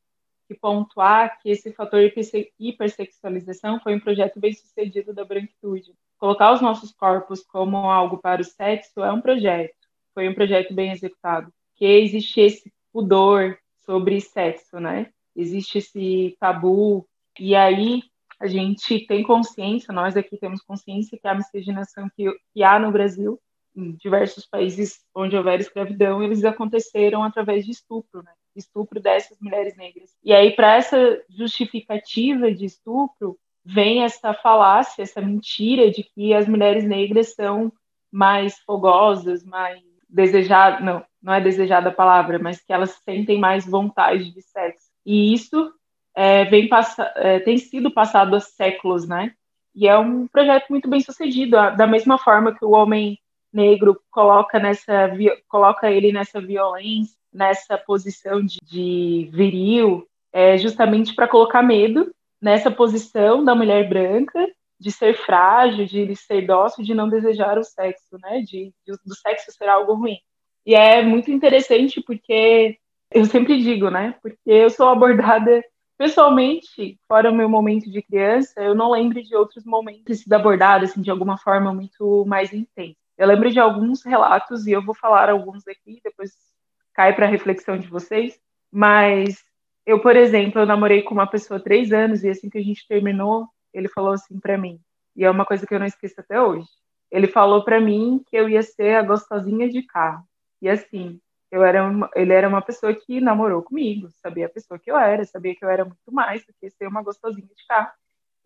que 0.46 0.54
pontuar 0.54 1.40
que 1.40 1.50
esse 1.50 1.72
fator 1.72 2.00
hipersexualização 2.60 3.80
foi 3.80 3.94
um 3.94 4.00
projeto 4.00 4.38
bem 4.38 4.52
sucedido 4.52 5.14
da 5.14 5.24
branquitude. 5.24 5.94
Colocar 6.18 6.52
os 6.52 6.60
nossos 6.60 6.92
corpos 6.92 7.42
como 7.42 7.78
algo 7.78 8.18
para 8.18 8.42
o 8.42 8.44
sexo 8.44 9.02
é 9.02 9.10
um 9.10 9.22
projeto 9.22 9.81
foi 10.14 10.28
um 10.28 10.34
projeto 10.34 10.74
bem 10.74 10.92
executado. 10.92 11.52
Que 11.76 11.84
existe 11.84 12.40
esse 12.40 12.72
pudor 12.92 13.58
sobre 13.84 14.20
sexo, 14.20 14.78
né? 14.78 15.10
Existe 15.34 15.78
esse 15.78 16.36
tabu. 16.38 17.06
E 17.38 17.54
aí 17.54 18.02
a 18.38 18.46
gente 18.46 19.06
tem 19.06 19.22
consciência, 19.22 19.94
nós 19.94 20.16
aqui 20.16 20.36
temos 20.36 20.62
consciência 20.62 21.18
que 21.18 21.28
a 21.28 21.34
miscigenação 21.34 22.10
que, 22.16 22.24
que 22.52 22.62
há 22.62 22.78
no 22.78 22.90
Brasil, 22.90 23.40
em 23.74 23.92
diversos 23.92 24.46
países 24.46 25.00
onde 25.14 25.36
houver 25.36 25.60
escravidão, 25.60 26.22
eles 26.22 26.44
aconteceram 26.44 27.22
através 27.22 27.64
de 27.64 27.70
estupro, 27.70 28.22
né? 28.22 28.32
Estupro 28.54 29.00
dessas 29.00 29.38
mulheres 29.40 29.76
negras. 29.76 30.10
E 30.22 30.32
aí, 30.32 30.54
para 30.54 30.74
essa 30.74 31.22
justificativa 31.30 32.52
de 32.52 32.66
estupro, 32.66 33.38
vem 33.64 34.02
essa 34.02 34.34
falácia, 34.34 35.02
essa 35.02 35.20
mentira 35.20 35.90
de 35.90 36.02
que 36.02 36.34
as 36.34 36.46
mulheres 36.46 36.84
negras 36.84 37.34
são 37.34 37.72
mais 38.10 38.58
fogosas, 38.60 39.44
mais 39.44 39.80
desejada, 40.12 40.80
não, 40.80 41.04
não 41.22 41.32
é 41.32 41.40
desejada 41.40 41.88
a 41.88 41.94
palavra, 41.94 42.38
mas 42.38 42.60
que 42.60 42.72
elas 42.72 42.90
sentem 43.04 43.38
mais 43.38 43.66
vontade 43.66 44.30
de 44.30 44.42
sexo. 44.42 44.90
E 45.04 45.32
isso 45.32 45.72
é, 46.14 46.44
vem 46.44 46.68
é, 47.16 47.40
tem 47.40 47.56
sido 47.56 47.90
passado 47.90 48.36
há 48.36 48.40
séculos, 48.40 49.08
né? 49.08 49.32
E 49.74 49.88
é 49.88 49.98
um 49.98 50.28
projeto 50.28 50.66
muito 50.68 50.88
bem 50.88 51.00
sucedido, 51.00 51.52
da 51.52 51.86
mesma 51.86 52.18
forma 52.18 52.54
que 52.54 52.64
o 52.64 52.72
homem 52.72 53.18
negro 53.50 53.98
coloca 54.10 54.58
nessa 54.58 55.10
coloca 55.48 55.90
ele 55.90 56.12
nessa 56.12 56.40
violência, 56.40 57.16
nessa 57.32 57.78
posição 57.78 58.44
de, 58.44 58.58
de 58.62 59.30
viril, 59.32 60.06
é 60.32 60.58
justamente 60.58 61.14
para 61.14 61.28
colocar 61.28 61.62
medo 61.62 62.14
nessa 62.40 62.70
posição 62.70 63.42
da 63.44 63.54
mulher 63.54 63.88
branca 63.88 64.46
de 64.82 64.90
ser 64.90 65.14
frágil, 65.14 65.86
de 65.86 66.16
ser 66.16 66.44
dócil, 66.44 66.82
de 66.84 66.92
não 66.92 67.08
desejar 67.08 67.56
o 67.56 67.62
sexo, 67.62 68.18
né? 68.20 68.40
De, 68.40 68.74
de, 68.84 68.92
do 69.06 69.14
sexo 69.14 69.52
ser 69.52 69.68
algo 69.68 69.94
ruim. 69.94 70.18
E 70.66 70.74
é 70.74 71.02
muito 71.02 71.30
interessante 71.30 72.02
porque 72.02 72.76
eu 73.12 73.24
sempre 73.26 73.62
digo, 73.62 73.90
né? 73.90 74.16
Porque 74.20 74.38
eu 74.44 74.68
sou 74.70 74.88
abordada 74.88 75.64
pessoalmente, 75.96 76.98
fora 77.06 77.30
o 77.30 77.34
meu 77.34 77.48
momento 77.48 77.88
de 77.88 78.02
criança, 78.02 78.60
eu 78.60 78.74
não 78.74 78.90
lembro 78.90 79.22
de 79.22 79.36
outros 79.36 79.64
momentos 79.64 80.26
da 80.26 80.36
abordada 80.36 80.84
assim 80.84 81.00
de 81.00 81.12
alguma 81.12 81.38
forma 81.38 81.72
muito 81.72 82.24
mais 82.26 82.52
intensa. 82.52 82.96
Eu 83.16 83.28
lembro 83.28 83.52
de 83.52 83.60
alguns 83.60 84.02
relatos 84.02 84.66
e 84.66 84.72
eu 84.72 84.82
vou 84.82 84.96
falar 84.96 85.30
alguns 85.30 85.68
aqui, 85.68 86.00
depois 86.02 86.32
cai 86.92 87.14
para 87.14 87.26
a 87.26 87.30
reflexão 87.30 87.78
de 87.78 87.86
vocês. 87.86 88.36
Mas 88.72 89.44
eu, 89.86 90.00
por 90.00 90.16
exemplo, 90.16 90.60
eu 90.60 90.66
namorei 90.66 91.02
com 91.02 91.14
uma 91.14 91.26
pessoa 91.26 91.60
há 91.60 91.62
três 91.62 91.92
anos 91.92 92.24
e 92.24 92.30
assim 92.30 92.50
que 92.50 92.58
a 92.58 92.62
gente 92.62 92.86
terminou, 92.88 93.46
ele 93.72 93.88
falou 93.88 94.12
assim 94.12 94.38
para 94.38 94.58
mim, 94.58 94.80
e 95.16 95.24
é 95.24 95.30
uma 95.30 95.44
coisa 95.44 95.66
que 95.66 95.74
eu 95.74 95.78
não 95.78 95.86
esqueço 95.86 96.20
até 96.20 96.40
hoje. 96.40 96.66
Ele 97.10 97.26
falou 97.26 97.62
para 97.64 97.80
mim 97.80 98.22
que 98.26 98.36
eu 98.36 98.48
ia 98.48 98.62
ser 98.62 98.96
a 98.96 99.02
gostosinha 99.02 99.68
de 99.68 99.82
carro. 99.82 100.24
E 100.60 100.68
assim, 100.68 101.20
eu 101.50 101.62
era 101.62 101.84
uma, 101.84 102.10
ele 102.14 102.32
era 102.32 102.48
uma 102.48 102.62
pessoa 102.62 102.94
que 102.94 103.20
namorou 103.20 103.62
comigo, 103.62 104.08
sabia 104.22 104.46
a 104.46 104.48
pessoa 104.48 104.78
que 104.78 104.90
eu 104.90 104.96
era, 104.96 105.22
sabia 105.26 105.54
que 105.54 105.62
eu 105.62 105.68
era 105.68 105.84
muito 105.84 106.10
mais 106.10 106.44
do 106.46 106.52
que 106.58 106.70
ser 106.70 106.86
uma 106.86 107.02
gostosinha 107.02 107.46
de 107.46 107.66
carro. 107.68 107.92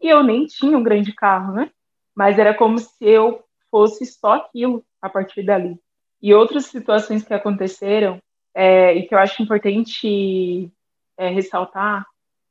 E 0.01 0.09
eu 0.09 0.23
nem 0.23 0.47
tinha 0.47 0.77
um 0.77 0.83
grande 0.83 1.13
carro, 1.13 1.55
né? 1.55 1.71
Mas 2.15 2.39
era 2.39 2.53
como 2.53 2.79
se 2.79 3.05
eu 3.05 3.45
fosse 3.71 4.05
só 4.07 4.35
aquilo 4.35 4.85
a 5.01 5.09
partir 5.09 5.45
dali. 5.45 5.81
E 6.21 6.35
outras 6.35 6.67
situações 6.67 7.23
que 7.25 7.33
aconteceram 7.33 8.21
é, 8.53 8.95
e 8.95 9.07
que 9.07 9.15
eu 9.15 9.19
acho 9.19 9.43
importante 9.43 10.73
é, 11.17 11.29
ressaltar 11.29 12.05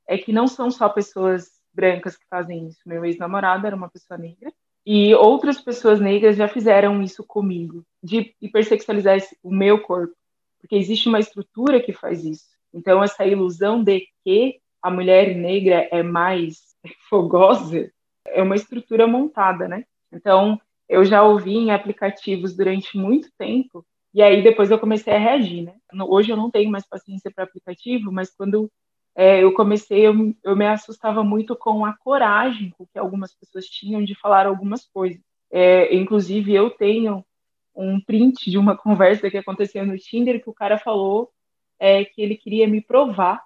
é 0.07 0.17
que 0.17 0.31
não 0.31 0.47
são 0.47 0.71
só 0.71 0.88
pessoas 0.88 1.49
brancas 1.75 2.17
que 2.17 2.25
fazem 2.29 2.67
isso. 2.67 2.79
Meu 2.85 3.03
ex-namorado 3.05 3.67
era 3.67 3.75
uma 3.75 3.89
pessoa 3.89 4.17
negra 4.17 4.51
e 4.85 5.13
outras 5.15 5.59
pessoas 5.59 5.99
negras 5.99 6.38
já 6.38 6.47
fizeram 6.47 7.01
isso 7.01 7.23
comigo, 7.23 7.83
de 8.03 8.35
hipersexualizar 8.39 9.17
o 9.41 9.51
meu 9.51 9.81
corpo, 9.81 10.13
porque 10.59 10.75
existe 10.75 11.09
uma 11.09 11.19
estrutura 11.19 11.81
que 11.81 11.91
faz 11.91 12.23
isso. 12.23 12.45
Então 12.73 13.03
essa 13.03 13.25
ilusão 13.25 13.83
de 13.83 14.07
que 14.23 14.59
a 14.81 14.91
mulher 14.91 15.35
negra 15.35 15.88
é 15.91 16.03
mais 16.03 16.75
fogosa 17.09 17.91
é 18.27 18.41
uma 18.41 18.55
estrutura 18.55 19.07
montada, 19.07 19.67
né? 19.67 19.85
Então 20.11 20.59
eu 20.88 21.03
já 21.03 21.23
ouvi 21.23 21.55
em 21.55 21.71
aplicativos 21.71 22.55
durante 22.55 22.95
muito 22.95 23.29
tempo 23.38 23.83
e 24.13 24.21
aí 24.21 24.43
depois 24.43 24.69
eu 24.69 24.79
comecei 24.79 25.13
a 25.13 25.17
reagir, 25.17 25.63
né? 25.63 25.75
Hoje 26.07 26.31
eu 26.31 26.38
não 26.38 26.51
tenho 26.51 26.69
mais 26.69 26.88
paciência 26.88 27.31
para 27.33 27.43
aplicativo, 27.43 28.11
mas 28.11 28.33
quando 28.35 28.71
é, 29.15 29.43
eu 29.43 29.54
comecei, 29.54 30.06
eu, 30.06 30.36
eu, 30.43 30.56
me 30.56 30.67
assustava 30.67 31.23
muito 31.23 31.56
com 31.56 31.86
a 31.86 31.93
coragem 31.93 32.73
que 32.91 32.99
algumas 32.99 33.34
pessoas 33.34 33.65
tinham 33.65 34.04
de 34.04 34.13
falar 34.15 34.45
algumas 34.45 34.86
coisas. 34.86 35.21
É, 35.51 35.95
inclusive, 35.95 36.54
eu 36.54 36.69
tenho 36.69 37.25
um 37.73 37.99
print 37.99 38.49
de 38.49 38.58
uma 38.58 38.75
conversa 38.78 39.30
que 39.30 39.38
aconteceu 39.38 39.86
no 39.86 39.97
Tinder 39.97 40.43
que 40.43 40.49
o 40.49 40.54
cara 40.54 40.78
falou 40.78 41.32
é, 41.80 42.04
que 42.04 42.21
ele 42.21 42.36
queria 42.36 42.67
me 42.67 42.82
provar 42.82 43.41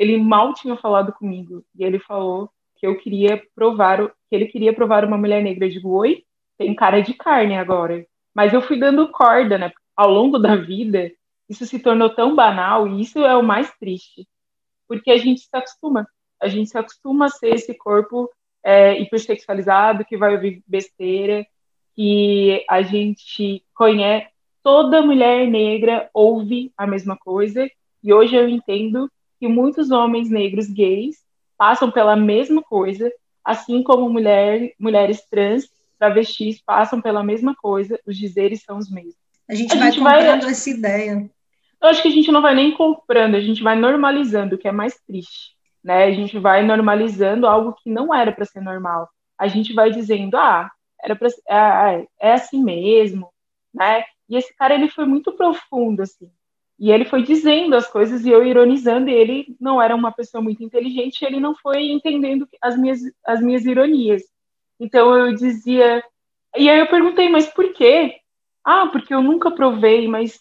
ele 0.00 0.16
mal 0.16 0.54
tinha 0.54 0.76
falado 0.78 1.12
comigo 1.12 1.62
e 1.74 1.84
ele 1.84 1.98
falou 1.98 2.50
que 2.76 2.86
eu 2.86 2.96
queria 2.96 3.42
provar, 3.54 4.08
que 4.08 4.34
ele 4.34 4.46
queria 4.46 4.72
provar 4.72 5.04
uma 5.04 5.18
mulher 5.18 5.42
negra. 5.42 5.66
Eu 5.66 5.70
digo, 5.70 5.90
oi, 5.90 6.24
tem 6.56 6.74
cara 6.74 7.02
de 7.02 7.12
carne 7.12 7.58
agora. 7.58 8.06
Mas 8.34 8.54
eu 8.54 8.62
fui 8.62 8.78
dando 8.78 9.10
corda, 9.10 9.58
né? 9.58 9.70
Ao 9.94 10.10
longo 10.10 10.38
da 10.38 10.56
vida, 10.56 11.12
isso 11.46 11.66
se 11.66 11.78
tornou 11.78 12.08
tão 12.08 12.34
banal 12.34 12.88
e 12.88 13.02
isso 13.02 13.18
é 13.18 13.36
o 13.36 13.42
mais 13.42 13.70
triste, 13.78 14.26
porque 14.90 15.12
a 15.12 15.16
gente 15.16 15.42
se 15.42 15.48
acostuma. 15.52 16.04
A 16.42 16.48
gente 16.48 16.68
se 16.68 16.76
acostuma 16.76 17.26
a 17.26 17.30
ser 17.30 17.54
esse 17.54 17.72
corpo 17.74 18.28
é, 18.60 19.00
hipersexualizado 19.00 20.04
que 20.04 20.16
vai 20.16 20.34
ouvir 20.34 20.64
besteira, 20.66 21.46
que 21.94 22.64
a 22.68 22.82
gente 22.82 23.64
conhece. 23.72 24.26
Toda 24.64 25.00
mulher 25.00 25.46
negra 25.46 26.10
ouve 26.12 26.72
a 26.76 26.88
mesma 26.88 27.16
coisa 27.16 27.70
e 28.02 28.12
hoje 28.12 28.34
eu 28.34 28.48
entendo 28.48 29.08
que 29.38 29.46
muitos 29.46 29.92
homens 29.92 30.28
negros 30.28 30.66
gays 30.68 31.18
passam 31.56 31.88
pela 31.88 32.16
mesma 32.16 32.60
coisa, 32.60 33.12
assim 33.44 33.84
como 33.84 34.10
mulher, 34.10 34.74
mulheres 34.76 35.22
trans, 35.30 35.70
travestis 36.00 36.60
passam 36.60 37.00
pela 37.00 37.22
mesma 37.22 37.54
coisa, 37.54 37.96
os 38.04 38.18
dizeres 38.18 38.64
são 38.64 38.76
os 38.76 38.90
mesmos. 38.90 39.14
A 39.48 39.54
gente 39.54 39.72
a 39.72 39.76
vai 39.78 39.92
gente 39.92 40.02
comprando 40.02 40.42
vai... 40.42 40.50
essa 40.50 40.68
ideia. 40.68 41.30
Eu 41.82 41.88
acho 41.88 42.02
que 42.02 42.08
a 42.08 42.12
gente 42.12 42.30
não 42.30 42.42
vai 42.42 42.54
nem 42.54 42.72
comprando, 42.72 43.34
a 43.34 43.40
gente 43.40 43.62
vai 43.62 43.76
normalizando, 43.76 44.54
o 44.54 44.58
que 44.58 44.68
é 44.68 44.72
mais 44.72 44.98
triste. 45.06 45.56
Né? 45.82 46.04
A 46.04 46.12
gente 46.12 46.38
vai 46.38 46.62
normalizando 46.62 47.46
algo 47.46 47.72
que 47.72 47.90
não 47.90 48.14
era 48.14 48.32
para 48.32 48.44
ser 48.44 48.60
normal. 48.60 49.08
A 49.38 49.48
gente 49.48 49.72
vai 49.72 49.90
dizendo, 49.90 50.36
ah, 50.36 50.70
era 51.02 51.16
pra, 51.16 51.28
é, 51.48 52.06
é 52.20 52.32
assim 52.32 52.62
mesmo, 52.62 53.32
né? 53.72 54.04
E 54.28 54.36
esse 54.36 54.54
cara 54.54 54.74
ele 54.74 54.88
foi 54.88 55.06
muito 55.06 55.32
profundo 55.32 56.02
assim. 56.02 56.30
E 56.78 56.90
ele 56.90 57.04
foi 57.04 57.22
dizendo 57.22 57.74
as 57.76 57.86
coisas 57.86 58.24
e 58.24 58.30
eu 58.30 58.44
ironizando, 58.44 59.10
e 59.10 59.14
ele 59.14 59.56
não 59.60 59.80
era 59.82 59.94
uma 59.94 60.12
pessoa 60.12 60.42
muito 60.42 60.64
inteligente, 60.64 61.24
ele 61.24 61.38
não 61.38 61.54
foi 61.54 61.90
entendendo 61.90 62.48
as 62.62 62.76
minhas, 62.78 63.00
as 63.26 63.40
minhas 63.40 63.66
ironias. 63.66 64.22
Então 64.78 65.14
eu 65.14 65.34
dizia. 65.34 66.02
E 66.56 66.68
aí 66.70 66.78
eu 66.78 66.88
perguntei, 66.88 67.28
mas 67.28 67.46
por 67.48 67.72
quê? 67.74 68.16
Ah, 68.64 68.86
porque 68.86 69.12
eu 69.12 69.22
nunca 69.22 69.50
provei, 69.50 70.08
mas 70.08 70.40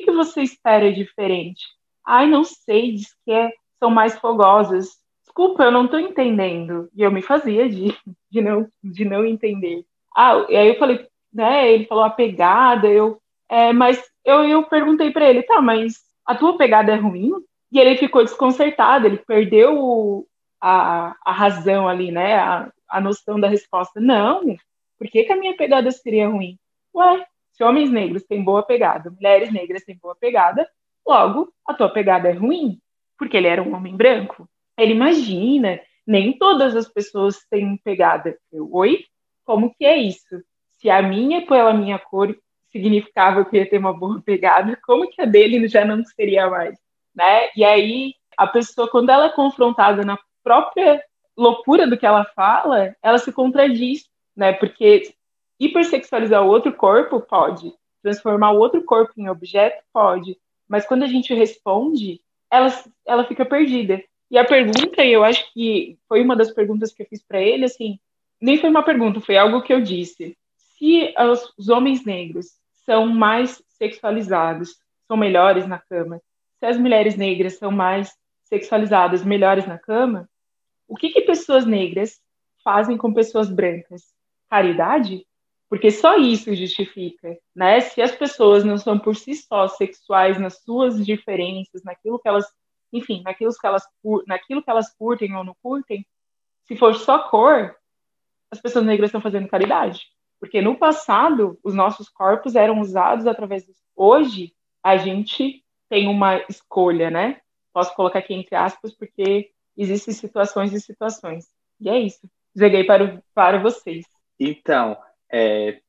que, 0.00 0.06
que 0.06 0.10
você 0.10 0.42
espera 0.42 0.92
diferente? 0.92 1.62
Ai, 2.06 2.26
não 2.26 2.42
sei, 2.44 2.92
diz 2.92 3.14
que 3.24 3.32
é, 3.32 3.52
são 3.78 3.90
mais 3.90 4.18
fogosas. 4.18 4.88
Desculpa, 5.22 5.64
eu 5.64 5.70
não 5.70 5.84
estou 5.84 6.00
entendendo. 6.00 6.88
E 6.94 7.02
eu 7.02 7.10
me 7.10 7.22
fazia 7.22 7.68
de, 7.68 7.96
de, 8.30 8.40
não, 8.40 8.66
de 8.82 9.04
não 9.04 9.24
entender. 9.24 9.84
Ah, 10.16 10.44
e 10.48 10.56
aí 10.56 10.68
eu 10.68 10.78
falei, 10.78 11.06
né? 11.32 11.72
Ele 11.72 11.86
falou 11.86 12.04
a 12.04 12.10
pegada, 12.10 12.88
eu. 12.88 13.20
É, 13.48 13.72
mas 13.72 14.02
eu, 14.24 14.44
eu 14.44 14.62
perguntei 14.64 15.10
para 15.10 15.28
ele, 15.28 15.42
tá, 15.42 15.60
mas 15.60 16.00
a 16.24 16.34
tua 16.34 16.56
pegada 16.56 16.92
é 16.92 16.96
ruim? 16.96 17.32
E 17.72 17.78
ele 17.78 17.96
ficou 17.96 18.24
desconcertado, 18.24 19.06
ele 19.06 19.18
perdeu 19.18 20.26
a, 20.60 21.14
a 21.24 21.32
razão 21.32 21.88
ali, 21.88 22.10
né? 22.10 22.34
A, 22.36 22.72
a 22.88 23.00
noção 23.00 23.38
da 23.38 23.48
resposta. 23.48 24.00
Não, 24.00 24.56
por 24.98 25.08
que, 25.08 25.24
que 25.24 25.32
a 25.32 25.36
minha 25.36 25.56
pegada 25.56 25.90
seria 25.90 26.28
ruim? 26.28 26.58
Ué, 26.94 27.24
se 27.60 27.64
homens 27.64 27.90
negros 27.90 28.22
têm 28.22 28.42
boa 28.42 28.62
pegada, 28.62 29.10
mulheres 29.10 29.52
negras 29.52 29.84
têm 29.84 29.94
boa 29.94 30.16
pegada, 30.16 30.66
logo 31.06 31.52
a 31.68 31.74
tua 31.74 31.90
pegada 31.90 32.30
é 32.30 32.32
ruim, 32.32 32.80
porque 33.18 33.36
ele 33.36 33.48
era 33.48 33.62
um 33.62 33.74
homem 33.74 33.94
branco. 33.94 34.48
Ele 34.78 34.94
imagina, 34.94 35.78
nem 36.06 36.32
todas 36.38 36.74
as 36.74 36.88
pessoas 36.88 37.44
têm 37.50 37.76
pegada. 37.84 38.34
Eu, 38.50 38.66
Oi? 38.72 39.04
Como 39.44 39.74
que 39.74 39.84
é 39.84 39.94
isso? 39.94 40.42
Se 40.70 40.88
a 40.88 41.02
minha, 41.02 41.44
pela 41.44 41.74
minha 41.74 41.98
cor, 41.98 42.34
significava 42.72 43.44
que 43.44 43.58
ia 43.58 43.68
ter 43.68 43.76
uma 43.76 43.92
boa 43.92 44.22
pegada, 44.22 44.74
como 44.82 45.10
que 45.10 45.20
a 45.20 45.26
dele 45.26 45.68
já 45.68 45.84
não 45.84 46.02
seria 46.02 46.48
mais, 46.48 46.78
né? 47.14 47.50
E 47.54 47.62
aí 47.62 48.14
a 48.38 48.46
pessoa 48.46 48.88
quando 48.88 49.10
ela 49.10 49.26
é 49.26 49.32
confrontada 49.32 50.02
na 50.02 50.18
própria 50.42 51.04
loucura 51.36 51.86
do 51.86 51.98
que 51.98 52.06
ela 52.06 52.24
fala, 52.24 52.96
ela 53.02 53.18
se 53.18 53.30
contradiz, 53.30 54.08
né? 54.34 54.54
Porque 54.54 55.14
hipersexualizar 55.60 56.42
outro 56.42 56.72
corpo 56.72 57.20
pode, 57.20 57.72
transformar 58.02 58.52
outro 58.52 58.82
corpo 58.82 59.12
em 59.16 59.28
objeto 59.28 59.82
pode, 59.92 60.36
mas 60.66 60.86
quando 60.86 61.02
a 61.02 61.06
gente 61.06 61.34
responde, 61.34 62.20
ela 62.50 62.68
ela 63.06 63.24
fica 63.24 63.44
perdida. 63.44 64.02
E 64.30 64.38
a 64.38 64.44
pergunta, 64.44 65.04
eu 65.04 65.22
acho 65.22 65.52
que 65.52 65.98
foi 66.08 66.22
uma 66.22 66.36
das 66.36 66.50
perguntas 66.52 66.92
que 66.92 67.02
eu 67.02 67.06
fiz 67.06 67.22
para 67.22 67.40
ele, 67.40 67.64
assim, 67.64 67.98
nem 68.40 68.56
foi 68.56 68.70
uma 68.70 68.82
pergunta, 68.82 69.20
foi 69.20 69.36
algo 69.36 69.62
que 69.62 69.72
eu 69.72 69.80
disse. 69.80 70.36
Se 70.56 71.12
os, 71.18 71.52
os 71.58 71.68
homens 71.68 72.04
negros 72.04 72.54
são 72.86 73.06
mais 73.06 73.62
sexualizados, 73.68 74.78
são 75.06 75.16
melhores 75.16 75.66
na 75.66 75.78
cama. 75.78 76.22
Se 76.58 76.66
as 76.66 76.78
mulheres 76.78 77.16
negras 77.16 77.58
são 77.58 77.70
mais 77.70 78.16
sexualizadas, 78.44 79.24
melhores 79.24 79.66
na 79.66 79.78
cama, 79.78 80.28
o 80.86 80.96
que, 80.96 81.10
que 81.10 81.20
pessoas 81.22 81.66
negras 81.66 82.20
fazem 82.64 82.96
com 82.96 83.12
pessoas 83.12 83.50
brancas? 83.50 84.02
Caridade? 84.48 85.26
Porque 85.70 85.88
só 85.92 86.16
isso 86.18 86.52
justifica, 86.52 87.38
né? 87.54 87.80
Se 87.80 88.02
as 88.02 88.10
pessoas 88.10 88.64
não 88.64 88.76
são 88.76 88.98
por 88.98 89.14
si 89.14 89.36
só 89.36 89.68
sexuais 89.68 90.36
nas 90.36 90.60
suas 90.64 91.06
diferenças, 91.06 91.84
naquilo 91.84 92.18
que 92.18 92.28
elas, 92.28 92.44
enfim, 92.92 93.22
naquilo 93.22 93.52
que 93.52 93.64
elas, 93.64 93.84
naquilo 94.26 94.64
que 94.64 94.68
elas 94.68 94.92
curtem 94.96 95.32
ou 95.36 95.44
não 95.44 95.54
curtem, 95.62 96.04
se 96.66 96.76
for 96.76 96.92
só 96.96 97.20
cor, 97.30 97.76
as 98.50 98.60
pessoas 98.60 98.84
negras 98.84 99.08
estão 99.08 99.20
fazendo 99.20 99.46
caridade. 99.46 100.08
Porque 100.40 100.60
no 100.60 100.76
passado, 100.76 101.56
os 101.62 101.72
nossos 101.72 102.08
corpos 102.08 102.56
eram 102.56 102.80
usados 102.80 103.28
através 103.28 103.64
disso. 103.64 103.80
Hoje, 103.94 104.52
a 104.82 104.96
gente 104.96 105.64
tem 105.88 106.08
uma 106.08 106.38
escolha, 106.48 107.12
né? 107.12 107.40
Posso 107.72 107.94
colocar 107.94 108.18
aqui 108.18 108.34
entre 108.34 108.56
aspas, 108.56 108.92
porque 108.92 109.52
existem 109.76 110.12
situações 110.12 110.72
e 110.72 110.80
situações. 110.80 111.46
E 111.78 111.88
é 111.88 111.96
isso. 111.96 112.28
Joguei 112.56 112.82
para, 112.82 113.22
para 113.32 113.60
vocês. 113.60 114.04
Então, 114.38 114.96
é, 115.32 115.80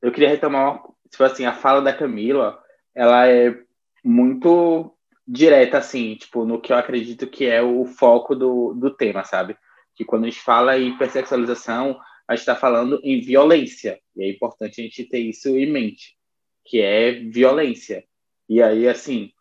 eu 0.00 0.12
queria 0.12 0.28
retomar, 0.28 0.82
tipo 1.10 1.24
assim, 1.24 1.44
a 1.44 1.52
fala 1.52 1.80
da 1.80 1.92
Camila, 1.92 2.62
ela 2.94 3.28
é 3.28 3.58
muito 4.04 4.94
direta, 5.26 5.78
assim, 5.78 6.14
tipo, 6.16 6.44
no 6.44 6.60
que 6.60 6.72
eu 6.72 6.76
acredito 6.76 7.26
que 7.26 7.46
é 7.46 7.62
o 7.62 7.84
foco 7.86 8.34
do, 8.34 8.74
do 8.74 8.90
tema, 8.90 9.24
sabe? 9.24 9.56
Que 9.94 10.04
quando 10.04 10.24
a 10.24 10.28
gente 10.28 10.40
fala 10.40 10.78
em 10.78 10.88
hipersexualização, 10.88 11.98
a 12.28 12.34
gente 12.34 12.40
está 12.40 12.54
falando 12.54 13.00
em 13.02 13.20
violência. 13.20 13.98
E 14.16 14.24
é 14.24 14.30
importante 14.30 14.80
a 14.80 14.84
gente 14.84 15.04
ter 15.04 15.18
isso 15.18 15.48
em 15.48 15.70
mente, 15.70 16.16
que 16.64 16.80
é 16.80 17.12
violência. 17.12 18.04
E 18.48 18.62
aí, 18.62 18.86
assim, 18.86 19.32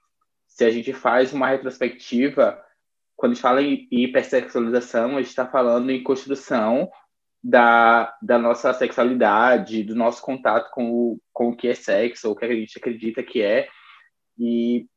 se 0.47 0.63
a 0.63 0.71
gente 0.71 0.93
faz 0.93 1.33
uma 1.33 1.49
retrospectiva, 1.49 2.63
quando 3.15 3.31
a 3.31 3.35
gente 3.35 3.41
fala 3.41 3.61
em 3.61 3.87
hipersexualização, 3.91 5.17
a 5.17 5.21
gente 5.21 5.29
está 5.29 5.45
falando 5.45 5.89
em 5.89 6.03
construção 6.03 6.89
da, 7.43 8.15
da 8.21 8.39
nossa 8.39 8.73
sexualidade, 8.73 9.83
do 9.83 9.95
nosso 9.95 10.21
contato 10.21 10.71
com 10.71 10.89
o, 10.89 11.21
com 11.33 11.49
o 11.49 11.55
que 11.55 11.67
é 11.67 11.73
sexo, 11.73 12.29
ou 12.29 12.33
o 12.33 12.37
que 12.37 12.45
a 12.45 12.55
gente 12.55 12.77
acredita 12.77 13.21
que 13.21 13.41
é. 13.41 13.67
E 14.39 14.87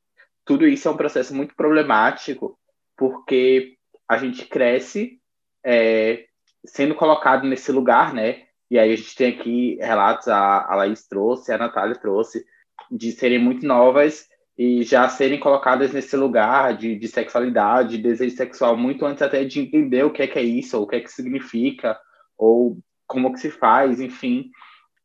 tudo 0.44 0.66
isso 0.66 0.86
é 0.86 0.90
um 0.90 0.96
processo 0.96 1.34
muito 1.34 1.56
problemático, 1.56 2.56
porque 2.96 3.74
a 4.08 4.16
gente 4.16 4.46
cresce 4.46 5.18
é, 5.64 6.26
sendo 6.64 6.94
colocado 6.94 7.46
nesse 7.46 7.72
lugar, 7.72 8.14
né? 8.14 8.44
E 8.70 8.78
aí 8.78 8.92
a 8.92 8.96
gente 8.96 9.14
tem 9.16 9.32
aqui 9.32 9.76
relatos, 9.80 10.28
a, 10.28 10.64
a 10.64 10.76
Laís 10.76 11.06
trouxe, 11.06 11.52
a 11.52 11.58
Natália 11.58 11.96
trouxe, 11.96 12.44
de 12.90 13.10
serem 13.10 13.40
muito 13.40 13.66
novas 13.66 14.28
e 14.56 14.82
já 14.84 15.08
serem 15.08 15.38
colocadas 15.38 15.92
nesse 15.92 16.16
lugar 16.16 16.76
de, 16.76 16.96
de 16.96 17.08
sexualidade, 17.08 17.96
de 17.96 18.02
desejo 18.02 18.36
sexual, 18.36 18.76
muito 18.76 19.04
antes 19.04 19.22
até 19.22 19.44
de 19.44 19.60
entender 19.60 20.04
o 20.04 20.12
que 20.12 20.22
é 20.22 20.26
que 20.26 20.38
é 20.38 20.42
isso, 20.42 20.78
ou 20.78 20.84
o 20.84 20.86
que 20.86 20.96
é 20.96 21.00
que 21.00 21.10
significa, 21.10 21.98
ou 22.36 22.78
como 23.06 23.32
que 23.32 23.40
se 23.40 23.50
faz, 23.50 24.00
enfim. 24.00 24.50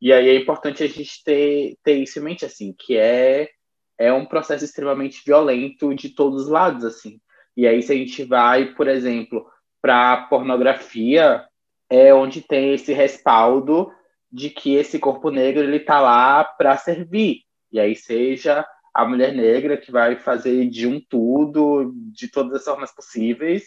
E 0.01 0.11
aí 0.11 0.29
é 0.29 0.35
importante 0.35 0.83
a 0.83 0.87
gente 0.87 1.23
ter, 1.23 1.77
ter 1.83 1.93
isso 1.95 2.19
em 2.19 2.23
mente, 2.23 2.45
assim, 2.45 2.73
que 2.77 2.97
é, 2.97 3.49
é 3.97 4.11
um 4.11 4.25
processo 4.25 4.65
extremamente 4.65 5.21
violento 5.25 5.93
de 5.93 6.09
todos 6.09 6.43
os 6.43 6.49
lados, 6.49 6.83
assim. 6.83 7.19
E 7.55 7.67
aí 7.67 7.81
se 7.81 7.91
a 7.91 7.95
gente 7.95 8.23
vai, 8.23 8.73
por 8.73 8.87
exemplo, 8.87 9.45
para 9.81 10.25
pornografia, 10.27 11.45
é 11.89 12.13
onde 12.13 12.41
tem 12.41 12.73
esse 12.73 12.93
respaldo 12.93 13.91
de 14.31 14.49
que 14.49 14.75
esse 14.75 14.97
corpo 14.97 15.29
negro 15.29 15.63
ele 15.63 15.77
está 15.77 15.99
lá 15.99 16.43
para 16.43 16.77
servir. 16.77 17.41
E 17.71 17.79
aí 17.79 17.95
seja 17.95 18.65
a 18.93 19.05
mulher 19.05 19.33
negra 19.33 19.77
que 19.77 19.91
vai 19.91 20.17
fazer 20.17 20.69
de 20.69 20.87
um 20.87 20.99
tudo, 20.99 21.93
de 22.13 22.29
todas 22.29 22.53
as 22.55 22.65
formas 22.65 22.93
possíveis, 22.93 23.65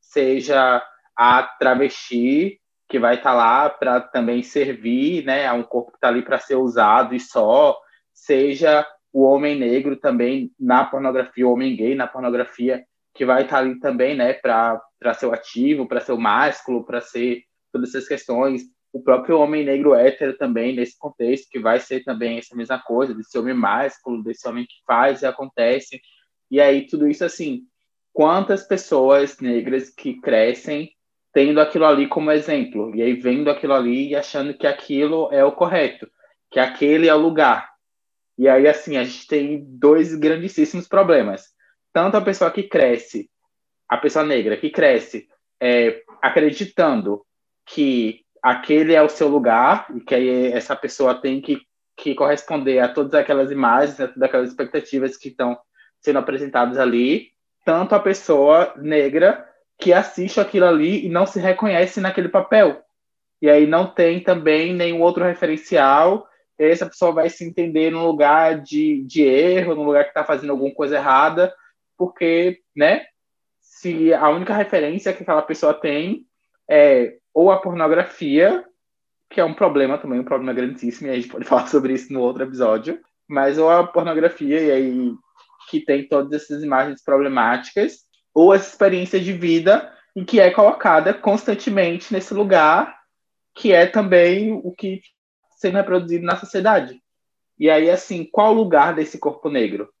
seja 0.00 0.82
a 1.16 1.42
travesti 1.42 2.60
que 2.88 2.98
vai 2.98 3.16
estar 3.16 3.30
tá 3.30 3.36
lá 3.36 3.70
para 3.70 4.00
também 4.00 4.42
servir, 4.42 5.24
né, 5.24 5.46
a 5.46 5.52
um 5.52 5.62
corpo 5.62 5.90
que 5.90 5.98
está 5.98 6.08
ali 6.08 6.22
para 6.22 6.38
ser 6.38 6.56
usado 6.56 7.14
e 7.14 7.20
só, 7.20 7.78
seja 8.12 8.86
o 9.12 9.22
homem 9.22 9.58
negro 9.58 9.96
também 9.96 10.50
na 10.58 10.84
pornografia, 10.84 11.46
o 11.46 11.52
homem 11.52 11.76
gay 11.76 11.94
na 11.94 12.06
pornografia 12.06 12.84
que 13.14 13.24
vai 13.24 13.42
estar 13.42 13.56
tá 13.56 13.62
ali 13.62 13.78
também, 13.80 14.16
né, 14.16 14.32
para 14.32 14.80
ser 15.14 15.26
o 15.26 15.32
ativo, 15.32 15.86
para 15.86 16.00
ser 16.00 16.12
o 16.12 16.20
másculo, 16.20 16.84
para 16.84 17.00
ser 17.00 17.42
todas 17.72 17.90
essas 17.90 18.06
questões. 18.06 18.62
O 18.92 19.02
próprio 19.02 19.38
homem 19.38 19.64
negro 19.64 19.94
hétero 19.94 20.36
também, 20.36 20.74
nesse 20.74 20.96
contexto, 20.96 21.48
que 21.50 21.58
vai 21.58 21.80
ser 21.80 22.04
também 22.04 22.38
essa 22.38 22.54
mesma 22.54 22.78
coisa, 22.78 23.14
desse 23.14 23.36
homem 23.36 23.54
másculo, 23.54 24.22
desse 24.22 24.48
homem 24.48 24.64
que 24.64 24.76
faz 24.86 25.22
e 25.22 25.26
acontece. 25.26 26.00
E 26.50 26.60
aí, 26.60 26.86
tudo 26.86 27.08
isso, 27.08 27.24
assim, 27.24 27.62
quantas 28.12 28.62
pessoas 28.62 29.38
negras 29.40 29.90
que 29.90 30.20
crescem 30.20 30.90
tendo 31.32 31.60
aquilo 31.60 31.84
ali 31.84 32.08
como 32.08 32.30
exemplo, 32.30 32.94
e 32.94 33.02
aí 33.02 33.14
vendo 33.14 33.50
aquilo 33.50 33.74
ali 33.74 34.08
e 34.08 34.16
achando 34.16 34.54
que 34.54 34.66
aquilo 34.66 35.28
é 35.32 35.44
o 35.44 35.52
correto, 35.52 36.08
que 36.50 36.58
aquele 36.58 37.08
é 37.08 37.14
o 37.14 37.18
lugar. 37.18 37.68
E 38.36 38.48
aí, 38.48 38.68
assim, 38.68 38.96
a 38.96 39.04
gente 39.04 39.26
tem 39.26 39.64
dois 39.66 40.14
grandíssimos 40.14 40.86
problemas. 40.86 41.46
Tanto 41.92 42.16
a 42.16 42.20
pessoa 42.20 42.50
que 42.50 42.62
cresce, 42.62 43.28
a 43.88 43.96
pessoa 43.96 44.24
negra 44.24 44.56
que 44.56 44.70
cresce 44.70 45.26
é, 45.60 46.02
acreditando 46.22 47.24
que 47.66 48.20
aquele 48.42 48.94
é 48.94 49.02
o 49.02 49.08
seu 49.08 49.28
lugar 49.28 49.86
e 49.94 50.00
que 50.00 50.14
aí 50.14 50.52
essa 50.52 50.76
pessoa 50.76 51.14
tem 51.14 51.40
que, 51.40 51.60
que 51.96 52.14
corresponder 52.14 52.78
a 52.78 52.88
todas 52.88 53.14
aquelas 53.14 53.50
imagens, 53.50 54.00
a 54.00 54.06
todas 54.08 54.22
aquelas 54.22 54.48
expectativas 54.50 55.16
que 55.16 55.28
estão 55.28 55.58
sendo 56.00 56.18
apresentadas 56.18 56.78
ali, 56.78 57.32
tanto 57.64 57.94
a 57.94 58.00
pessoa 58.00 58.72
negra 58.76 59.44
que 59.78 59.92
assiste 59.92 60.40
aquilo 60.40 60.66
ali 60.66 61.06
e 61.06 61.08
não 61.08 61.24
se 61.24 61.38
reconhece 61.38 62.00
naquele 62.00 62.28
papel. 62.28 62.82
E 63.40 63.48
aí 63.48 63.66
não 63.66 63.86
tem 63.86 64.20
também 64.20 64.74
nenhum 64.74 65.00
outro 65.00 65.24
referencial. 65.24 66.26
Essa 66.58 66.86
pessoa 66.86 67.12
vai 67.12 67.30
se 67.30 67.44
entender 67.44 67.90
num 67.90 68.04
lugar 68.04 68.60
de, 68.60 69.04
de 69.04 69.22
erro, 69.22 69.76
num 69.76 69.84
lugar 69.84 70.02
que 70.04 70.10
está 70.10 70.24
fazendo 70.24 70.50
alguma 70.50 70.74
coisa 70.74 70.96
errada, 70.96 71.54
porque, 71.96 72.60
né? 72.74 73.06
Se 73.60 74.12
a 74.12 74.28
única 74.28 74.52
referência 74.52 75.12
que 75.12 75.22
aquela 75.22 75.42
pessoa 75.42 75.72
tem 75.72 76.26
é 76.68 77.16
ou 77.32 77.52
a 77.52 77.60
pornografia, 77.60 78.64
que 79.30 79.40
é 79.40 79.44
um 79.44 79.54
problema 79.54 79.96
também, 79.96 80.18
um 80.18 80.24
problema 80.24 80.52
grandíssimo, 80.52 81.06
e 81.06 81.10
a 81.10 81.14
gente 81.14 81.28
pode 81.28 81.44
falar 81.46 81.68
sobre 81.68 81.92
isso 81.92 82.12
no 82.12 82.20
outro 82.20 82.42
episódio, 82.42 82.98
mas 83.28 83.58
ou 83.58 83.70
a 83.70 83.86
pornografia, 83.86 84.60
e 84.60 84.70
aí 84.72 85.14
que 85.70 85.84
tem 85.84 86.08
todas 86.08 86.42
essas 86.42 86.64
imagens 86.64 87.02
problemáticas, 87.04 88.07
ou 88.38 88.54
essa 88.54 88.68
experiência 88.68 89.18
de 89.18 89.32
vida 89.32 89.92
em 90.14 90.24
que 90.24 90.38
é 90.38 90.48
colocada 90.48 91.12
constantemente 91.12 92.12
nesse 92.12 92.32
lugar 92.32 92.96
que 93.52 93.72
é 93.72 93.84
também 93.84 94.52
o 94.52 94.70
que 94.70 95.02
sendo 95.56 95.76
reproduzido 95.76 96.24
na 96.24 96.36
sociedade. 96.36 97.02
E 97.58 97.68
aí, 97.68 97.90
assim, 97.90 98.24
qual 98.24 98.52
o 98.52 98.56
lugar 98.56 98.94
desse 98.94 99.18
corpo 99.18 99.50
negro? 99.50 99.92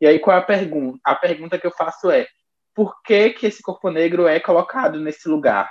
E 0.00 0.06
aí, 0.06 0.18
qual 0.18 0.34
é 0.34 0.40
a 0.40 0.42
pergunta? 0.42 0.98
A 1.04 1.14
pergunta 1.14 1.58
que 1.58 1.66
eu 1.66 1.70
faço 1.72 2.10
é, 2.10 2.26
por 2.74 3.02
que 3.02 3.34
que 3.34 3.46
esse 3.46 3.60
corpo 3.60 3.90
negro 3.90 4.26
é 4.26 4.40
colocado 4.40 4.98
nesse 4.98 5.28
lugar? 5.28 5.70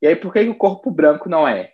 E 0.00 0.06
aí, 0.06 0.14
por 0.14 0.32
que, 0.32 0.44
que 0.44 0.50
o 0.50 0.54
corpo 0.54 0.92
branco 0.92 1.28
não 1.28 1.46
é? 1.46 1.72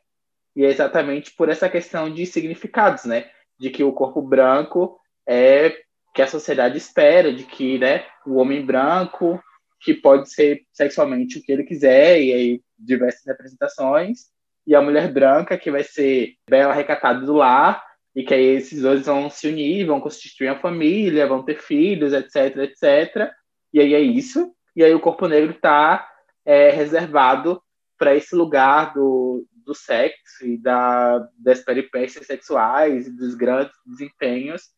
E 0.56 0.64
é 0.64 0.70
exatamente 0.70 1.34
por 1.36 1.50
essa 1.50 1.68
questão 1.68 2.10
de 2.10 2.24
significados, 2.24 3.04
né? 3.04 3.30
De 3.60 3.68
que 3.68 3.84
o 3.84 3.92
corpo 3.92 4.22
branco 4.22 4.98
é 5.28 5.76
que 6.16 6.22
a 6.22 6.26
sociedade 6.26 6.78
espera 6.78 7.30
de 7.30 7.44
que 7.44 7.78
né, 7.78 8.06
o 8.24 8.36
homem 8.36 8.64
branco, 8.64 9.38
que 9.78 9.92
pode 9.92 10.32
ser 10.32 10.62
sexualmente 10.72 11.38
o 11.38 11.42
que 11.42 11.52
ele 11.52 11.62
quiser, 11.62 12.18
e 12.22 12.32
aí 12.32 12.62
diversas 12.78 13.26
representações, 13.26 14.20
e 14.66 14.74
a 14.74 14.80
mulher 14.80 15.12
branca, 15.12 15.58
que 15.58 15.70
vai 15.70 15.84
ser 15.84 16.32
bela 16.48 16.72
recatada 16.72 17.20
do 17.20 17.34
lar, 17.34 17.84
e 18.14 18.24
que 18.24 18.32
aí 18.32 18.46
esses 18.56 18.80
dois 18.80 19.04
vão 19.04 19.28
se 19.28 19.46
unir, 19.46 19.84
vão 19.84 20.00
constituir 20.00 20.48
uma 20.48 20.58
família, 20.58 21.26
vão 21.26 21.44
ter 21.44 21.60
filhos, 21.60 22.14
etc, 22.14 22.56
etc. 22.62 23.30
E 23.70 23.78
aí 23.78 23.92
é 23.92 24.00
isso. 24.00 24.50
E 24.74 24.82
aí 24.82 24.94
o 24.94 25.00
corpo 25.00 25.28
negro 25.28 25.50
está 25.50 26.08
é, 26.46 26.70
reservado 26.70 27.60
para 27.98 28.16
esse 28.16 28.34
lugar 28.34 28.94
do, 28.94 29.46
do 29.52 29.74
sexo 29.74 30.46
e 30.46 30.56
da, 30.56 31.28
das 31.38 31.60
peripécias 31.60 32.26
sexuais 32.26 33.06
e 33.06 33.14
dos 33.14 33.34
grandes 33.34 33.76
desempenhos 33.84 34.74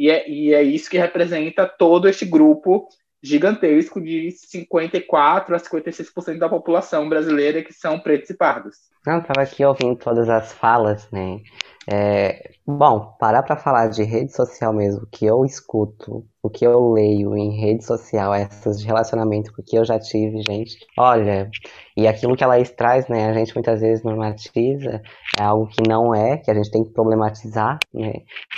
e 0.00 0.08
é, 0.08 0.26
e 0.30 0.54
é 0.54 0.62
isso 0.62 0.88
que 0.88 0.96
representa 0.96 1.66
todo 1.66 2.08
este 2.08 2.24
grupo 2.24 2.88
gigantesco 3.22 4.00
de 4.00 4.30
54 4.30 5.54
a 5.54 5.58
56% 5.58 6.38
da 6.38 6.48
população 6.48 7.08
brasileira 7.08 7.62
que 7.62 7.72
são 7.72 7.98
pretos 7.98 8.30
e 8.30 8.34
pardos. 8.34 8.76
Não, 9.06 9.18
estava 9.18 9.42
aqui 9.42 9.64
ouvindo 9.64 9.96
todas 9.96 10.28
as 10.28 10.52
falas, 10.52 11.08
né? 11.10 11.40
É, 11.90 12.50
bom, 12.66 13.16
parar 13.18 13.42
para 13.42 13.56
falar 13.56 13.88
de 13.88 14.02
rede 14.02 14.34
social 14.34 14.72
mesmo, 14.72 15.02
o 15.02 15.06
que 15.06 15.24
eu 15.24 15.44
escuto, 15.44 16.24
o 16.42 16.50
que 16.50 16.66
eu 16.66 16.92
leio 16.92 17.36
em 17.36 17.58
rede 17.58 17.84
social, 17.84 18.34
essas 18.34 18.78
de 18.78 18.86
relacionamento 18.86 19.52
que 19.66 19.76
eu 19.76 19.84
já 19.84 19.98
tive, 19.98 20.42
gente. 20.42 20.76
Olha, 20.98 21.50
e 21.96 22.06
aquilo 22.06 22.36
que 22.36 22.44
ela 22.44 22.62
traz, 22.64 23.08
né? 23.08 23.30
A 23.30 23.32
gente 23.32 23.54
muitas 23.54 23.80
vezes 23.80 24.04
normatiza, 24.04 25.02
é 25.38 25.42
algo 25.42 25.66
que 25.66 25.82
não 25.88 26.14
é, 26.14 26.36
que 26.36 26.50
a 26.50 26.54
gente 26.54 26.70
tem 26.70 26.84
que 26.84 26.92
problematizar, 26.92 27.78
né? 27.92 28.12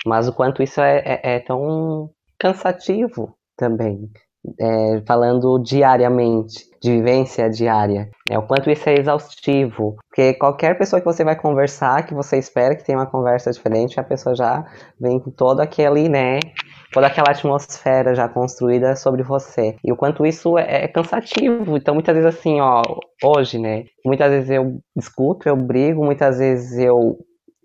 Mas 0.05 0.29
o 0.29 0.33
quanto 0.33 0.63
isso 0.63 0.81
é, 0.81 0.99
é, 0.99 1.37
é 1.37 1.41
tão 1.41 2.11
cansativo 2.39 3.35
também, 3.57 4.11
é, 4.59 5.03
falando 5.07 5.59
diariamente, 5.59 6.71
de 6.83 6.91
vivência 6.91 7.49
diária, 7.49 8.11
é 8.29 8.37
o 8.37 8.43
quanto 8.43 8.69
isso 8.69 8.89
é 8.89 8.95
exaustivo, 8.99 9.97
porque 10.09 10.35
qualquer 10.35 10.77
pessoa 10.77 11.01
que 11.01 11.07
você 11.07 11.23
vai 11.23 11.37
conversar, 11.37 12.05
que 12.05 12.13
você 12.13 12.37
espera 12.39 12.75
que 12.75 12.85
tenha 12.85 12.99
uma 12.99 13.07
conversa 13.07 13.53
diferente, 13.53 14.01
a 14.01 14.05
pessoa 14.05 14.35
já 14.35 14.65
vem 15.01 15.21
com 15.21 15.31
todo 15.31 15.61
aquele, 15.61 16.09
né, 16.09 16.41
toda 16.93 17.07
aquela 17.07 17.31
atmosfera 17.31 18.15
já 18.15 18.29
construída 18.29 18.97
sobre 18.97 19.23
você. 19.23 19.77
E 19.85 19.93
o 19.93 19.97
quanto 19.97 20.27
isso 20.27 20.59
é, 20.59 20.85
é 20.85 20.89
cansativo. 20.89 21.77
Então, 21.77 21.95
muitas 21.95 22.15
vezes 22.15 22.37
assim, 22.37 22.61
ó, 22.61 22.83
hoje, 23.23 23.59
né, 23.59 23.85
muitas 24.05 24.31
vezes 24.31 24.51
eu 24.51 24.79
discuto, 24.97 25.49
eu 25.49 25.57
brigo, 25.57 26.05
muitas 26.05 26.39
vezes 26.39 26.79
eu 26.79 27.17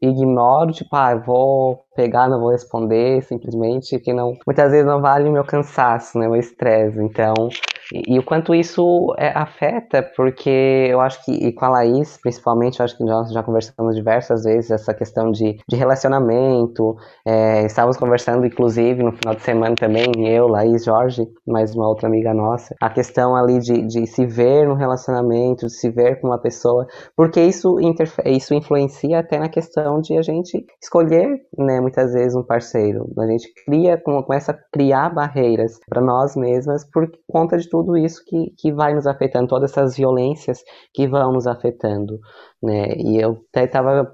ignoro, 0.01 0.71
tipo, 0.71 0.95
ah, 0.95 1.15
vou 1.15 1.83
pegar, 1.95 2.29
não 2.29 2.39
vou 2.39 2.51
responder, 2.51 3.23
simplesmente, 3.23 3.99
que 3.99 4.13
não, 4.13 4.33
muitas 4.45 4.71
vezes 4.71 4.85
não 4.85 5.01
vale 5.01 5.27
o 5.29 5.31
meu 5.31 5.43
cansaço, 5.43 6.17
né, 6.17 6.27
o 6.27 6.35
estresse. 6.35 6.99
Então, 7.01 7.33
e, 7.93 8.15
e, 8.15 8.19
o 8.19 8.23
quanto 8.23 8.53
isso 8.53 9.13
é, 9.17 9.29
afeta, 9.29 10.03
porque 10.15 10.87
eu 10.89 10.99
acho 10.99 11.23
que, 11.23 11.31
e 11.31 11.51
com 11.53 11.65
a 11.65 11.69
Laís, 11.69 12.17
principalmente, 12.21 12.79
eu 12.79 12.85
acho 12.85 12.97
que 12.97 13.03
nós 13.03 13.31
já 13.31 13.41
conversamos 13.41 13.95
diversas 13.95 14.43
vezes 14.43 14.71
essa 14.71 14.93
questão 14.93 15.31
de, 15.31 15.57
de 15.67 15.75
relacionamento. 15.75 16.95
É, 17.25 17.65
estávamos 17.65 17.97
conversando, 17.97 18.45
inclusive, 18.45 19.03
no 19.03 19.11
final 19.13 19.35
de 19.35 19.41
semana 19.41 19.75
também, 19.75 20.07
eu, 20.27 20.47
Laís, 20.47 20.83
Jorge, 20.83 21.27
mais 21.45 21.73
uma 21.75 21.87
outra 21.87 22.07
amiga 22.07 22.33
nossa, 22.33 22.75
a 22.81 22.89
questão 22.89 23.35
ali 23.35 23.59
de, 23.59 23.81
de 23.83 24.05
se 24.07 24.25
ver 24.25 24.67
no 24.67 24.73
relacionamento, 24.73 25.67
de 25.67 25.73
se 25.73 25.89
ver 25.89 26.19
com 26.19 26.27
uma 26.27 26.39
pessoa, 26.39 26.85
porque 27.15 27.41
isso, 27.41 27.77
isso 28.25 28.53
influencia 28.53 29.19
até 29.19 29.39
na 29.39 29.49
questão 29.49 30.01
de 30.01 30.17
a 30.17 30.21
gente 30.21 30.65
escolher, 30.81 31.41
né, 31.57 31.79
muitas 31.79 32.13
vezes, 32.13 32.35
um 32.35 32.43
parceiro. 32.43 33.09
A 33.17 33.27
gente 33.27 33.51
cria, 33.65 33.97
começa 33.97 34.51
a 34.51 34.57
criar 34.71 35.09
barreiras 35.09 35.79
para 35.87 36.01
nós 36.01 36.35
mesmas 36.35 36.83
por 36.91 37.09
conta 37.27 37.57
de 37.57 37.69
tudo 37.69 37.76
tudo 37.83 37.97
isso 37.97 38.23
que, 38.25 38.51
que 38.57 38.71
vai 38.71 38.93
nos 38.93 39.05
afetando, 39.05 39.47
todas 39.47 39.71
essas 39.71 39.95
violências 39.95 40.63
que 40.93 41.07
vão 41.07 41.31
nos 41.31 41.45
afetando, 41.47 42.19
né? 42.61 42.95
E 42.97 43.19
eu 43.21 43.43
até 43.51 43.65
estava 43.65 44.11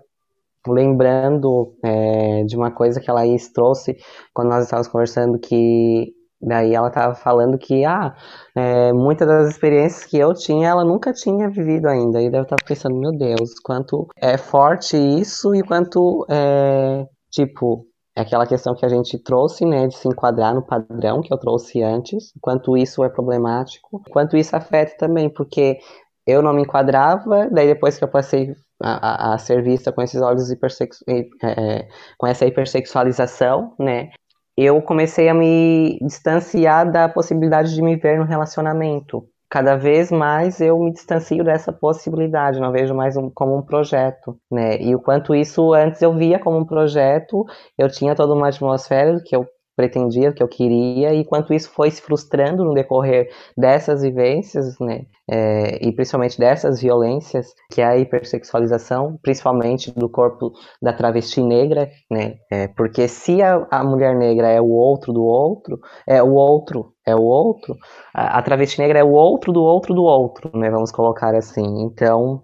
lembrando 0.67 1.75
é, 1.83 2.43
de 2.43 2.55
uma 2.55 2.71
coisa 2.71 2.99
que 2.99 3.09
a 3.09 3.13
Laís 3.13 3.51
trouxe 3.51 3.97
quando 4.33 4.49
nós 4.49 4.63
estávamos 4.63 4.87
conversando 4.87 5.39
que 5.39 6.13
daí 6.41 6.73
ela 6.73 6.87
estava 6.89 7.15
falando 7.15 7.57
que 7.57 7.85
ah, 7.85 8.13
é, 8.55 8.91
muitas 8.93 9.27
das 9.27 9.49
experiências 9.49 10.05
que 10.05 10.17
eu 10.17 10.33
tinha 10.33 10.69
ela 10.69 10.83
nunca 10.83 11.13
tinha 11.13 11.49
vivido 11.49 11.87
ainda 11.87 12.21
e 12.21 12.25
eu 12.25 12.43
estava 12.43 12.61
pensando 12.65 12.95
meu 12.95 13.11
Deus 13.11 13.59
quanto 13.63 14.07
é 14.17 14.37
forte 14.37 14.97
isso 14.97 15.55
e 15.55 15.63
quanto 15.63 16.25
é, 16.29 17.05
tipo 17.31 17.85
é 18.15 18.21
aquela 18.21 18.45
questão 18.45 18.75
que 18.75 18.85
a 18.85 18.89
gente 18.89 19.17
trouxe, 19.17 19.65
né, 19.65 19.87
de 19.87 19.95
se 19.95 20.07
enquadrar 20.07 20.53
no 20.53 20.61
padrão 20.61 21.21
que 21.21 21.33
eu 21.33 21.37
trouxe 21.37 21.81
antes, 21.81 22.31
quanto 22.39 22.77
isso 22.77 23.03
é 23.03 23.09
problemático, 23.09 24.01
quanto 24.11 24.37
isso 24.37 24.55
afeta 24.55 24.95
também, 24.97 25.29
porque 25.29 25.79
eu 26.25 26.41
não 26.41 26.53
me 26.53 26.61
enquadrava, 26.61 27.49
daí 27.51 27.67
depois 27.67 27.97
que 27.97 28.03
eu 28.03 28.07
passei 28.07 28.55
a, 28.81 29.31
a, 29.31 29.33
a 29.33 29.37
ser 29.37 29.63
vista 29.63 29.91
com 29.91 30.01
esses 30.01 30.21
olhos 30.21 30.51
hipersexu... 30.51 31.03
É, 31.07 31.87
com 32.17 32.27
essa 32.27 32.45
hipersexualização, 32.45 33.73
né, 33.79 34.09
eu 34.55 34.81
comecei 34.81 35.27
a 35.27 35.33
me 35.33 35.97
distanciar 36.01 36.91
da 36.91 37.09
possibilidade 37.09 37.73
de 37.73 37.81
me 37.81 37.95
ver 37.95 38.19
no 38.19 38.25
relacionamento 38.25 39.27
cada 39.53 39.75
vez 39.75 40.09
mais 40.09 40.59
eu 40.59 40.79
me 40.79 40.91
distancio 40.91 41.43
dessa 41.43 41.71
possibilidade, 41.71 42.59
não 42.59 42.71
vejo 42.71 42.95
mais 42.95 43.15
um, 43.15 43.29
como 43.29 43.55
um 43.55 43.61
projeto, 43.61 44.35
né? 44.51 44.81
E 44.81 44.95
o 44.95 44.99
quanto 44.99 45.35
isso 45.35 45.71
antes 45.73 46.01
eu 46.01 46.11
via 46.11 46.39
como 46.39 46.57
um 46.57 46.65
projeto, 46.65 47.45
eu 47.77 47.87
tinha 47.87 48.15
toda 48.15 48.33
uma 48.33 48.47
atmosfera 48.47 49.21
que 49.23 49.35
eu 49.35 49.47
pretendia, 49.75 50.31
que 50.31 50.41
eu 50.41 50.47
queria, 50.47 51.13
e 51.13 51.25
quanto 51.25 51.53
isso 51.53 51.69
foi 51.69 51.89
se 51.89 52.01
frustrando 52.01 52.63
no 52.63 52.73
decorrer 52.73 53.29
dessas 53.57 54.01
vivências, 54.01 54.77
né, 54.79 55.05
é, 55.29 55.85
e 55.85 55.91
principalmente 55.91 56.37
dessas 56.37 56.81
violências, 56.81 57.47
que 57.71 57.81
é 57.81 57.85
a 57.85 57.97
hipersexualização, 57.97 59.17
principalmente 59.21 59.91
do 59.91 60.09
corpo 60.09 60.51
da 60.81 60.93
travesti 60.93 61.41
negra, 61.41 61.89
né, 62.09 62.35
é, 62.51 62.67
porque 62.67 63.07
se 63.07 63.41
a, 63.41 63.67
a, 63.71 63.83
mulher 63.83 64.15
negra 64.15 64.49
é 64.49 64.61
o 64.61 64.69
outro 64.69 65.11
do 65.11 65.23
outro, 65.23 65.79
é 66.07 66.21
o 66.21 66.33
outro, 66.33 66.93
é 67.05 67.15
o 67.15 67.23
outro, 67.23 67.75
a, 68.13 68.39
a 68.39 68.41
travesti 68.41 68.79
negra 68.79 68.99
é 68.99 69.03
o 69.03 69.11
outro 69.11 69.51
do 69.51 69.61
outro 69.61 69.93
do 69.93 70.03
outro, 70.03 70.51
né, 70.57 70.69
vamos 70.69 70.91
colocar 70.91 71.35
assim, 71.35 71.83
então 71.83 72.43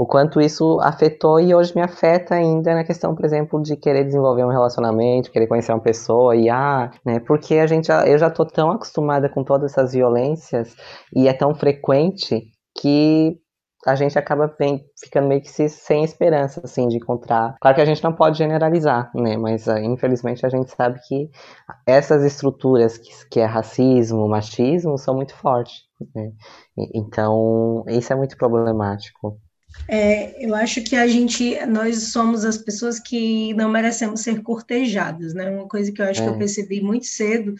o 0.00 0.06
quanto 0.06 0.40
isso 0.40 0.80
afetou 0.80 1.38
e 1.38 1.54
hoje 1.54 1.74
me 1.74 1.82
afeta 1.82 2.34
ainda 2.34 2.74
na 2.74 2.82
questão, 2.82 3.14
por 3.14 3.22
exemplo, 3.22 3.60
de 3.62 3.76
querer 3.76 4.02
desenvolver 4.02 4.46
um 4.46 4.48
relacionamento, 4.48 5.30
querer 5.30 5.46
conhecer 5.46 5.72
uma 5.72 5.82
pessoa 5.82 6.34
e 6.34 6.48
ah, 6.48 6.90
né? 7.04 7.20
Porque 7.20 7.56
a 7.56 7.66
gente, 7.66 7.90
eu 8.06 8.16
já 8.16 8.30
tô 8.30 8.46
tão 8.46 8.70
acostumada 8.70 9.28
com 9.28 9.44
todas 9.44 9.72
essas 9.72 9.92
violências 9.92 10.74
e 11.14 11.28
é 11.28 11.34
tão 11.34 11.54
frequente 11.54 12.44
que 12.80 13.36
a 13.86 13.94
gente 13.94 14.18
acaba 14.18 14.48
bem, 14.58 14.82
ficando 14.98 15.28
meio 15.28 15.42
que 15.42 15.50
sem 15.50 16.02
esperança, 16.02 16.62
assim, 16.64 16.88
de 16.88 16.96
encontrar. 16.96 17.56
Claro 17.60 17.74
que 17.74 17.82
a 17.82 17.86
gente 17.86 18.02
não 18.02 18.14
pode 18.14 18.38
generalizar, 18.38 19.10
né? 19.14 19.36
Mas 19.36 19.66
uh, 19.66 19.76
infelizmente 19.76 20.46
a 20.46 20.48
gente 20.48 20.70
sabe 20.70 20.98
que 21.06 21.28
essas 21.86 22.24
estruturas 22.24 22.96
que, 22.96 23.10
que 23.30 23.40
é 23.40 23.44
racismo, 23.44 24.26
machismo, 24.26 24.96
são 24.96 25.14
muito 25.14 25.34
fortes. 25.34 25.82
Né? 26.14 26.32
Então, 26.94 27.84
isso 27.86 28.10
é 28.14 28.16
muito 28.16 28.38
problemático. 28.38 29.38
É, 29.88 30.44
eu 30.44 30.54
acho 30.54 30.82
que 30.82 30.94
a 30.94 31.06
gente, 31.06 31.58
nós 31.66 32.12
somos 32.12 32.44
as 32.44 32.56
pessoas 32.56 33.00
que 33.00 33.52
não 33.54 33.68
merecemos 33.68 34.20
ser 34.20 34.42
cortejadas, 34.42 35.34
né? 35.34 35.50
Uma 35.50 35.66
coisa 35.66 35.90
que 35.90 36.00
eu 36.00 36.06
acho 36.06 36.20
é. 36.20 36.24
que 36.24 36.30
eu 36.30 36.34
é. 36.34 36.38
percebi 36.38 36.80
muito 36.80 37.06
cedo 37.06 37.54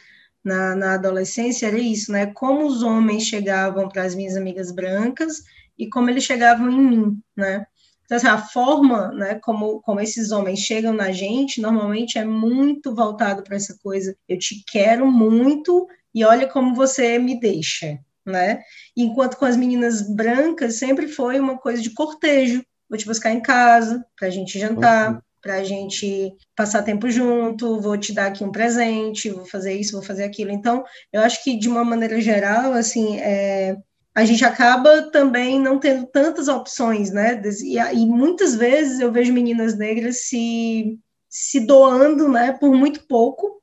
na, 0.45 0.75
na 0.75 0.95
adolescência 0.95 1.67
era 1.67 1.79
isso, 1.79 2.13
né? 2.13 2.27
Como 2.27 2.67
os 2.67 2.83
homens 2.83 3.25
chegavam 3.25 3.89
para 3.89 4.05
as 4.05 4.15
minhas 4.15 4.37
amigas 4.37 4.71
brancas 4.71 5.43
e 5.79 5.89
como 5.89 6.11
eles 6.11 6.25
chegavam 6.25 6.71
em 6.71 6.81
mim, 6.81 7.23
né? 7.37 7.67
Então, 8.05 8.17
assim, 8.17 8.27
a 8.27 8.39
forma, 8.39 9.13
né, 9.13 9.37
como, 9.37 9.81
como 9.83 10.01
esses 10.01 10.33
homens 10.33 10.59
chegam 10.59 10.93
na 10.93 11.13
gente, 11.13 11.61
normalmente 11.61 12.19
é 12.19 12.25
muito 12.25 12.93
voltado 12.93 13.45
para 13.45 13.55
essa 13.55 13.79
coisa, 13.81 14.17
eu 14.29 14.37
te 14.37 14.65
quero 14.67 15.07
muito 15.09 15.87
e 16.13 16.25
olha 16.25 16.49
como 16.49 16.75
você 16.75 17.21
me 17.21 17.39
deixa, 17.39 18.01
né? 18.31 18.61
Enquanto 18.97 19.37
com 19.37 19.45
as 19.45 19.57
meninas 19.57 20.03
brancas 20.03 20.77
sempre 20.77 21.09
foi 21.09 21.39
uma 21.39 21.59
coisa 21.59 21.83
de 21.83 21.91
cortejo, 21.91 22.65
vou 22.89 22.99
te 22.99 23.07
buscar 23.07 23.31
em 23.31 23.41
casa 23.41 24.05
para 24.19 24.29
a 24.29 24.31
gente 24.31 24.59
jantar, 24.59 25.13
uhum. 25.13 25.21
para 25.43 25.55
a 25.57 25.65
gente 25.65 26.33
passar 26.57 26.83
tempo 26.83 27.11
junto, 27.11 27.81
vou 27.81 27.97
te 27.99 28.13
dar 28.13 28.27
aqui 28.27 28.43
um 28.43 28.53
presente, 28.53 29.31
vou 29.31 29.45
fazer 29.45 29.75
isso, 29.75 29.93
vou 29.93 30.03
fazer 30.03 30.25
aquilo. 30.25 30.51
Então, 30.51 30.85
eu 31.13 31.21
acho 31.21 31.43
que 31.45 31.59
de 31.59 31.69
uma 31.69 31.85
maneira 31.85 32.21
geral, 32.21 32.73
assim, 32.73 33.19
é, 33.21 33.77
a 34.15 34.25
gente 34.25 34.45
acaba 34.45 35.11
também 35.11 35.61
não 35.61 35.79
tendo 35.79 36.07
tantas 36.07 36.49
opções, 36.49 37.11
né? 37.11 37.41
E, 37.63 37.79
e, 37.79 38.07
muitas 38.07 38.55
vezes 38.55 38.99
eu 38.99 39.13
vejo 39.13 39.33
meninas 39.33 39.77
negras 39.79 40.23
se, 40.25 40.99
se 41.29 41.61
doando, 41.61 42.29
né, 42.29 42.53
por 42.53 42.75
muito 42.75 43.07
pouco, 43.07 43.60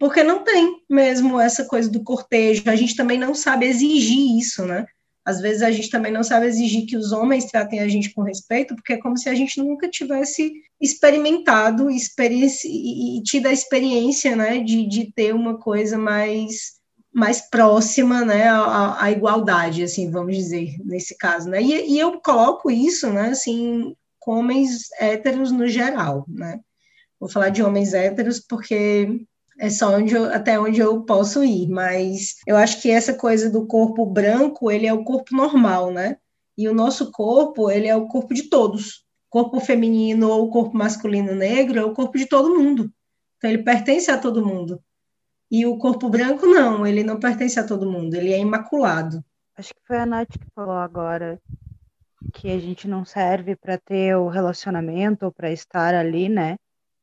porque 0.00 0.22
não 0.22 0.42
tem 0.42 0.82
mesmo 0.88 1.38
essa 1.38 1.66
coisa 1.66 1.90
do 1.90 2.02
cortejo. 2.02 2.62
A 2.66 2.74
gente 2.74 2.96
também 2.96 3.18
não 3.18 3.34
sabe 3.34 3.66
exigir 3.66 4.38
isso, 4.38 4.64
né? 4.64 4.86
Às 5.22 5.42
vezes 5.42 5.60
a 5.60 5.70
gente 5.70 5.90
também 5.90 6.10
não 6.10 6.22
sabe 6.22 6.46
exigir 6.46 6.86
que 6.86 6.96
os 6.96 7.12
homens 7.12 7.44
tratem 7.44 7.80
a 7.80 7.86
gente 7.86 8.14
com 8.14 8.22
respeito, 8.22 8.74
porque 8.74 8.94
é 8.94 8.96
como 8.96 9.18
se 9.18 9.28
a 9.28 9.34
gente 9.34 9.60
nunca 9.60 9.90
tivesse 9.90 10.50
experimentado 10.80 11.90
experiência, 11.90 12.66
e, 12.66 13.22
tido 13.22 13.46
a 13.46 13.52
experiência, 13.52 14.34
né, 14.34 14.58
de, 14.58 14.88
de 14.88 15.12
ter 15.12 15.34
uma 15.34 15.58
coisa 15.58 15.98
mais 15.98 16.80
mais 17.12 17.40
próxima, 17.50 18.24
né, 18.24 18.48
à, 18.48 19.02
à, 19.02 19.10
igualdade, 19.10 19.82
assim, 19.82 20.12
vamos 20.12 20.36
dizer, 20.36 20.76
nesse 20.84 21.16
caso, 21.18 21.50
né, 21.50 21.60
e, 21.60 21.94
e, 21.94 21.98
eu 21.98 22.20
coloco 22.20 22.70
isso, 22.70 23.10
né, 23.10 23.30
assim, 23.30 23.96
com 24.20 24.38
homens 24.38 24.88
héteros 24.96 25.50
no 25.50 25.66
geral, 25.66 26.24
né, 26.28 26.60
vou 27.18 27.28
falar 27.28 27.48
de 27.48 27.64
homens 27.64 27.94
héteros 27.94 28.38
porque 28.38 29.26
é 29.60 29.68
só 29.68 29.94
onde 29.94 30.14
eu, 30.14 30.24
até 30.32 30.58
onde 30.58 30.80
eu 30.80 31.02
posso 31.02 31.44
ir, 31.44 31.68
mas 31.68 32.36
eu 32.46 32.56
acho 32.56 32.80
que 32.80 32.90
essa 32.90 33.12
coisa 33.12 33.50
do 33.50 33.66
corpo 33.66 34.06
branco, 34.06 34.70
ele 34.70 34.86
é 34.86 34.92
o 34.92 35.04
corpo 35.04 35.36
normal, 35.36 35.92
né, 35.92 36.16
e 36.56 36.66
o 36.66 36.74
nosso 36.74 37.12
corpo, 37.12 37.70
ele 37.70 37.86
é 37.86 37.94
o 37.94 38.08
corpo 38.08 38.32
de 38.32 38.44
todos, 38.44 39.04
corpo 39.28 39.60
feminino 39.60 40.30
ou 40.30 40.50
corpo 40.50 40.76
masculino 40.76 41.34
negro 41.34 41.78
é 41.78 41.84
o 41.84 41.92
corpo 41.92 42.16
de 42.16 42.26
todo 42.26 42.58
mundo, 42.58 42.90
então 43.36 43.50
ele 43.50 43.62
pertence 43.62 44.10
a 44.10 44.16
todo 44.16 44.44
mundo, 44.44 44.82
e 45.50 45.66
o 45.66 45.76
corpo 45.76 46.08
branco, 46.08 46.46
não, 46.46 46.86
ele 46.86 47.04
não 47.04 47.20
pertence 47.20 47.60
a 47.60 47.66
todo 47.66 47.90
mundo, 47.90 48.14
ele 48.14 48.32
é 48.32 48.38
imaculado. 48.38 49.22
Acho 49.58 49.74
que 49.74 49.80
foi 49.86 49.98
a 49.98 50.06
Nath 50.06 50.30
que 50.30 50.46
falou 50.54 50.76
agora 50.76 51.38
que 52.32 52.50
a 52.50 52.58
gente 52.58 52.88
não 52.88 53.04
serve 53.04 53.56
para 53.56 53.76
ter 53.76 54.16
o 54.16 54.28
relacionamento 54.28 55.26
ou 55.26 55.32
para 55.32 55.50
estar 55.50 55.94
ali, 55.94 56.28
né? 56.28 56.56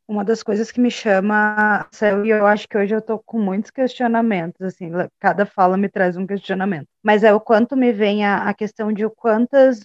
Uma 0.08 0.24
das 0.24 0.41
coisas 0.41 0.72
que 0.72 0.80
me 0.80 0.89
chama, 0.89 1.86
e 2.24 2.30
eu 2.30 2.47
acho 2.47 2.68
que 2.68 2.78
hoje 2.78 2.95
eu 2.95 3.01
tô 3.01 3.20
com 3.20 3.38
muitos 3.38 3.72
questionamentos, 3.72 4.62
assim, 4.62 4.89
cada 5.20 5.45
fala 5.45 5.76
me 5.76 5.89
traz 5.89 6.16
um 6.16 6.26
questionamento. 6.26 6.88
Mas 7.03 7.24
é 7.26 7.34
o 7.34 7.41
quanto 7.41 7.76
me 7.76 7.91
vem 7.91 8.26
a, 8.26 8.47
a 8.47 8.53
questão 8.53 8.93
de 8.93 9.08
quantas 9.10 9.82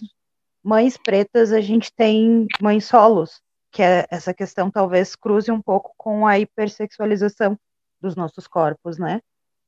mães 0.63 0.95
pretas 0.95 1.51
a 1.51 1.59
gente 1.59 1.93
tem 1.93 2.47
mães 2.61 2.85
solos, 2.85 3.41
que 3.69 3.83
é 3.83 4.05
essa 4.09 4.33
questão 4.33 4.71
talvez 4.71 5.13
cruze 5.13 5.51
um 5.51 5.61
pouco 5.61 5.93
com 5.97 6.25
a 6.25 6.39
hipersexualização 6.39 7.59
dos 7.99 8.15
nossos 8.15 8.47
corpos, 8.47 8.97
né? 8.97 9.19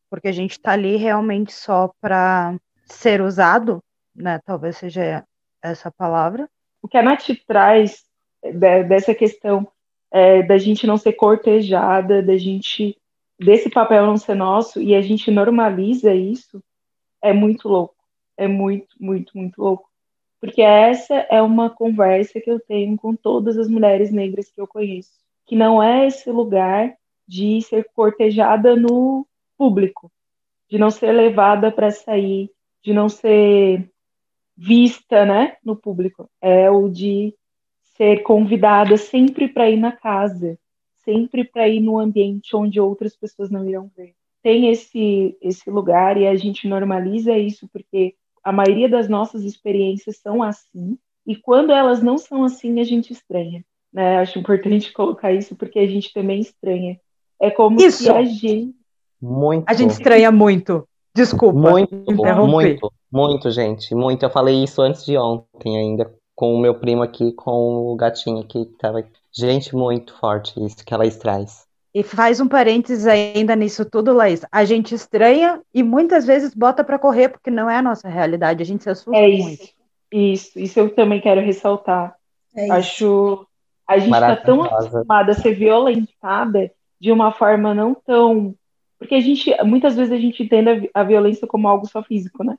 Porque 0.09 0.29
a 0.29 0.31
gente 0.31 0.51
está 0.51 0.71
ali 0.71 0.95
realmente 0.95 1.51
só 1.51 1.91
para 1.99 2.55
ser 2.85 3.19
usado, 3.19 3.83
né? 4.15 4.39
Talvez 4.45 4.77
seja 4.77 5.25
essa 5.61 5.91
palavra. 5.91 6.47
O 6.81 6.87
que 6.87 6.97
a 6.97 7.03
Nath 7.03 7.27
traz 7.45 8.05
dessa 8.87 9.13
questão 9.13 9.67
é, 10.15 10.41
da 10.41 10.57
gente 10.57 10.87
não 10.87 10.95
ser 10.95 11.11
cortejada, 11.11 12.23
da 12.23 12.37
gente 12.37 12.97
desse 13.37 13.69
papel 13.69 14.05
não 14.05 14.15
ser 14.15 14.33
nosso 14.33 14.81
e 14.81 14.95
a 14.95 15.01
gente 15.01 15.29
normaliza 15.29 16.15
isso, 16.15 16.63
é 17.21 17.33
muito 17.33 17.67
louco. 17.67 17.97
É 18.37 18.47
muito, 18.47 18.95
muito, 18.97 19.37
muito 19.37 19.61
louco. 19.61 19.89
Porque 20.39 20.61
essa 20.61 21.15
é 21.29 21.41
uma 21.41 21.69
conversa 21.69 22.39
que 22.39 22.49
eu 22.49 22.61
tenho 22.61 22.95
com 22.95 23.13
todas 23.13 23.57
as 23.57 23.67
mulheres 23.67 24.09
negras 24.09 24.49
que 24.49 24.61
eu 24.61 24.65
conheço. 24.65 25.11
Que 25.45 25.53
não 25.53 25.83
é 25.83 26.07
esse 26.07 26.31
lugar 26.31 26.95
de 27.27 27.61
ser 27.63 27.85
cortejada 27.93 28.73
no 28.73 29.27
público, 29.57 30.09
de 30.69 30.77
não 30.77 30.91
ser 30.91 31.11
levada 31.11 31.73
para 31.73 31.91
sair, 31.91 32.49
de 32.81 32.93
não 32.93 33.09
ser 33.09 33.91
vista, 34.55 35.25
né, 35.25 35.57
no 35.61 35.75
público. 35.75 36.29
É 36.41 36.71
o 36.71 36.87
de 36.87 37.35
ser 37.95 38.23
convidada 38.23 38.97
sempre 38.97 39.47
para 39.47 39.69
ir 39.69 39.77
na 39.77 39.91
casa, 39.91 40.57
sempre 41.03 41.43
para 41.43 41.67
ir 41.67 41.79
no 41.79 41.97
ambiente 41.97 42.55
onde 42.55 42.79
outras 42.79 43.15
pessoas 43.15 43.49
não 43.49 43.67
irão 43.67 43.89
ver. 43.95 44.13
Tem 44.43 44.69
esse 44.69 45.37
esse 45.41 45.69
lugar 45.69 46.17
e 46.17 46.27
a 46.27 46.35
gente 46.35 46.67
normaliza 46.67 47.37
isso 47.37 47.67
porque 47.71 48.15
a 48.43 48.51
maioria 48.51 48.87
das 48.87 49.09
nossas 49.09 49.43
experiências 49.43 50.17
são 50.17 50.43
assim 50.43 50.97
e 51.25 51.35
quando 51.35 51.71
elas 51.71 52.03
não 52.03 52.17
são 52.17 52.43
assim 52.43 52.79
a 52.79 52.83
gente 52.83 53.11
estranha. 53.11 53.63
Né? 53.91 54.17
Acho 54.17 54.37
importante 54.37 54.91
colocar 54.93 55.31
isso 55.31 55.55
porque 55.55 55.79
a 55.79 55.87
gente 55.87 56.13
também 56.13 56.39
estranha 56.39 56.99
é 57.39 57.51
como 57.51 57.79
Isso. 57.81 58.03
se 58.03 58.09
a 58.09 58.23
gente. 58.23 58.73
Muito. 59.21 59.65
A 59.67 59.73
gente 59.73 59.91
estranha 59.91 60.31
muito. 60.31 60.87
Desculpa. 61.15 61.57
Muito, 61.57 61.95
muito, 61.95 62.93
muito, 63.11 63.51
gente. 63.51 63.95
Muito. 63.95 64.23
Eu 64.23 64.29
falei 64.29 64.63
isso 64.63 64.81
antes 64.81 65.05
de 65.05 65.17
ontem 65.17 65.77
ainda, 65.77 66.13
com 66.35 66.53
o 66.53 66.59
meu 66.59 66.75
primo 66.75 67.01
aqui, 67.01 67.31
com 67.31 67.91
o 67.91 67.95
gatinho 67.95 68.39
aqui, 68.39 68.65
que 68.65 68.77
tava. 68.77 69.03
Gente, 69.31 69.75
muito 69.75 70.13
forte 70.17 70.53
isso 70.63 70.85
que 70.85 70.93
ela 70.93 71.09
traz. 71.11 71.65
E 71.93 72.03
faz 72.03 72.41
um 72.41 72.47
parênteses 72.47 73.07
ainda 73.07 73.55
nisso 73.55 73.85
tudo, 73.85 74.13
Laís. 74.13 74.45
A 74.51 74.65
gente 74.65 74.93
estranha 74.93 75.61
e 75.73 75.81
muitas 75.81 76.25
vezes 76.25 76.53
bota 76.53 76.83
para 76.83 76.99
correr, 76.99 77.29
porque 77.29 77.49
não 77.49 77.69
é 77.69 77.77
a 77.77 77.81
nossa 77.81 78.09
realidade. 78.09 78.61
A 78.61 78.65
gente 78.65 78.83
se 78.83 78.89
assusta 78.89 79.15
é 79.15 79.29
isso. 79.29 79.43
muito. 79.43 79.63
Isso, 80.11 80.59
isso 80.59 80.79
eu 80.79 80.93
também 80.93 81.21
quero 81.21 81.39
ressaltar. 81.39 82.15
É 82.55 82.69
Acho. 82.69 83.47
A 83.87 83.97
gente 83.97 84.13
está 84.13 84.35
tão 84.35 84.63
acostumada 84.63 85.31
a 85.31 85.35
ser 85.35 85.53
violentada 85.53 86.71
de 86.99 87.11
uma 87.11 87.31
forma 87.31 87.73
não 87.73 87.93
tão. 87.93 88.55
Porque 88.97 89.15
a 89.15 89.21
gente, 89.21 89.55
muitas 89.63 89.95
vezes 89.95 90.11
a 90.11 90.17
gente 90.17 90.43
entende 90.43 90.89
a, 90.93 91.03
violência 91.03 91.47
como 91.47 91.67
algo 91.67 91.87
só 91.87 92.01
físico, 92.01 92.43
né? 92.43 92.57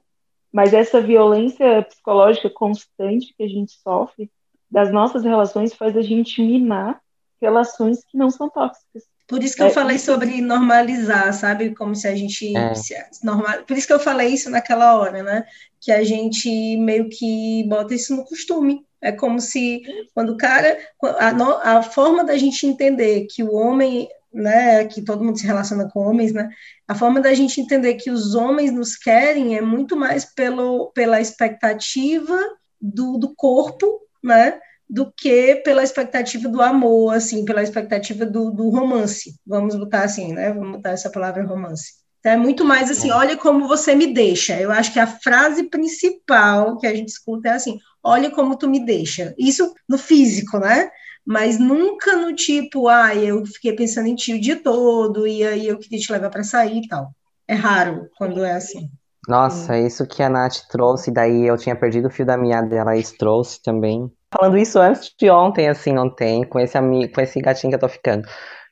Mas 0.53 0.72
essa 0.72 1.01
violência 1.01 1.82
psicológica 1.82 2.49
constante 2.51 3.34
que 3.36 3.42
a 3.42 3.49
gente 3.49 3.72
sofre 3.72 4.30
das 4.70 4.92
nossas 4.92 5.24
relações 5.24 5.74
faz 5.74 5.97
a 5.97 6.03
gente 6.03 6.42
minar 6.42 7.01
relações 7.40 8.05
que 8.05 8.16
não 8.16 8.30
são 8.30 8.49
tóxicas. 8.49 9.05
Por 9.26 9.42
isso 9.42 9.57
que 9.57 9.62
eu 9.62 9.66
é, 9.66 9.70
falei 9.70 9.99
sobre 9.99 10.40
normalizar, 10.40 11.32
sabe? 11.32 11.74
Como 11.74 11.94
se 11.97 12.07
a 12.07 12.14
gente. 12.14 12.57
É. 12.57 12.74
Se, 12.74 12.94
normal... 13.24 13.64
Por 13.64 13.76
isso 13.76 13.86
que 13.86 13.92
eu 13.92 13.99
falei 13.99 14.28
isso 14.28 14.49
naquela 14.49 14.97
hora, 14.97 15.22
né? 15.22 15.44
Que 15.80 15.90
a 15.90 16.05
gente 16.05 16.76
meio 16.76 17.09
que 17.09 17.64
bota 17.68 17.94
isso 17.94 18.14
no 18.14 18.24
costume. 18.24 18.86
É 19.03 19.11
como 19.11 19.40
se, 19.40 19.82
quando 20.14 20.30
o 20.30 20.36
cara. 20.36 20.78
A, 21.03 21.78
a 21.78 21.82
forma 21.82 22.24
da 22.24 22.36
gente 22.36 22.66
entender 22.66 23.26
que 23.26 23.42
o 23.42 23.53
homem 23.53 24.09
né, 24.32 24.84
que 24.84 25.02
todo 25.02 25.24
mundo 25.24 25.38
se 25.38 25.46
relaciona 25.46 25.88
com 25.88 26.00
homens, 26.00 26.32
né, 26.32 26.48
a 26.86 26.94
forma 26.94 27.20
da 27.20 27.32
gente 27.34 27.60
entender 27.60 27.94
que 27.94 28.10
os 28.10 28.34
homens 28.34 28.72
nos 28.72 28.96
querem 28.96 29.56
é 29.56 29.60
muito 29.60 29.96
mais 29.96 30.24
pelo, 30.24 30.90
pela 30.92 31.20
expectativa 31.20 32.38
do, 32.80 33.16
do 33.16 33.34
corpo, 33.34 34.00
né, 34.22 34.58
do 34.88 35.12
que 35.16 35.56
pela 35.56 35.82
expectativa 35.82 36.48
do 36.48 36.62
amor, 36.62 37.14
assim, 37.14 37.44
pela 37.44 37.62
expectativa 37.62 38.24
do, 38.24 38.50
do 38.50 38.68
romance, 38.68 39.34
vamos 39.46 39.74
botar 39.74 40.02
assim, 40.02 40.32
né, 40.32 40.52
vamos 40.52 40.76
botar 40.76 40.90
essa 40.90 41.10
palavra 41.10 41.44
romance. 41.44 42.06
Então, 42.26 42.32
é 42.32 42.36
muito 42.36 42.64
mais 42.64 42.90
assim, 42.90 43.12
olha 43.12 43.36
como 43.36 43.68
você 43.68 43.94
me 43.94 44.12
deixa. 44.12 44.60
Eu 44.60 44.72
acho 44.72 44.92
que 44.92 44.98
a 44.98 45.06
frase 45.06 45.70
principal 45.70 46.76
que 46.76 46.84
a 46.84 46.92
gente 46.92 47.10
escuta 47.10 47.50
é 47.50 47.52
assim, 47.52 47.78
olha 48.02 48.32
como 48.32 48.58
tu 48.58 48.68
me 48.68 48.84
deixa. 48.84 49.32
Isso 49.38 49.72
no 49.88 49.96
físico, 49.96 50.58
né? 50.58 50.90
Mas 51.26 51.58
nunca 51.58 52.16
no 52.16 52.34
tipo, 52.34 52.88
ah, 52.88 53.14
eu 53.14 53.44
fiquei 53.44 53.72
pensando 53.72 54.06
em 54.06 54.14
ti 54.14 54.34
o 54.34 54.40
dia 54.40 54.62
todo 54.62 55.26
e 55.26 55.44
aí 55.44 55.66
eu 55.66 55.76
queria 55.76 55.98
te 55.98 56.12
levar 56.12 56.30
para 56.30 56.44
sair 56.44 56.82
e 56.82 56.88
tal. 56.88 57.10
É 57.48 57.54
raro 57.54 58.08
quando 58.16 58.44
é 58.44 58.52
assim. 58.52 58.88
Nossa, 59.28 59.76
isso 59.76 60.06
que 60.06 60.22
a 60.22 60.28
Nath 60.28 60.68
trouxe, 60.70 61.10
daí 61.10 61.46
eu 61.46 61.56
tinha 61.56 61.74
perdido 61.74 62.06
o 62.06 62.10
fio 62.10 62.24
da 62.24 62.36
meada 62.36 62.68
dela, 62.68 62.96
isso 62.96 63.16
trouxe 63.18 63.60
também. 63.60 64.08
Falando 64.32 64.56
isso 64.56 64.78
antes 64.78 65.12
de 65.18 65.28
ontem, 65.28 65.68
assim, 65.68 65.92
não 65.92 66.08
tem, 66.08 66.44
com 66.44 66.60
esse, 66.60 66.78
amigo, 66.78 67.12
com 67.12 67.20
esse 67.20 67.40
gatinho 67.40 67.72
que 67.72 67.74
eu 67.74 67.80
tô 67.80 67.88
ficando. 67.88 68.22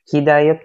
Que 0.07 0.21
daí, 0.21 0.57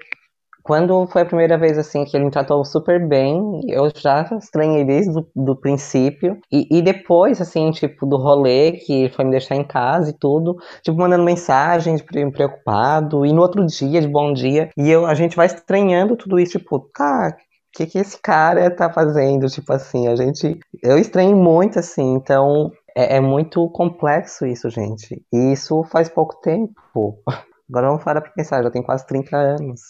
quando 0.63 1.07
foi 1.07 1.23
a 1.23 1.27
primeira 1.27 1.57
vez, 1.59 1.79
assim, 1.79 2.05
que 2.05 2.17
ele 2.17 2.25
me 2.25 2.31
tratou 2.31 2.65
super 2.65 3.07
bem, 3.07 3.61
eu 3.69 3.91
já 3.95 4.23
estranhei 4.39 4.85
desde 4.85 5.19
o 5.19 5.27
do 5.35 5.57
princípio. 5.57 6.39
E, 6.53 6.79
e 6.79 6.83
depois, 6.83 7.41
assim, 7.41 7.71
tipo, 7.71 8.07
do 8.07 8.17
rolê, 8.17 8.73
que 8.73 9.09
foi 9.11 9.25
me 9.25 9.31
deixar 9.31 9.57
em 9.57 9.65
casa 9.65 10.11
e 10.11 10.19
tudo, 10.19 10.57
tipo, 10.83 10.99
mandando 10.99 11.25
mensagem, 11.25 11.97
preocupado, 12.33 13.25
e 13.25 13.33
no 13.33 13.43
outro 13.43 13.65
dia, 13.67 14.01
de 14.01 14.09
bom 14.09 14.33
dia, 14.33 14.71
e 14.77 14.91
eu, 14.91 15.07
a 15.07 15.15
gente 15.15 15.37
vai 15.37 15.47
estranhando 15.47 16.17
tudo 16.17 16.39
isso, 16.39 16.59
tipo, 16.59 16.79
tá, 16.95 17.37
o 17.71 17.79
que, 17.79 17.87
que 17.87 17.99
esse 17.99 18.21
cara 18.21 18.69
tá 18.75 18.93
fazendo? 18.93 19.47
Tipo 19.47 19.73
assim, 19.73 20.09
a 20.09 20.17
gente. 20.17 20.59
Eu 20.83 20.99
estranho 20.99 21.37
muito, 21.37 21.79
assim, 21.79 22.15
então 22.15 22.73
é, 22.97 23.17
é, 23.17 23.21
muito 23.21 23.69
complexo 23.71 24.45
isso, 24.45 24.69
gente. 24.69 25.25
E 25.33 25.53
isso 25.53 25.85
faz 25.85 26.09
pouco 26.09 26.41
tempo. 26.41 27.23
Agora 27.71 27.87
vamos 27.87 28.03
parar 28.03 28.21
pra 28.21 28.33
pensar, 28.33 28.63
já 28.65 28.71
tem 28.71 28.83
quase 28.83 29.07
30 29.07 29.37
anos. 29.37 29.81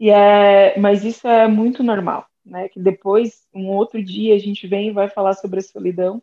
E 0.00 0.08
é, 0.08 0.78
mas 0.78 1.04
isso 1.04 1.28
é 1.28 1.46
muito 1.46 1.82
normal, 1.82 2.26
né? 2.42 2.70
Que 2.70 2.80
depois, 2.80 3.46
um 3.54 3.68
outro 3.68 4.02
dia, 4.02 4.34
a 4.34 4.38
gente 4.38 4.66
vem 4.66 4.88
e 4.88 4.92
vai 4.92 5.10
falar 5.10 5.34
sobre 5.34 5.58
a 5.58 5.62
solidão 5.62 6.22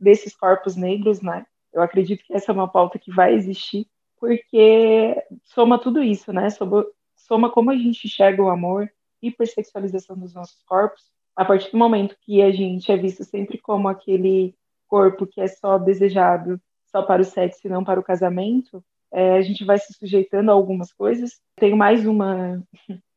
desses 0.00 0.34
corpos 0.34 0.74
negros, 0.74 1.20
né? 1.20 1.44
Eu 1.70 1.82
acredito 1.82 2.24
que 2.24 2.32
essa 2.32 2.50
é 2.50 2.54
uma 2.54 2.66
pauta 2.66 2.98
que 2.98 3.12
vai 3.12 3.34
existir, 3.34 3.86
porque 4.18 5.22
soma 5.44 5.78
tudo 5.78 6.02
isso, 6.02 6.32
né? 6.32 6.48
Soma, 6.48 6.86
soma 7.14 7.50
como 7.50 7.70
a 7.70 7.76
gente 7.76 8.06
enxerga 8.06 8.42
o 8.42 8.48
amor, 8.48 8.90
hipersexualização 9.20 10.18
dos 10.18 10.32
nossos 10.32 10.62
corpos, 10.62 11.12
a 11.36 11.44
partir 11.44 11.70
do 11.70 11.78
momento 11.78 12.16
que 12.22 12.40
a 12.40 12.50
gente 12.50 12.90
é 12.90 12.96
visto 12.96 13.22
sempre 13.22 13.58
como 13.58 13.86
aquele 13.86 14.54
corpo 14.88 15.26
que 15.26 15.42
é 15.42 15.46
só 15.46 15.76
desejado 15.76 16.58
só 16.86 17.02
para 17.02 17.20
o 17.20 17.24
sexo 17.24 17.60
e 17.66 17.70
não 17.70 17.84
para 17.84 18.00
o 18.00 18.02
casamento, 18.02 18.82
é, 19.12 19.36
a 19.36 19.42
gente 19.42 19.64
vai 19.64 19.78
se 19.78 19.92
sujeitando 19.92 20.50
a 20.50 20.54
algumas 20.54 20.92
coisas. 20.92 21.40
Tenho 21.56 21.76
mais 21.76 22.06
uma, 22.06 22.62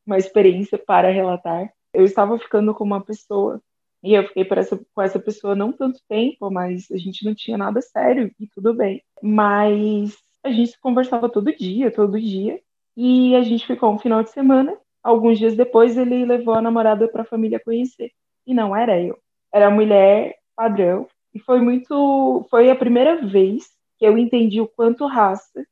uma 0.06 0.18
experiência 0.18 0.78
para 0.78 1.12
relatar. 1.12 1.72
Eu 1.94 2.04
estava 2.04 2.38
ficando 2.40 2.74
com 2.74 2.84
uma 2.84 3.04
pessoa 3.04 3.62
e 4.04 4.14
eu 4.14 4.28
fiquei 4.28 4.46
essa, 4.58 4.80
com 4.94 5.02
essa 5.02 5.20
pessoa 5.20 5.56
não 5.56 5.72
tanto 5.72 6.00
tempo, 6.10 6.52
mas 6.52 6.90
a 6.92 6.98
gente 6.98 7.26
não 7.26 7.34
tinha 7.34 7.58
nada 7.58 7.82
sério 7.82 8.32
e 8.40 8.48
tudo 8.48 8.74
bem. 8.74 9.02
Mas 9.22 10.18
a 10.44 10.52
gente 10.52 10.80
conversava 10.80 11.30
todo 11.30 11.56
dia, 11.56 11.92
todo 11.92 12.20
dia. 12.20 12.60
E 12.96 13.36
a 13.36 13.42
gente 13.42 13.66
ficou 13.66 13.94
um 13.94 14.00
final 14.00 14.22
de 14.22 14.30
semana 14.32 14.78
Alguns 15.04 15.38
dias 15.38 15.56
depois, 15.56 15.98
ele 15.98 16.26
levou 16.26 16.56
a 16.56 16.62
namorada 16.62 17.10
para 17.10 17.24
a 17.24 17.26
família 17.26 17.60
conhecer. 17.60 18.12
E 18.48 18.54
não 18.54 18.74
era 18.74 19.00
eu. 19.00 19.20
Era 19.54 19.68
a 19.68 19.72
mulher 19.72 20.38
padrão. 20.56 21.08
E 21.34 21.40
foi 21.40 21.60
muito. 21.60 22.48
Foi 22.50 22.72
a 22.72 22.76
primeira 22.76 23.22
vez 23.22 23.66
que 24.00 24.06
eu 24.06 24.18
entendi 24.18 24.62
o 24.62 24.68
quanto 24.68 25.06
raça 25.06 25.66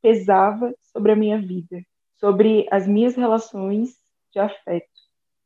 pesava 0.00 0.72
sobre 0.92 1.10
a 1.10 1.16
minha 1.16 1.40
vida, 1.40 1.82
sobre 2.18 2.66
as 2.70 2.86
minhas 2.86 3.16
relações 3.16 3.96
de 4.32 4.38
afeto. 4.38 4.86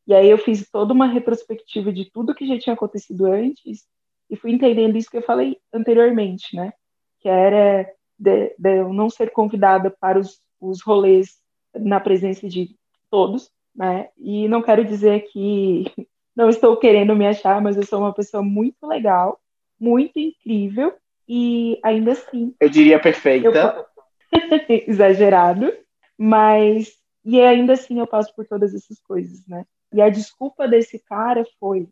E 0.07 0.15
aí 0.15 0.29
eu 0.29 0.39
fiz 0.39 0.69
toda 0.71 0.93
uma 0.93 1.07
retrospectiva 1.07 1.93
de 1.93 2.11
tudo 2.11 2.35
que 2.35 2.47
já 2.47 2.59
tinha 2.59 2.75
acontecido 2.75 3.27
antes 3.27 3.87
e 4.29 4.37
fui 4.37 4.51
entendendo 4.51 4.97
isso 4.97 5.11
que 5.11 5.19
eu 5.19 5.23
falei 5.23 5.59
anteriormente, 5.73 6.57
né? 6.57 6.73
Que 7.21 7.29
era 7.29 7.89
de, 8.19 8.55
de 8.59 8.79
eu 8.79 8.93
não 8.93 9.09
ser 9.09 9.31
convidada 9.31 9.91
para 9.91 10.19
os, 10.19 10.41
os 10.61 10.83
rolês 10.83 11.39
na 11.75 12.01
presença 12.01 12.49
de 12.49 12.75
todos, 13.11 13.51
né? 13.75 14.09
E 14.19 14.49
não 14.49 14.63
quero 14.63 14.85
dizer 14.85 15.27
que 15.31 15.85
não 16.35 16.49
estou 16.49 16.77
querendo 16.77 17.15
me 17.15 17.27
achar, 17.27 17.61
mas 17.61 17.77
eu 17.77 17.87
sou 17.87 18.01
uma 18.01 18.15
pessoa 18.15 18.43
muito 18.43 18.87
legal, 18.87 19.41
muito 19.79 20.19
incrível 20.19 20.95
e 21.29 21.79
ainda 21.83 22.13
assim. 22.13 22.55
Eu 22.61 22.69
diria 22.69 22.99
perfeita. 23.01 23.49
Eu... 23.49 23.93
Exagerado, 24.89 25.73
mas 26.19 26.97
e 27.25 27.41
ainda 27.41 27.75
assim 27.75 27.99
eu 27.99 28.07
passo 28.07 28.35
por 28.35 28.47
todas 28.47 28.75
essas 28.75 29.01
coisas, 29.01 29.47
né? 29.47 29.65
E 29.93 30.01
a 30.01 30.09
desculpa 30.09 30.67
desse 30.67 30.99
cara 30.99 31.45
foi: 31.59 31.89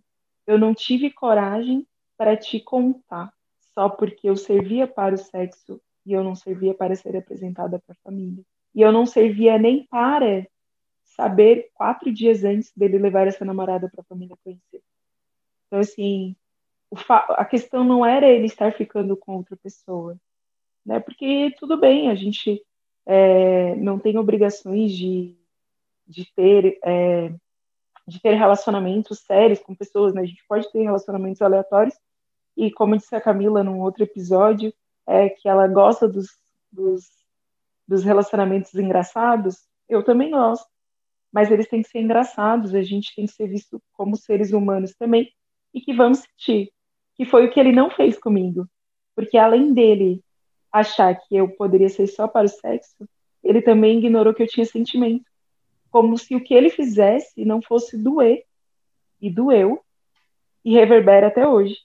eu 0.47 0.59
não 0.59 0.75
tive 0.75 1.11
coragem 1.11 1.87
para 2.16 2.37
te 2.37 2.61
contar, 2.61 3.33
só 3.75 3.89
porque 3.89 4.29
eu 4.29 4.37
servia 4.37 4.87
para 4.87 5.14
o 5.14 5.18
sexo 5.18 5.81
e 6.05 6.12
eu 6.12 6.25
não 6.25 6.35
servia 6.35 6.75
para 6.75 6.95
ser 6.97 7.16
apresentada 7.16 7.79
para 7.79 7.93
a 7.93 8.03
família. 8.03 8.43
E 8.75 8.81
eu 8.81 8.93
não 8.93 9.07
servia 9.07 9.59
nem 9.59 9.87
para 9.87 10.47
saber 11.05 11.71
quatro 11.75 12.12
dias 12.12 12.45
antes 12.45 12.73
dele 12.75 12.99
levar 12.99 13.27
essa 13.27 13.45
namorada 13.45 13.89
para 13.89 14.01
a 14.01 14.05
família 14.05 14.37
conhecer. 14.43 14.83
Então, 15.66 15.79
assim, 15.79 16.35
a 17.37 17.45
questão 17.45 17.85
não 17.85 18.05
era 18.05 18.29
ele 18.29 18.47
estar 18.47 18.73
ficando 18.73 19.16
com 19.16 19.37
outra 19.37 19.57
pessoa, 19.57 20.16
né? 20.85 20.99
Porque 20.99 21.55
tudo 21.59 21.77
bem, 21.77 22.11
a 22.11 22.14
gente 22.14 22.62
é, 23.07 23.74
não 23.76 23.98
tem 23.98 24.18
obrigações 24.18 24.92
de, 24.92 25.36
de 26.07 26.30
ter 26.34 26.78
é, 26.84 27.32
de 28.07 28.20
ter 28.20 28.34
relacionamentos 28.34 29.20
sérios 29.20 29.61
com 29.61 29.74
pessoas, 29.74 30.12
né? 30.12 30.22
A 30.22 30.26
gente 30.26 30.44
pode 30.48 30.70
ter 30.72 30.82
relacionamentos 30.82 31.40
aleatórios 31.40 31.94
e, 32.57 32.70
como 32.72 32.96
disse 32.96 33.14
a 33.14 33.20
Camila 33.20 33.62
num 33.62 33.80
outro 33.80 34.03
episódio, 34.03 34.72
é 35.07 35.28
que 35.28 35.48
ela 35.48 35.68
gosta 35.68 36.09
dos, 36.09 36.26
dos, 36.72 37.05
dos 37.86 38.03
relacionamentos 38.03 38.74
engraçados. 38.74 39.59
Eu 39.88 40.03
também 40.03 40.30
gosto 40.32 40.66
mas 41.32 41.51
eles 41.51 41.68
têm 41.68 41.82
que 41.82 41.88
ser 41.88 42.01
engraçados, 42.01 42.74
a 42.74 42.82
gente 42.82 43.14
tem 43.14 43.26
que 43.26 43.32
ser 43.32 43.46
visto 43.46 43.80
como 43.92 44.16
seres 44.16 44.53
humanos 44.53 44.94
também 44.94 45.32
e 45.72 45.80
que 45.80 45.92
vamos 45.92 46.20
sentir. 46.20 46.72
Que 47.14 47.24
foi 47.24 47.46
o 47.46 47.51
que 47.51 47.61
ele 47.61 47.72
não 47.72 47.90
fez 47.90 48.18
comigo. 48.18 48.66
Porque 49.14 49.36
além 49.36 49.72
dele 49.72 50.22
achar 50.73 51.14
que 51.14 51.37
eu 51.37 51.49
poderia 51.49 51.89
ser 51.89 52.07
só 52.07 52.29
para 52.29 52.47
o 52.47 52.49
sexo, 52.49 53.09
ele 53.43 53.62
também 53.62 53.99
ignorou 53.99 54.35
que 54.35 54.43
eu 54.43 54.49
tinha 54.49 54.64
sentimento. 54.66 55.25
Como 55.91 56.16
se 56.16 56.35
o 56.35 56.43
que 56.43 56.55
ele 56.55 56.71
fizesse 56.71 57.45
não 57.45 57.61
fosse 57.61 57.97
doer. 57.97 58.45
E 59.21 59.31
doeu. 59.31 59.81
E 60.64 60.75
reverbera 60.75 61.29
até 61.29 61.47
hoje. 61.47 61.77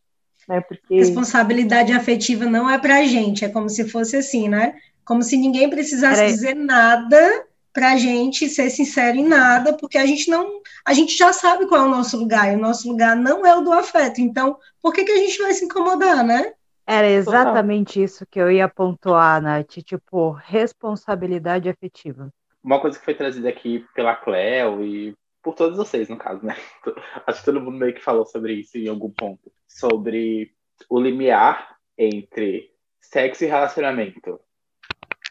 Né? 0.48 0.62
Porque... 0.62 0.96
Responsabilidade 0.96 1.92
afetiva 1.92 2.46
não 2.46 2.70
é 2.70 2.78
pra 2.78 3.04
gente, 3.04 3.44
é 3.44 3.50
como 3.50 3.70
se 3.70 3.90
fosse 3.90 4.18
assim, 4.18 4.48
né? 4.48 4.76
Como 5.04 5.24
se 5.24 5.38
ninguém 5.38 5.70
precisasse 5.70 6.22
Era... 6.22 6.32
dizer 6.32 6.56
nada 6.56 7.46
para 7.74 7.92
a 7.92 7.98
gente 7.98 8.48
ser 8.48 8.70
sincero 8.70 9.18
em 9.18 9.28
nada, 9.28 9.74
porque 9.74 9.98
a 9.98 10.06
gente 10.06 10.30
não, 10.30 10.62
a 10.86 10.94
gente 10.94 11.18
já 11.18 11.34
sabe 11.34 11.68
qual 11.68 11.82
é 11.82 11.86
o 11.86 11.92
nosso 11.92 12.16
lugar, 12.16 12.54
e 12.54 12.56
o 12.56 12.60
nosso 12.60 12.88
lugar 12.88 13.18
não 13.18 13.46
é 13.46 13.54
o 13.54 13.62
do 13.62 13.74
afeto. 13.74 14.22
Então, 14.22 14.58
por 14.82 14.94
que, 14.94 15.04
que 15.04 15.12
a 15.12 15.18
gente 15.18 15.38
vai 15.42 15.54
se 15.54 15.66
incomodar, 15.66 16.24
né? 16.24 16.54
Era 16.88 17.08
exatamente 17.08 18.02
isso 18.02 18.26
que 18.28 18.40
eu 18.40 18.52
ia 18.52 18.70
pontuar, 18.70 19.42
Nath, 19.42 19.78
tipo, 19.84 20.32
responsabilidade 20.32 21.68
afetiva. 21.68 22.30
Uma 22.64 22.80
coisa 22.80 22.98
que 23.00 23.06
foi 23.06 23.16
trazida 23.16 23.50
aqui 23.50 23.86
pela 23.96 24.16
Cleo 24.16 24.84
e 24.84 25.16
por 25.42 25.56
todos 25.56 25.78
vocês, 25.78 26.10
no 26.10 26.18
caso, 26.18 26.46
né? 26.46 26.56
Acho 27.26 27.40
que 27.40 27.46
todo 27.46 27.62
mundo 27.62 27.78
meio 27.78 27.94
que 27.94 28.02
falou 28.02 28.26
sobre 28.26 28.54
isso 28.54 28.78
em 28.78 28.88
algum 28.88 29.10
ponto. 29.10 29.52
Sobre 29.68 30.52
o 30.90 31.00
limiar 31.00 31.76
entre 31.98 32.72
sexo 33.00 33.44
e 33.44 33.48
relacionamento. 33.48 34.40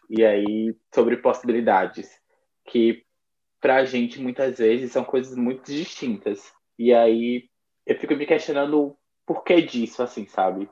E 0.09 0.25
aí, 0.25 0.77
sobre 0.93 1.17
possibilidades 1.17 2.09
que 2.67 3.05
pra 3.61 3.85
gente 3.85 4.21
muitas 4.21 4.59
vezes 4.59 4.93
são 4.93 5.05
coisas 5.05 5.37
muito 5.37 5.65
distintas. 5.65 6.53
E 6.79 6.93
aí 6.93 7.49
eu 7.87 7.99
fico 7.99 8.15
me 8.15 8.27
questionando 8.27 8.81
o 8.81 8.97
porquê 9.27 9.63
disso, 9.63 10.03
assim, 10.03 10.27
sabe? 10.27 10.69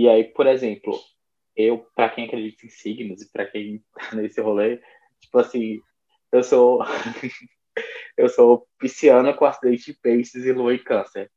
E 0.00 0.08
aí, 0.08 0.24
por 0.24 0.46
exemplo, 0.46 0.98
eu, 1.54 1.86
para 1.94 2.08
quem 2.08 2.24
acredita 2.24 2.64
em 2.64 2.70
signos 2.70 3.20
e 3.20 3.30
para 3.30 3.44
quem 3.44 3.84
tá 3.94 4.16
nesse 4.16 4.40
rolê, 4.40 4.80
tipo 5.20 5.38
assim, 5.38 5.78
eu 6.32 6.42
sou 6.42 6.82
eu 8.16 8.26
sou 8.30 8.66
pisciana 8.78 9.34
com 9.34 9.44
acidente 9.44 9.92
de 9.92 9.98
peixes 10.00 10.46
e 10.46 10.52
lua 10.52 10.74
em 10.74 10.82
câncer. 10.82 11.30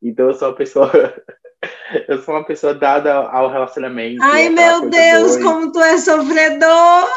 Então 0.00 0.28
eu 0.28 0.34
sou 0.34 0.46
uma 0.46 0.54
pessoa 0.54 0.92
eu 2.08 2.22
sou 2.22 2.34
uma 2.34 2.44
pessoa 2.44 2.72
dada 2.72 3.12
ao 3.14 3.50
relacionamento. 3.50 4.22
Ai, 4.22 4.48
meu 4.48 4.88
Deus, 4.88 5.36
como 5.38 5.72
tu 5.72 5.80
é 5.80 5.98
sofredor! 5.98 7.08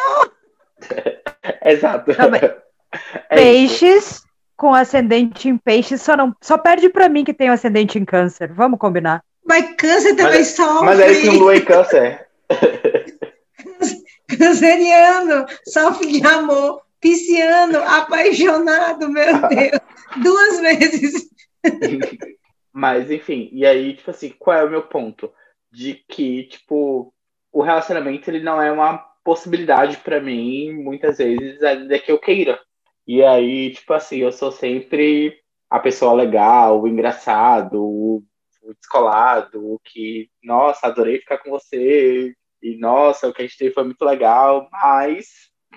Exato. 1.64 2.10
É 3.30 3.36
peixes 3.36 4.06
isso. 4.06 4.24
com 4.56 4.74
ascendente 4.74 5.48
em 5.48 5.60
peixes 5.60 6.02
só, 6.02 6.18
não, 6.18 6.36
só 6.42 6.58
perde 6.58 6.90
para 6.90 7.08
mim 7.08 7.24
que 7.24 7.36
tem 7.36 7.52
um 7.52 7.54
ascendente 7.54 8.00
em 8.00 8.04
câncer. 8.04 8.52
Vamos 8.52 8.80
combinar. 8.80 9.24
Mas 9.48 9.76
câncer 9.76 10.16
também 10.16 10.40
mas, 10.40 10.48
sofre. 10.50 10.86
Mas 10.86 11.00
é 11.00 11.12
isso 11.12 11.32
lua 11.32 11.56
em 11.56 11.64
câncer. 11.64 12.28
Canceriano, 14.38 15.46
sofre 15.66 16.20
de 16.20 16.28
amor. 16.28 16.82
Pisciano, 17.00 17.78
apaixonado, 17.80 19.10
meu 19.10 19.40
Deus. 19.48 19.80
Duas 20.24 20.60
vezes. 20.60 21.30
Mas, 22.74 23.10
enfim, 23.12 23.50
e 23.54 23.66
aí, 23.66 23.96
tipo 23.96 24.10
assim, 24.10 24.34
qual 24.38 24.58
é 24.58 24.64
o 24.64 24.70
meu 24.70 24.82
ponto? 24.84 25.32
De 25.72 25.94
que, 25.94 26.44
tipo, 26.44 27.14
o 27.52 27.62
relacionamento 27.62 28.30
ele 28.30 28.44
não 28.44 28.62
é 28.62 28.72
uma 28.72 28.98
possibilidade 29.24 29.98
para 29.98 30.20
mim, 30.20 30.74
muitas 30.74 31.18
vezes, 31.18 31.62
ainda 31.62 32.00
que 32.00 32.12
eu 32.12 32.20
queira. 32.20 32.60
E 33.06 33.24
aí, 33.24 33.72
tipo 33.72 33.94
assim, 33.94 34.18
eu 34.18 34.32
sou 34.32 34.52
sempre 34.52 35.38
a 35.70 35.80
pessoa 35.80 36.14
legal, 36.14 36.82
o 36.82 36.88
engraçado, 36.88 37.82
o, 37.84 38.18
o 38.18 38.24
descolado, 38.76 39.80
que, 39.86 40.30
nossa, 40.44 40.88
adorei 40.88 41.20
ficar 41.20 41.38
com 41.38 41.50
você, 41.50 42.34
e 42.62 42.78
nossa, 42.78 43.28
o 43.28 43.34
que 43.34 43.42
a 43.42 43.46
gente 43.46 43.58
teve 43.58 43.74
foi 43.74 43.84
muito 43.84 44.04
legal, 44.04 44.68
mas 44.72 45.28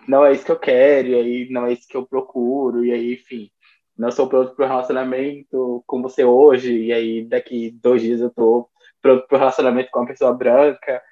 não 0.08 0.24
é 0.24 0.32
isso 0.32 0.44
que 0.44 0.52
eu 0.52 0.58
quero, 0.58 1.08
e 1.08 1.14
aí 1.14 1.48
não 1.50 1.66
é 1.66 1.72
isso 1.72 1.86
que 1.88 1.96
eu 1.96 2.06
procuro, 2.06 2.84
e 2.84 2.92
aí, 2.92 3.14
enfim, 3.14 3.50
não 3.96 4.10
sou 4.10 4.28
pronto 4.28 4.54
para 4.54 4.64
o 4.64 4.68
relacionamento 4.68 5.84
com 5.86 6.00
você 6.00 6.24
hoje, 6.24 6.74
e 6.84 6.92
aí 6.92 7.24
daqui 7.24 7.70
dois 7.82 8.00
dias 8.00 8.20
eu 8.20 8.30
tô 8.30 8.68
pronto 9.02 9.26
para 9.26 9.36
o 9.36 9.38
relacionamento 9.38 9.90
com 9.90 10.00
uma 10.00 10.08
pessoa 10.08 10.32
branca, 10.32 11.02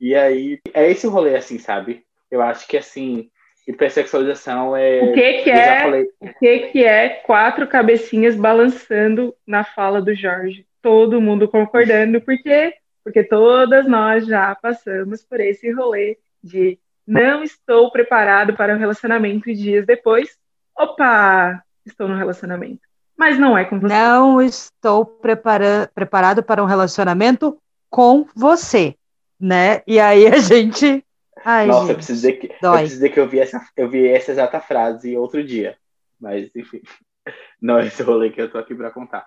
e 0.00 0.14
aí 0.14 0.60
é 0.72 0.90
esse 0.90 1.06
o 1.06 1.10
rolê, 1.10 1.36
assim, 1.36 1.58
sabe? 1.58 2.04
Eu 2.30 2.42
acho 2.42 2.66
que, 2.66 2.76
assim, 2.76 3.30
hipersexualização 3.66 4.76
é... 4.76 5.00
O 5.02 5.14
que 5.14 5.42
que 5.44 5.50
é, 5.50 6.06
o 6.20 6.34
que 6.38 6.58
que 6.68 6.84
é 6.84 7.08
quatro 7.08 7.66
cabecinhas 7.66 8.36
balançando 8.36 9.34
na 9.46 9.64
fala 9.64 10.02
do 10.02 10.14
Jorge? 10.14 10.66
Todo 10.84 11.18
mundo 11.18 11.48
concordando, 11.48 12.20
porque 12.20 12.74
porque 13.02 13.24
todas 13.24 13.86
nós 13.88 14.26
já 14.26 14.54
passamos 14.54 15.22
por 15.22 15.40
esse 15.40 15.72
rolê 15.72 16.18
de 16.42 16.78
não 17.06 17.42
estou 17.42 17.90
preparado 17.90 18.54
para 18.54 18.74
um 18.74 18.78
relacionamento 18.78 19.48
e 19.48 19.54
dias 19.54 19.86
depois, 19.86 20.36
opa, 20.78 21.62
estou 21.86 22.06
no 22.06 22.16
relacionamento. 22.16 22.82
Mas 23.16 23.38
não 23.38 23.56
é 23.56 23.64
com 23.64 23.80
você. 23.80 23.94
Não 23.94 24.42
estou 24.42 25.06
prepara 25.06 25.90
preparado 25.94 26.42
para 26.42 26.62
um 26.62 26.66
relacionamento 26.66 27.56
com 27.88 28.26
você, 28.36 28.94
né? 29.40 29.80
E 29.86 29.98
aí 29.98 30.26
a 30.26 30.36
gente. 30.36 31.02
Ai, 31.42 31.66
Nossa, 31.66 31.80
gente, 31.80 31.90
eu 31.90 31.96
preciso 31.96 32.20
dizer 32.20 32.32
que, 32.34 32.46
eu, 32.46 32.72
preciso 32.72 32.94
dizer 32.94 33.08
que 33.08 33.20
eu, 33.20 33.28
vi 33.28 33.40
essa, 33.40 33.66
eu 33.74 33.88
vi 33.88 34.06
essa 34.06 34.32
exata 34.32 34.60
frase 34.60 35.16
outro 35.16 35.42
dia. 35.42 35.78
Mas, 36.20 36.54
enfim, 36.54 36.82
não 37.58 37.78
é 37.78 37.86
esse 37.86 38.02
rolê 38.02 38.28
que 38.28 38.42
eu 38.42 38.50
tô 38.50 38.58
aqui 38.58 38.74
para 38.74 38.90
contar. 38.90 39.26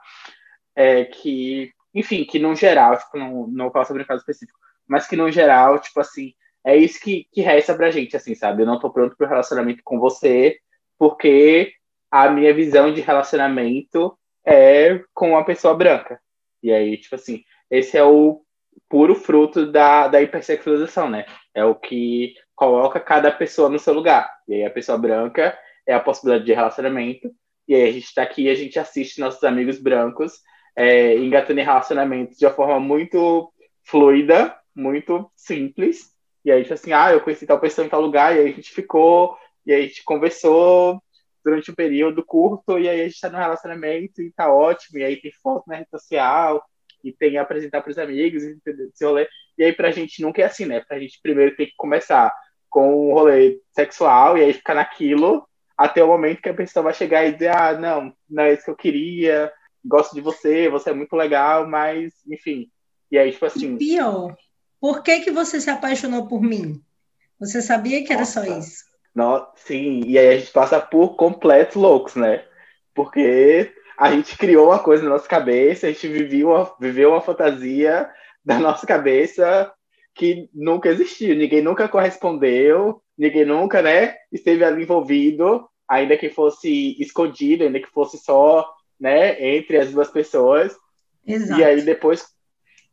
É 0.79 1.05
que, 1.05 1.71
enfim, 1.93 2.23
que 2.23 2.37
no 2.37 2.55
geral, 2.55 2.95
tipo, 2.97 3.17
não, 3.17 3.47
não 3.47 3.67
um 3.67 3.71
caso 3.71 3.97
específico, 3.97 4.59
mas 4.87 5.07
que 5.07 5.15
no 5.15 5.31
geral, 5.31 5.79
tipo 5.79 5.99
assim, 5.99 6.33
é 6.63 6.75
isso 6.77 6.99
que, 6.99 7.27
que 7.31 7.41
resta 7.41 7.73
pra 7.73 7.89
gente, 7.89 8.15
assim, 8.15 8.35
sabe? 8.35 8.61
Eu 8.61 8.67
não 8.67 8.79
tô 8.79 8.91
pronto 8.91 9.15
pro 9.17 9.27
relacionamento 9.27 9.81
com 9.83 9.99
você, 9.99 10.59
porque 10.97 11.73
a 12.11 12.29
minha 12.29 12.53
visão 12.53 12.93
de 12.93 13.01
relacionamento 13.01 14.17
é 14.45 15.01
com 15.13 15.31
uma 15.31 15.43
pessoa 15.43 15.73
branca. 15.73 16.19
E 16.61 16.71
aí, 16.71 16.97
tipo 16.97 17.15
assim, 17.15 17.43
esse 17.71 17.97
é 17.97 18.03
o 18.03 18.41
puro 18.89 19.15
fruto 19.15 19.71
da, 19.71 20.07
da 20.07 20.21
hipersexualização, 20.21 21.09
né? 21.09 21.25
É 21.53 21.65
o 21.65 21.75
que 21.75 22.35
coloca 22.55 22.99
cada 22.99 23.31
pessoa 23.31 23.69
no 23.69 23.79
seu 23.79 23.93
lugar. 23.93 24.29
E 24.47 24.55
aí 24.55 24.65
a 24.65 24.69
pessoa 24.69 24.97
branca 24.97 25.57
é 25.85 25.93
a 25.93 25.99
possibilidade 25.99 26.45
de 26.45 26.53
relacionamento. 26.53 27.31
E 27.67 27.75
aí 27.75 27.89
a 27.89 27.91
gente 27.91 28.13
tá 28.13 28.23
aqui 28.23 28.43
e 28.43 28.49
a 28.49 28.55
gente 28.55 28.79
assiste 28.79 29.19
nossos 29.19 29.43
amigos 29.43 29.79
brancos 29.79 30.33
é, 30.77 31.15
engatando 31.15 31.59
em 31.59 31.63
relacionamentos 31.63 32.37
de 32.37 32.45
uma 32.45 32.53
forma 32.53 32.79
muito 32.79 33.51
fluida, 33.83 34.55
muito 34.75 35.31
simples. 35.35 36.11
E 36.45 36.51
aí, 36.51 36.61
tipo 36.61 36.75
assim, 36.75 36.93
ah, 36.93 37.11
eu 37.11 37.19
conheci 37.19 37.47
tal 37.47 37.59
pessoa 37.59 37.85
em 37.85 37.89
tal 37.89 37.99
lugar, 37.99 38.35
e 38.35 38.39
aí 38.39 38.49
a 38.49 38.51
gente 38.51 38.71
ficou, 38.71 39.35
e 39.65 39.73
aí 39.73 39.85
a 39.85 39.87
gente 39.87 40.03
conversou 40.03 41.01
durante 41.43 41.71
um 41.71 41.75
período 41.75 42.23
curto, 42.23 42.77
e 42.77 42.87
aí 42.87 43.01
a 43.01 43.07
gente 43.07 43.19
tá 43.19 43.29
no 43.29 43.39
relacionamento 43.39 44.21
e 44.21 44.31
tá 44.31 44.53
ótimo, 44.53 44.99
e 44.99 45.03
aí 45.03 45.19
tem 45.19 45.31
foto 45.41 45.63
na 45.67 45.77
rede 45.77 45.89
social, 45.89 46.63
e 47.03 47.11
tem 47.11 47.37
apresentar 47.37 47.81
para 47.81 47.89
os 47.89 47.97
amigos, 47.97 48.43
esse 48.43 49.03
rolê. 49.03 49.27
E 49.57 49.63
aí 49.63 49.73
pra 49.73 49.91
gente 49.91 50.21
nunca 50.21 50.41
é 50.41 50.45
assim, 50.45 50.65
né? 50.65 50.81
Pra 50.81 50.99
gente 50.99 51.19
primeiro 51.23 51.55
tem 51.55 51.65
que 51.65 51.75
começar 51.75 52.31
com 52.69 53.09
um 53.09 53.13
rolê 53.13 53.59
sexual, 53.71 54.37
e 54.37 54.43
aí 54.43 54.53
ficar 54.53 54.75
naquilo, 54.75 55.47
até 55.75 56.03
o 56.03 56.07
momento 56.07 56.41
que 56.41 56.49
a 56.49 56.53
pessoa 56.53 56.83
vai 56.83 56.93
chegar 56.93 57.25
e 57.25 57.33
dizer, 57.33 57.55
ah, 57.55 57.73
não, 57.73 58.13
não 58.29 58.43
é 58.43 58.53
isso 58.53 58.65
que 58.65 58.69
eu 58.69 58.75
queria, 58.75 59.51
gosto 59.87 60.13
de 60.13 60.21
você, 60.21 60.69
você 60.69 60.89
é 60.89 60.93
muito 60.93 61.15
legal, 61.15 61.67
mas, 61.67 62.13
enfim. 62.29 62.69
E 63.11 63.17
aí, 63.17 63.31
tipo 63.31 63.45
assim. 63.45 63.75
E 63.75 63.77
pior, 63.77 64.35
por 64.79 65.01
que, 65.01 65.21
que 65.21 65.31
você 65.31 65.59
se 65.59 65.69
apaixonou 65.69 66.27
por 66.27 66.41
mim? 66.41 66.81
Você 67.39 67.61
sabia 67.61 68.03
que 68.03 68.11
era 68.11 68.21
Nossa. 68.21 68.45
só 68.45 68.59
isso? 68.59 68.85
Não, 69.15 69.47
sim, 69.55 70.03
e 70.05 70.17
aí 70.17 70.29
a 70.29 70.37
gente 70.37 70.51
passa 70.51 70.79
por 70.79 71.15
completos 71.15 71.75
loucos, 71.75 72.15
né? 72.15 72.45
Porque 72.93 73.73
a 73.97 74.11
gente 74.11 74.37
criou 74.37 74.67
uma 74.67 74.79
coisa 74.79 75.03
na 75.03 75.09
nossa 75.09 75.27
cabeça, 75.27 75.87
a 75.87 75.91
gente 75.91 76.07
viveu 76.07 76.49
uma, 76.49 76.75
viveu 76.79 77.11
uma 77.11 77.21
fantasia 77.21 78.07
da 78.45 78.59
nossa 78.59 78.85
cabeça 78.85 79.73
que 80.13 80.49
nunca 80.53 80.89
existiu, 80.89 81.35
ninguém 81.35 81.61
nunca 81.61 81.87
correspondeu, 81.87 83.01
ninguém 83.17 83.45
nunca, 83.45 83.81
né, 83.81 84.15
esteve 84.31 84.63
ali 84.63 84.83
envolvido, 84.83 85.67
ainda 85.87 86.17
que 86.17 86.29
fosse 86.29 86.95
escondido, 86.99 87.63
ainda 87.63 87.79
que 87.79 87.89
fosse 87.89 88.17
só, 88.17 88.67
né, 88.99 89.55
entre 89.55 89.77
as 89.77 89.91
duas 89.91 90.09
pessoas. 90.09 90.75
Exato. 91.25 91.59
E 91.59 91.63
aí 91.63 91.81
depois 91.81 92.25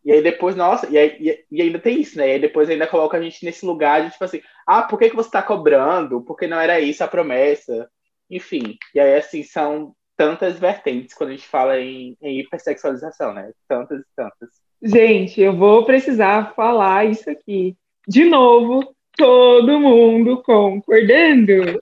e 0.04 0.12
aí 0.12 0.22
depois, 0.22 0.54
nossa, 0.54 0.86
e, 0.90 0.98
aí, 0.98 1.38
e, 1.50 1.62
ainda 1.62 1.78
tem 1.78 2.02
isso, 2.02 2.18
né? 2.18 2.28
E 2.28 2.32
aí 2.32 2.38
depois 2.38 2.68
ainda 2.68 2.86
coloca 2.86 3.16
a 3.16 3.22
gente 3.22 3.42
nesse 3.42 3.64
lugar 3.64 4.04
de 4.04 4.10
tipo 4.10 4.22
assim, 4.22 4.42
ah, 4.66 4.82
por 4.82 4.98
que, 4.98 5.08
que 5.08 5.16
você 5.16 5.30
tá 5.30 5.42
cobrando? 5.42 6.20
Porque 6.20 6.46
não 6.46 6.60
era 6.60 6.78
isso 6.78 7.02
a 7.02 7.08
promessa. 7.08 7.88
Enfim, 8.30 8.76
e 8.94 9.00
aí 9.00 9.16
assim, 9.16 9.42
são 9.42 9.94
tantas 10.16 10.58
vertentes 10.58 11.14
quando 11.14 11.30
a 11.30 11.32
gente 11.32 11.46
fala 11.46 11.80
em, 11.80 12.16
em 12.20 12.40
hipersexualização, 12.40 13.32
né? 13.32 13.50
Tantas 13.66 14.00
e 14.00 14.04
tantas. 14.14 14.50
Gente, 14.82 15.40
eu 15.40 15.56
vou 15.56 15.86
precisar 15.86 16.54
falar 16.54 17.06
isso 17.06 17.30
aqui. 17.30 17.74
De 18.06 18.24
novo, 18.24 18.94
todo 19.16 19.80
mundo 19.80 20.42
concordando. 20.42 21.80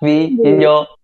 Maravilhoso. 0.00 0.97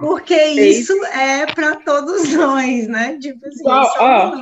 Porque 0.00 0.36
isso 0.36 0.92
é 1.06 1.46
para 1.46 1.76
todos 1.76 2.32
nós, 2.34 2.86
né? 2.86 3.18
Tipo 3.18 3.46
assim, 3.46 3.64
ó, 3.66 3.86
ó, 3.98 4.32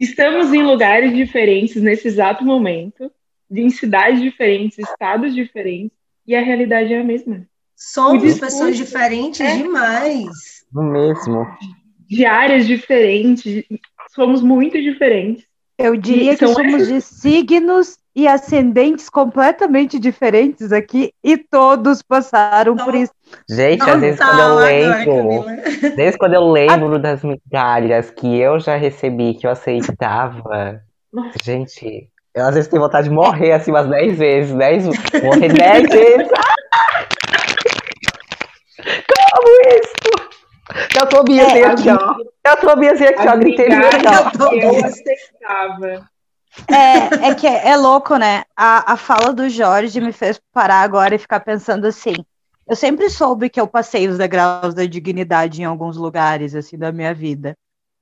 estamos 0.00 0.52
em 0.52 0.62
lugares 0.62 1.14
diferentes 1.14 1.82
nesse 1.82 2.08
exato 2.08 2.44
momento, 2.44 3.10
em 3.50 3.70
cidades 3.70 4.20
diferentes, 4.20 4.78
estados 4.78 5.34
diferentes, 5.34 5.96
e 6.26 6.34
a 6.34 6.42
realidade 6.42 6.92
é 6.92 7.00
a 7.00 7.04
mesma. 7.04 7.46
Somos 7.76 8.22
discurso, 8.22 8.56
pessoas 8.56 8.76
diferentes 8.76 9.40
é, 9.40 9.56
demais. 9.56 10.64
Mesmo. 10.72 11.46
De 12.08 12.24
áreas 12.24 12.66
diferentes, 12.66 13.64
somos 14.14 14.40
muito 14.42 14.80
diferentes. 14.80 15.44
Eu 15.78 15.96
diria 15.96 16.34
que 16.34 16.46
somos 16.46 16.88
de 16.88 17.00
signos 17.02 17.98
e 18.16 18.26
ascendentes 18.26 19.10
completamente 19.10 19.98
diferentes 19.98 20.72
aqui 20.72 21.12
e 21.22 21.36
todos 21.36 22.00
passaram 22.00 22.74
por 22.74 22.94
isso. 22.94 23.12
Gente, 23.46 23.82
às 23.82 24.00
vezes 24.00 24.18
quando 24.18 24.40
eu 24.40 24.54
lembro, 24.54 25.44
desde 25.94 26.18
quando 26.18 26.32
eu 26.32 26.50
lembro 26.50 26.98
das 26.98 27.22
migalhas 27.22 28.10
que 28.10 28.40
eu 28.40 28.58
já 28.58 28.74
recebi, 28.74 29.34
que 29.34 29.46
eu 29.46 29.50
aceitava, 29.50 30.80
gente, 31.44 32.08
eu 32.34 32.46
às 32.46 32.54
vezes 32.54 32.70
tenho 32.70 32.80
vontade 32.80 33.10
de 33.10 33.14
morrer 33.14 33.52
assim 33.52 33.70
umas 33.70 33.86
10 33.86 34.16
vezes, 34.16 34.54
10, 34.54 34.86
morrer 35.22 35.52
10 35.52 35.82
vezes. 35.92 36.28
Como 39.12 39.48
isso? 39.68 40.36
Eu 40.98 41.06
tô 41.06 41.22
bem 41.22 41.40
assim, 41.40 41.62
aqui, 41.62 41.90
ó. 41.90 42.14
Eu 42.50 42.56
tô 42.56 42.76
bem 42.76 42.88
assim, 42.88 43.04
aqui, 43.04 43.28
ó. 43.28 44.52
Eu 44.54 44.84
aceitava. 44.86 46.15
É, 46.68 47.28
é 47.28 47.34
que 47.34 47.46
é, 47.46 47.68
é, 47.68 47.76
louco, 47.76 48.16
né? 48.16 48.44
A, 48.56 48.94
a 48.94 48.96
fala 48.96 49.32
do 49.32 49.48
Jorge 49.48 50.00
me 50.00 50.12
fez 50.12 50.40
parar 50.52 50.80
agora 50.82 51.14
e 51.14 51.18
ficar 51.18 51.40
pensando 51.40 51.86
assim. 51.86 52.14
Eu 52.66 52.74
sempre 52.74 53.08
soube 53.10 53.48
que 53.48 53.60
eu 53.60 53.68
passei 53.68 54.08
os 54.08 54.18
degraus 54.18 54.74
da 54.74 54.84
dignidade 54.84 55.62
em 55.62 55.64
alguns 55.64 55.96
lugares, 55.96 56.54
assim, 56.54 56.76
da 56.76 56.90
minha 56.90 57.14
vida. 57.14 57.56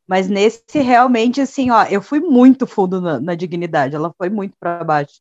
Mas 0.07 0.29
nesse, 0.29 0.79
realmente, 0.79 1.41
assim, 1.41 1.71
ó, 1.71 1.85
eu 1.85 2.01
fui 2.01 2.21
muito 2.21 2.67
fundo 2.67 3.01
na, 3.01 3.21
na 3.21 3.35
dignidade, 3.35 3.97
ela 3.97 4.15
foi 4.17 4.31
muito 4.31 4.57
para 4.59 4.85
baixo. 4.85 5.21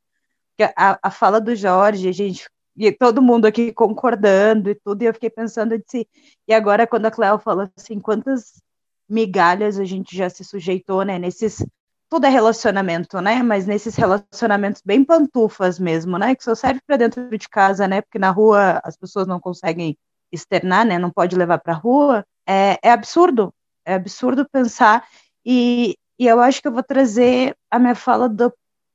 A, 0.77 0.99
a 1.01 1.11
fala 1.11 1.41
do 1.41 1.55
Jorge, 1.55 2.07
a 2.07 2.11
gente, 2.11 2.47
e 2.77 2.91
todo 2.91 3.21
mundo 3.21 3.45
aqui 3.45 3.73
concordando 3.73 4.69
e 4.69 4.75
tudo, 4.75 5.01
e 5.01 5.05
eu 5.05 5.13
fiquei 5.13 5.29
pensando, 5.29 5.77
disse, 5.77 6.07
e 6.47 6.53
agora 6.53 6.87
quando 6.87 7.05
a 7.05 7.11
Cléo 7.11 7.39
falou 7.39 7.69
assim, 7.75 7.99
quantas 7.99 8.61
migalhas 9.09 9.79
a 9.79 9.85
gente 9.85 10.15
já 10.15 10.29
se 10.29 10.43
sujeitou, 10.43 11.03
né, 11.03 11.17
nesses 11.19 11.65
tudo 12.13 12.27
é 12.27 12.29
relacionamento, 12.29 13.19
né? 13.21 13.41
Mas 13.41 13.65
nesses 13.65 13.95
relacionamentos 13.95 14.83
bem 14.85 15.03
pantufas 15.03 15.79
mesmo, 15.79 16.19
né? 16.19 16.35
Que 16.35 16.43
só 16.43 16.53
serve 16.53 16.79
para 16.85 16.95
dentro 16.95 17.35
de 17.35 17.49
casa, 17.49 17.87
né? 17.87 18.01
Porque 18.01 18.19
na 18.19 18.29
rua 18.29 18.79
as 18.83 18.95
pessoas 18.95 19.25
não 19.25 19.39
conseguem 19.39 19.97
externar, 20.31 20.85
né? 20.85 20.99
Não 20.99 21.09
pode 21.09 21.35
levar 21.35 21.57
para 21.57 21.73
rua. 21.73 22.23
É, 22.47 22.77
é, 22.83 22.91
absurdo, 22.91 23.51
é 23.83 23.95
absurdo 23.95 24.47
pensar. 24.47 25.07
E, 25.43 25.95
e 26.19 26.27
eu 26.27 26.39
acho 26.39 26.61
que 26.61 26.67
eu 26.67 26.71
vou 26.71 26.83
trazer 26.83 27.55
a 27.71 27.79
minha 27.79 27.95
fala 27.95 28.29
da 28.29 28.51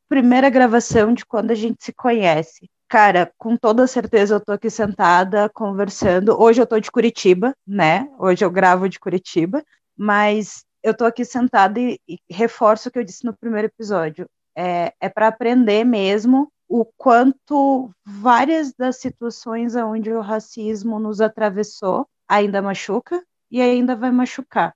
primeira 0.08 0.48
gravação 0.48 1.12
de 1.12 1.26
quando 1.26 1.50
a 1.50 1.56
gente 1.56 1.84
se 1.84 1.92
conhece. 1.92 2.70
Cara, 2.88 3.32
com 3.36 3.56
toda 3.56 3.88
certeza 3.88 4.36
eu 4.36 4.40
tô 4.40 4.52
aqui 4.52 4.70
sentada 4.70 5.50
conversando. 5.52 6.40
Hoje 6.40 6.62
eu 6.62 6.66
tô 6.66 6.78
de 6.78 6.88
Curitiba, 6.88 7.52
né? 7.66 8.08
Hoje 8.16 8.44
eu 8.44 8.50
gravo 8.50 8.88
de 8.88 9.00
Curitiba, 9.00 9.60
mas 9.96 10.64
eu 10.88 10.96
tô 10.96 11.04
aqui 11.04 11.24
sentada 11.24 11.78
e, 11.80 12.00
e 12.08 12.18
reforço 12.30 12.88
o 12.88 12.92
que 12.92 12.98
eu 12.98 13.04
disse 13.04 13.24
no 13.24 13.36
primeiro 13.36 13.68
episódio. 13.68 14.28
é, 14.56 14.92
é 15.00 15.08
para 15.08 15.28
aprender 15.28 15.84
mesmo 15.84 16.50
o 16.68 16.84
quanto 16.84 17.90
várias 18.04 18.74
das 18.74 18.96
situações 18.98 19.76
onde 19.76 20.12
o 20.12 20.20
racismo 20.20 20.98
nos 20.98 21.20
atravessou 21.20 22.06
ainda 22.28 22.60
machuca 22.60 23.24
e 23.50 23.62
ainda 23.62 23.96
vai 23.96 24.10
machucar, 24.10 24.74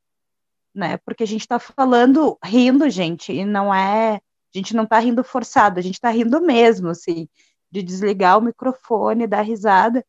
né? 0.74 0.96
Porque 0.98 1.24
a 1.24 1.26
gente 1.26 1.42
está 1.42 1.58
falando 1.58 2.38
rindo, 2.42 2.88
gente, 2.88 3.32
e 3.32 3.44
não 3.44 3.74
é, 3.74 4.14
a 4.14 4.20
gente 4.58 4.74
não 4.74 4.84
está 4.84 4.98
rindo 4.98 5.22
forçado, 5.22 5.78
a 5.78 5.82
gente 5.82 5.94
está 5.94 6.10
rindo 6.10 6.40
mesmo, 6.40 6.88
assim, 6.88 7.28
de 7.70 7.82
desligar 7.82 8.38
o 8.38 8.42
microfone, 8.42 9.26
dar 9.26 9.42
risada. 9.42 10.04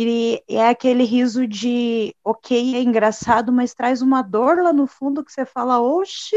E 0.00 0.44
é 0.46 0.68
aquele 0.68 1.02
riso 1.02 1.44
de, 1.44 2.14
ok, 2.22 2.76
é 2.76 2.80
engraçado, 2.80 3.52
mas 3.52 3.74
traz 3.74 4.00
uma 4.00 4.22
dor 4.22 4.62
lá 4.62 4.72
no 4.72 4.86
fundo 4.86 5.24
que 5.24 5.32
você 5.32 5.44
fala, 5.44 5.80
oxi, 5.80 6.36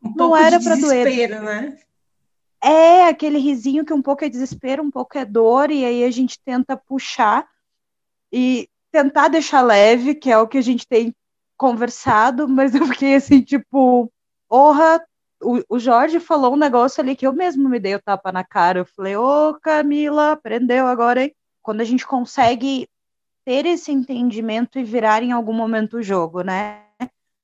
Um 0.00 0.12
não 0.14 0.36
era 0.36 0.60
para 0.60 0.76
doer. 0.76 1.02
né? 1.42 1.76
É 2.62 3.08
aquele 3.08 3.38
risinho 3.38 3.84
que 3.84 3.92
um 3.92 4.00
pouco 4.00 4.24
é 4.24 4.28
desespero, 4.28 4.84
um 4.84 4.90
pouco 4.90 5.18
é 5.18 5.24
dor, 5.24 5.72
e 5.72 5.84
aí 5.84 6.04
a 6.04 6.12
gente 6.12 6.38
tenta 6.44 6.76
puxar 6.76 7.44
e 8.32 8.68
tentar 8.92 9.26
deixar 9.26 9.62
leve, 9.62 10.14
que 10.14 10.30
é 10.30 10.38
o 10.38 10.46
que 10.46 10.58
a 10.58 10.62
gente 10.62 10.86
tem 10.86 11.12
conversado, 11.56 12.46
mas 12.48 12.72
eu 12.72 12.86
fiquei 12.86 13.16
assim, 13.16 13.40
tipo, 13.42 14.12
porra, 14.48 15.04
o, 15.42 15.60
o 15.70 15.78
Jorge 15.80 16.20
falou 16.20 16.52
um 16.52 16.56
negócio 16.56 17.02
ali 17.02 17.16
que 17.16 17.26
eu 17.26 17.32
mesmo 17.32 17.68
me 17.68 17.80
dei 17.80 17.96
o 17.96 18.00
tapa 18.00 18.30
na 18.30 18.44
cara. 18.44 18.78
Eu 18.78 18.86
falei, 18.86 19.16
ô 19.16 19.58
Camila, 19.60 20.30
aprendeu 20.30 20.86
agora, 20.86 21.24
hein? 21.24 21.34
Quando 21.62 21.80
a 21.80 21.84
gente 21.84 22.06
consegue 22.06 22.88
ter 23.44 23.66
esse 23.66 23.90
entendimento 23.92 24.78
e 24.78 24.84
virar 24.84 25.22
em 25.22 25.32
algum 25.32 25.52
momento 25.52 25.98
o 25.98 26.02
jogo, 26.02 26.42
né? 26.42 26.84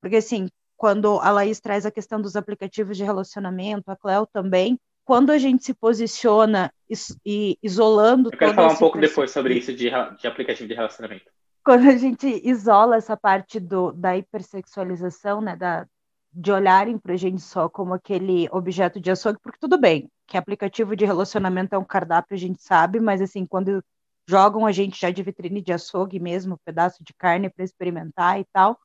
Porque 0.00 0.16
assim, 0.16 0.48
quando 0.76 1.18
a 1.20 1.30
Laís 1.30 1.60
traz 1.60 1.84
a 1.84 1.90
questão 1.90 2.20
dos 2.20 2.36
aplicativos 2.36 2.96
de 2.96 3.04
relacionamento, 3.04 3.90
a 3.90 3.96
Cleo 3.96 4.26
também, 4.26 4.78
quando 5.04 5.30
a 5.30 5.38
gente 5.38 5.64
se 5.64 5.74
posiciona 5.74 6.72
is- 6.88 7.16
e 7.24 7.58
isolando 7.62 8.30
Eu 8.32 8.38
quero 8.38 8.54
falar 8.54 8.72
um 8.72 8.76
pouco 8.76 8.98
depois 8.98 9.30
sobre 9.30 9.54
isso 9.54 9.72
de, 9.72 9.90
de 9.90 10.26
aplicativo 10.26 10.68
de 10.68 10.74
relacionamento. 10.74 11.24
quando 11.64 11.88
a 11.88 11.96
gente 11.96 12.26
isola 12.44 12.96
essa 12.96 13.16
parte 13.16 13.58
do, 13.60 13.92
da 13.92 14.16
hipersexualização, 14.16 15.40
né, 15.40 15.56
da, 15.56 15.86
de 16.32 16.52
olharem 16.52 16.98
para 16.98 17.14
a 17.14 17.16
gente 17.16 17.42
só 17.42 17.68
como 17.68 17.94
aquele 17.94 18.48
objeto 18.52 19.00
de 19.00 19.10
açougue, 19.10 19.38
porque 19.42 19.58
tudo 19.58 19.78
bem, 19.78 20.08
que 20.26 20.36
aplicativo 20.36 20.94
de 20.94 21.04
relacionamento 21.04 21.74
é 21.74 21.78
um 21.78 21.84
cardápio, 21.84 22.34
a 22.34 22.38
gente 22.38 22.62
sabe, 22.62 23.00
mas 23.00 23.20
assim, 23.20 23.44
quando 23.46 23.82
jogam 24.28 24.66
a 24.66 24.72
gente 24.72 25.00
já 25.00 25.10
de 25.10 25.22
vitrine 25.22 25.62
de 25.62 25.72
açougue 25.72 26.20
mesmo, 26.20 26.60
pedaço 26.64 27.02
de 27.02 27.14
carne 27.14 27.48
para 27.48 27.64
experimentar 27.64 28.38
e 28.38 28.44
tal, 28.52 28.78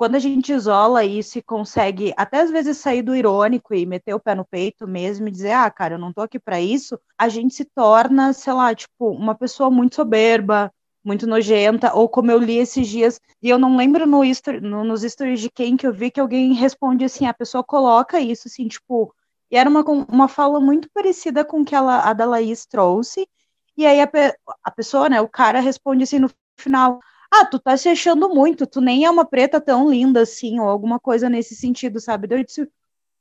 quando 0.00 0.14
a 0.14 0.18
gente 0.18 0.50
isola 0.50 1.04
isso 1.04 1.38
e 1.38 1.42
consegue 1.42 2.14
até 2.16 2.40
às 2.40 2.50
vezes 2.50 2.78
sair 2.78 3.02
do 3.02 3.14
irônico 3.14 3.74
e 3.74 3.84
meter 3.84 4.14
o 4.14 4.18
pé 4.18 4.34
no 4.34 4.46
peito 4.46 4.88
mesmo 4.88 5.28
e 5.28 5.30
dizer, 5.30 5.52
ah, 5.52 5.70
cara, 5.70 5.96
eu 5.96 5.98
não 5.98 6.10
tô 6.10 6.22
aqui 6.22 6.38
para 6.38 6.58
isso, 6.58 6.98
a 7.18 7.28
gente 7.28 7.54
se 7.54 7.66
torna, 7.66 8.32
sei 8.32 8.54
lá, 8.54 8.74
tipo, 8.74 9.10
uma 9.10 9.34
pessoa 9.34 9.70
muito 9.70 9.96
soberba, 9.96 10.72
muito 11.04 11.26
nojenta, 11.26 11.94
ou 11.94 12.08
como 12.08 12.30
eu 12.30 12.38
li 12.38 12.56
esses 12.56 12.88
dias, 12.88 13.20
e 13.42 13.50
eu 13.50 13.58
não 13.58 13.76
lembro 13.76 14.06
no, 14.06 14.24
history, 14.24 14.62
no 14.62 14.84
nos 14.84 15.02
stories 15.02 15.40
de 15.40 15.50
quem 15.50 15.76
que 15.76 15.86
eu 15.86 15.92
vi 15.92 16.10
que 16.10 16.20
alguém 16.20 16.54
responde 16.54 17.04
assim, 17.04 17.26
a 17.26 17.34
pessoa 17.34 17.62
coloca 17.62 18.18
isso 18.18 18.48
assim, 18.48 18.68
tipo, 18.68 19.14
e 19.50 19.56
era 19.58 19.68
uma, 19.68 19.82
uma 20.08 20.28
fala 20.28 20.58
muito 20.60 20.88
parecida 20.94 21.44
com 21.44 21.62
que 21.62 21.74
ela, 21.74 22.08
a 22.08 22.14
da 22.14 22.24
Laís 22.24 22.64
trouxe, 22.64 23.28
e 23.76 23.86
aí 23.86 24.00
a, 24.00 24.06
pe- 24.06 24.36
a 24.64 24.70
pessoa, 24.70 25.08
né, 25.08 25.20
o 25.20 25.28
cara 25.28 25.60
responde 25.60 26.04
assim 26.04 26.18
no 26.18 26.30
final, 26.58 27.00
ah, 27.32 27.44
tu 27.46 27.58
tá 27.58 27.76
se 27.76 27.88
achando 27.88 28.28
muito, 28.28 28.66
tu 28.66 28.80
nem 28.80 29.04
é 29.04 29.10
uma 29.10 29.24
preta 29.24 29.60
tão 29.60 29.90
linda 29.90 30.22
assim, 30.22 30.60
ou 30.60 30.68
alguma 30.68 30.98
coisa 31.00 31.28
nesse 31.28 31.54
sentido, 31.54 32.00
sabe? 32.00 32.26
Daí 32.26 32.40
eu 32.40 32.44
disse, 32.44 32.68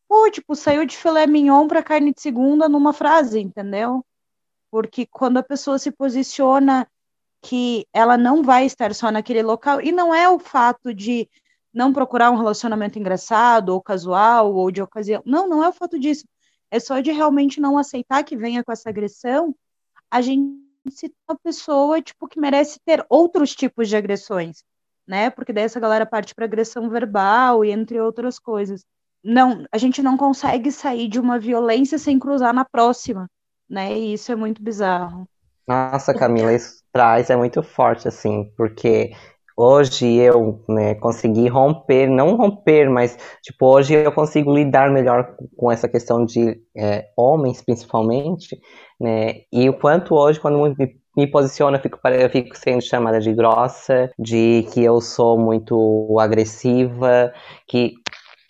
pô, 0.08 0.30
tipo, 0.32 0.56
saiu 0.56 0.86
de 0.86 0.98
filé 0.98 1.28
mignon 1.28 1.68
pra 1.68 1.84
carne 1.84 2.14
de 2.14 2.22
segunda 2.22 2.70
numa 2.70 2.94
frase, 2.94 3.40
entendeu? 3.40 4.06
Porque 4.72 5.06
quando 5.08 5.38
a 5.38 5.44
pessoa 5.44 5.80
se 5.80 5.92
posiciona 5.92 6.88
que 7.42 7.88
ela 7.94 8.18
não 8.18 8.44
vai 8.44 8.66
estar 8.66 8.94
só 8.94 9.12
naquele 9.12 9.44
local, 9.44 9.82
e 9.82 9.92
não 9.92 10.14
é 10.14 10.30
o 10.30 10.40
fato 10.40 10.94
de 10.94 11.30
não 11.74 11.94
procurar 11.94 12.32
um 12.32 12.38
relacionamento 12.38 13.00
engraçado, 13.00 13.70
ou 13.70 13.82
casual, 13.82 14.54
ou 14.54 14.72
de 14.72 14.82
ocasião. 14.82 15.22
Não, 15.26 15.48
não 15.48 15.64
é 15.64 15.70
o 15.70 15.74
fato 15.74 16.00
disso. 16.00 16.26
É 16.72 16.80
só 16.80 17.00
de 17.00 17.12
realmente 17.12 17.62
não 17.62 17.78
aceitar 17.78 18.24
que 18.24 18.36
venha 18.38 18.64
com 18.64 18.72
essa 18.72 18.90
agressão, 18.90 19.56
a 20.12 20.22
gente 20.22 20.60
se 20.90 21.14
uma 21.28 21.38
pessoa, 21.38 22.02
tipo, 22.02 22.28
que 22.28 22.40
merece 22.40 22.80
ter 22.86 23.06
outros 23.10 23.56
tipos 23.56 23.88
de 23.90 23.96
agressões, 23.96 24.64
né? 25.08 25.30
Porque 25.30 25.54
daí 25.54 25.66
essa 25.66 25.80
galera 25.80 26.06
parte 26.06 26.34
para 26.34 26.46
agressão 26.46 26.90
verbal 26.90 27.64
e 27.64 27.72
entre 27.72 28.00
outras 28.00 28.40
coisas. 28.40 28.84
Não, 29.24 29.66
a 29.72 29.78
gente 29.78 30.02
não 30.02 30.16
consegue 30.18 30.72
sair 30.72 31.08
de 31.08 31.20
uma 31.20 31.38
violência 31.38 31.98
sem 31.98 32.18
cruzar 32.18 32.54
na 32.54 32.64
próxima, 32.64 33.30
né? 33.70 33.98
E 33.98 34.14
isso 34.14 34.32
é 34.32 34.36
muito 34.36 34.64
bizarro. 34.64 35.28
Nossa, 35.68 36.14
Camila, 36.14 36.54
isso 36.54 36.82
traz 36.92 37.30
é 37.30 37.36
muito 37.36 37.62
forte, 37.62 38.08
assim, 38.08 38.52
porque 38.58 39.12
hoje 39.60 40.16
eu, 40.16 40.64
né, 40.70 40.96
consegui 40.96 41.50
romper, 41.50 42.08
não 42.08 42.38
romper, 42.38 42.90
mas, 42.90 43.18
tipo, 43.44 43.66
hoje 43.66 43.94
eu 43.94 44.12
consigo 44.14 44.54
lidar 44.54 44.90
melhor 44.90 45.36
com 45.58 45.70
essa 45.70 45.90
questão 45.90 46.26
de 46.26 46.58
é, 46.78 47.10
homens, 47.18 47.62
principalmente, 47.62 48.58
né, 49.00 49.42
e 49.52 49.68
o 49.70 49.74
quanto 49.74 50.16
hoje, 50.16 50.40
quando 50.40 50.58
me, 50.58 50.96
me 51.18 51.28
posiciono, 51.28 51.76
eu 51.76 51.82
fico, 51.82 52.00
eu 52.08 52.30
fico 52.30 52.58
sendo 52.58 52.82
chamada 52.82 53.20
de 53.20 53.34
grossa, 53.34 54.10
de 54.18 54.66
que 54.72 54.82
eu 54.82 55.02
sou 55.02 55.38
muito 55.38 56.18
agressiva, 56.20 57.34
que... 57.68 57.94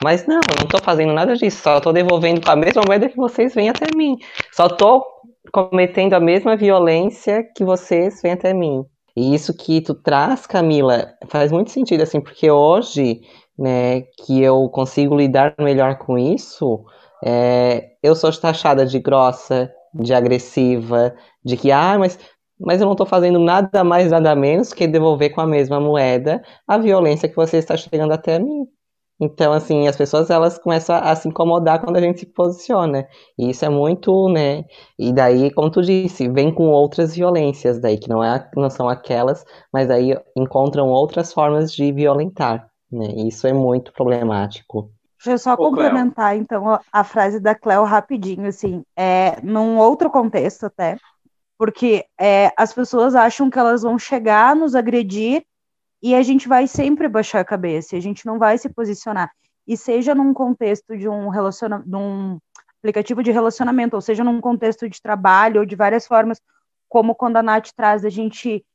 Mas 0.01 0.26
não, 0.28 0.36
eu 0.38 0.62
não 0.62 0.68
tô 0.68 0.78
fazendo 0.78 1.12
nada 1.12 1.36
disso, 1.36 1.62
só 1.62 1.82
tô 1.82 1.91
devolvendo 1.91 2.39
com 2.39 2.51
a 2.51 2.55
mesma 2.55 2.84
moeda 2.88 3.10
que 3.10 3.18
vocês 3.18 3.53
vêm 3.53 3.70
até 3.70 3.86
mim. 3.93 4.16
Só 4.53 4.70
tô 4.70 5.03
cometendo 5.51 6.14
a 6.14 6.20
mesma 6.22 6.55
violência 6.55 7.43
que 7.55 7.66
vocês 7.66 8.22
vêm 8.22 8.34
até 8.34 8.53
mim. 8.53 8.86
E 9.20 9.36
isso 9.36 9.53
que 9.53 9.82
tu 9.82 9.93
traz, 9.93 10.47
Camila, 10.47 11.13
faz 11.28 11.51
muito 11.51 11.72
sentido, 11.72 12.01
assim, 12.03 12.22
porque 12.22 12.49
hoje, 12.49 13.22
né, 13.57 14.01
que 14.26 14.41
eu 14.41 14.70
consigo 14.70 15.15
lidar 15.17 15.55
melhor 15.59 15.97
com 15.97 16.17
isso, 16.17 16.86
é, 17.26 17.91
eu 18.01 18.15
sou 18.15 18.32
taxada 18.32 18.86
de 18.86 18.99
grossa, 18.99 19.72
de 19.93 20.13
agressiva, 20.13 21.13
de 21.43 21.57
que, 21.57 21.72
ah, 21.72 21.97
mas, 21.99 22.17
mas 22.59 22.80
eu 22.80 22.88
não 22.88 22.95
tô 22.95 23.05
fazendo 23.05 23.39
nada 23.39 23.84
mais, 23.84 24.11
nada 24.11 24.36
menos 24.36 24.74
que 24.74 24.88
devolver 24.88 25.32
com 25.34 25.41
a 25.41 25.47
mesma 25.47 25.80
moeda 25.82 26.41
a 26.67 26.78
violência 26.78 27.28
que 27.28 27.36
você 27.36 27.57
está 27.57 27.76
chegando 27.76 28.13
até 28.13 28.39
mim. 28.39 28.67
Então, 29.20 29.51
assim, 29.51 29.88
as 29.88 29.97
pessoas, 29.97 30.30
elas 30.30 30.57
começam 30.57 30.95
a 30.95 31.13
se 31.15 31.28
incomodar 31.28 31.82
quando 31.82 31.97
a 31.97 32.01
gente 32.01 32.22
se 32.22 32.26
posiciona. 32.26 33.07
E 33.38 33.49
isso 33.49 33.65
é 33.65 33.70
muito, 33.70 34.30
né, 34.30 34.63
e 34.97 35.11
daí, 35.11 35.51
como 35.51 35.70
tu 35.70 35.82
disse, 35.82 36.30
vem 36.30 36.53
com 36.53 36.67
outras 36.70 37.15
violências 37.15 37.80
daí, 37.80 37.97
que 37.97 38.09
não, 38.09 38.24
é, 38.24 38.49
não 38.55 38.70
são 38.70 38.88
aquelas, 38.88 39.43
mas 39.74 39.89
aí 39.89 40.15
encontram 40.36 40.88
outras 40.88 41.34
formas 41.34 41.74
de 41.74 41.91
violentar, 41.91 42.70
né? 42.91 43.07
E 43.15 43.28
isso 43.28 43.45
é 43.45 43.53
muito 43.53 43.91
problemático. 43.91 44.89
Deixa 45.17 45.32
eu 45.32 45.38
só 45.38 45.53
Ô, 45.53 45.57
Cleo. 45.57 45.72
complementar, 45.72 46.38
então, 46.38 46.70
a, 46.70 46.82
a 46.91 47.03
frase 47.03 47.41
da 47.41 47.53
Cleo 47.53 47.84
rapidinho, 47.84 48.47
assim, 48.47 48.84
é, 48.95 49.41
num 49.41 49.78
outro 49.78 50.09
contexto 50.09 50.65
até, 50.65 50.97
porque 51.57 52.05
é, 52.17 52.53
as 52.55 52.74
pessoas 52.74 53.15
acham 53.15 53.49
que 53.49 53.59
elas 53.59 53.82
vão 53.82 53.99
chegar, 53.99 54.55
nos 54.55 54.76
agredir, 54.76 55.43
e 56.02 56.16
a 56.16 56.22
gente 56.22 56.47
vai 56.47 56.68
sempre 56.68 57.08
baixar 57.08 57.41
a 57.41 57.45
cabeça, 57.45 57.95
a 57.95 58.00
gente 58.00 58.26
não 58.26 58.39
vai 58.39 58.58
se 58.58 58.70
posicionar. 58.70 59.32
E 59.68 59.78
seja 59.78 60.16
num 60.16 60.34
contexto 60.34 60.97
de 60.97 61.08
um 61.08 61.30
relaciona 61.30 61.84
de 61.86 61.95
um 61.95 62.39
aplicativo 62.80 63.22
de 63.22 63.32
relacionamento, 63.32 63.95
ou 63.95 64.02
seja 64.02 64.24
num 64.24 64.39
contexto 64.39 64.89
de 64.89 65.02
trabalho, 65.02 65.60
ou 65.60 65.66
de 65.66 65.76
várias 65.76 66.08
formas, 66.08 66.41
como 66.88 67.14
quando 67.14 67.38
a 67.38 67.43
Nath 67.43 67.70
traz 67.76 68.04
a 68.06 68.10
gente 68.10 68.66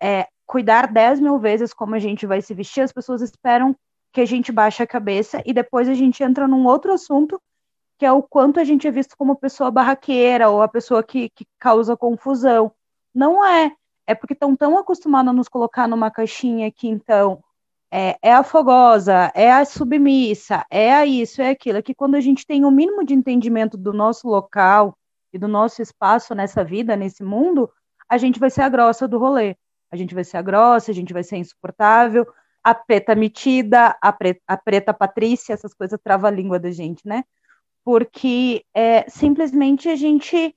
é, 0.00 0.26
cuidar 0.46 0.86
10 0.86 1.20
mil 1.20 1.38
vezes 1.38 1.74
como 1.74 1.94
a 1.94 1.98
gente 1.98 2.26
vai 2.26 2.40
se 2.40 2.54
vestir, 2.54 2.80
as 2.80 2.92
pessoas 2.92 3.20
esperam 3.20 3.76
que 4.12 4.20
a 4.20 4.24
gente 4.24 4.50
baixe 4.50 4.82
a 4.82 4.86
cabeça 4.86 5.42
e 5.44 5.52
depois 5.52 5.88
a 5.88 5.94
gente 5.94 6.22
entra 6.22 6.48
num 6.48 6.64
outro 6.66 6.92
assunto, 6.92 7.40
que 7.98 8.06
é 8.06 8.12
o 8.12 8.22
quanto 8.22 8.58
a 8.58 8.64
gente 8.64 8.86
é 8.86 8.90
visto 8.90 9.16
como 9.16 9.36
pessoa 9.36 9.70
barraqueira 9.70 10.48
ou 10.48 10.62
a 10.62 10.68
pessoa 10.68 11.02
que, 11.02 11.28
que 11.30 11.44
causa 11.58 11.96
confusão. 11.96 12.72
Não 13.14 13.44
é. 13.44 13.72
É 14.08 14.14
porque 14.14 14.32
estão 14.32 14.56
tão 14.56 14.78
acostumados 14.78 15.28
a 15.28 15.34
nos 15.34 15.48
colocar 15.50 15.86
numa 15.86 16.10
caixinha 16.10 16.72
que, 16.72 16.88
então, 16.88 17.44
é, 17.90 18.18
é 18.22 18.32
a 18.32 18.42
fogosa, 18.42 19.30
é 19.34 19.52
a 19.52 19.66
submissa, 19.66 20.64
é 20.70 20.94
a 20.94 21.04
isso, 21.04 21.42
é 21.42 21.50
aquilo, 21.50 21.76
é 21.76 21.82
que 21.82 21.94
quando 21.94 22.14
a 22.14 22.20
gente 22.20 22.46
tem 22.46 22.64
o 22.64 22.70
mínimo 22.70 23.04
de 23.04 23.12
entendimento 23.12 23.76
do 23.76 23.92
nosso 23.92 24.26
local 24.26 24.96
e 25.30 25.38
do 25.38 25.46
nosso 25.46 25.82
espaço 25.82 26.34
nessa 26.34 26.64
vida, 26.64 26.96
nesse 26.96 27.22
mundo, 27.22 27.70
a 28.08 28.16
gente 28.16 28.40
vai 28.40 28.48
ser 28.48 28.62
a 28.62 28.68
grossa 28.70 29.06
do 29.06 29.18
rolê. 29.18 29.54
A 29.90 29.96
gente 29.96 30.14
vai 30.14 30.24
ser 30.24 30.38
a 30.38 30.42
grossa, 30.42 30.90
a 30.90 30.94
gente 30.94 31.12
vai 31.12 31.22
ser 31.22 31.36
insuportável, 31.36 32.26
a 32.64 32.74
preta 32.74 33.14
metida, 33.14 33.94
a 34.00 34.10
preta, 34.10 34.40
a 34.48 34.56
preta 34.56 34.94
patrícia, 34.94 35.52
essas 35.52 35.74
coisas 35.74 36.00
trava 36.02 36.28
a 36.28 36.30
língua 36.30 36.58
da 36.58 36.70
gente, 36.70 37.06
né? 37.06 37.24
Porque 37.84 38.64
é, 38.74 39.04
simplesmente 39.10 39.86
a 39.90 39.96
gente 39.96 40.56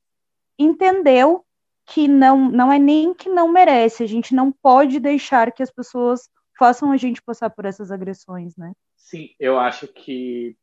entendeu 0.57 1.45
que 1.93 2.07
não, 2.07 2.49
não 2.49 2.71
é 2.71 2.79
nem 2.79 3.13
que 3.13 3.27
não 3.27 3.51
merece, 3.51 4.01
a 4.01 4.07
gente 4.07 4.33
não 4.33 4.49
pode 4.49 4.97
deixar 4.97 5.51
que 5.51 5.61
as 5.61 5.69
pessoas 5.69 6.29
façam 6.57 6.91
a 6.91 6.97
gente 6.97 7.21
passar 7.21 7.49
por 7.49 7.65
essas 7.65 7.91
agressões, 7.91 8.55
né? 8.55 8.71
Sim, 8.95 9.29
eu 9.37 9.59
acho 9.59 9.87
que 9.89 10.55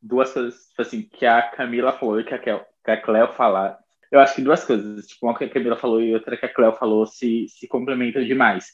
duas 0.00 0.32
coisas, 0.32 0.66
tipo 0.68 0.82
assim, 0.82 1.02
que 1.02 1.24
a 1.24 1.40
Camila 1.42 1.92
falou 1.92 2.18
e 2.18 2.24
que 2.24 2.34
a, 2.34 2.38
que 2.38 2.90
a 2.90 3.00
Cleo 3.00 3.28
falar. 3.28 3.78
Eu 4.10 4.18
acho 4.18 4.34
que 4.34 4.42
duas 4.42 4.64
coisas, 4.64 5.06
tipo, 5.06 5.26
uma 5.26 5.38
que 5.38 5.44
a 5.44 5.48
Camila 5.48 5.76
falou 5.76 6.02
e 6.02 6.12
outra 6.12 6.36
que 6.36 6.46
a 6.46 6.52
Cleo 6.52 6.72
falou 6.72 7.06
se, 7.06 7.46
se 7.48 7.68
complementam 7.68 8.24
demais. 8.24 8.72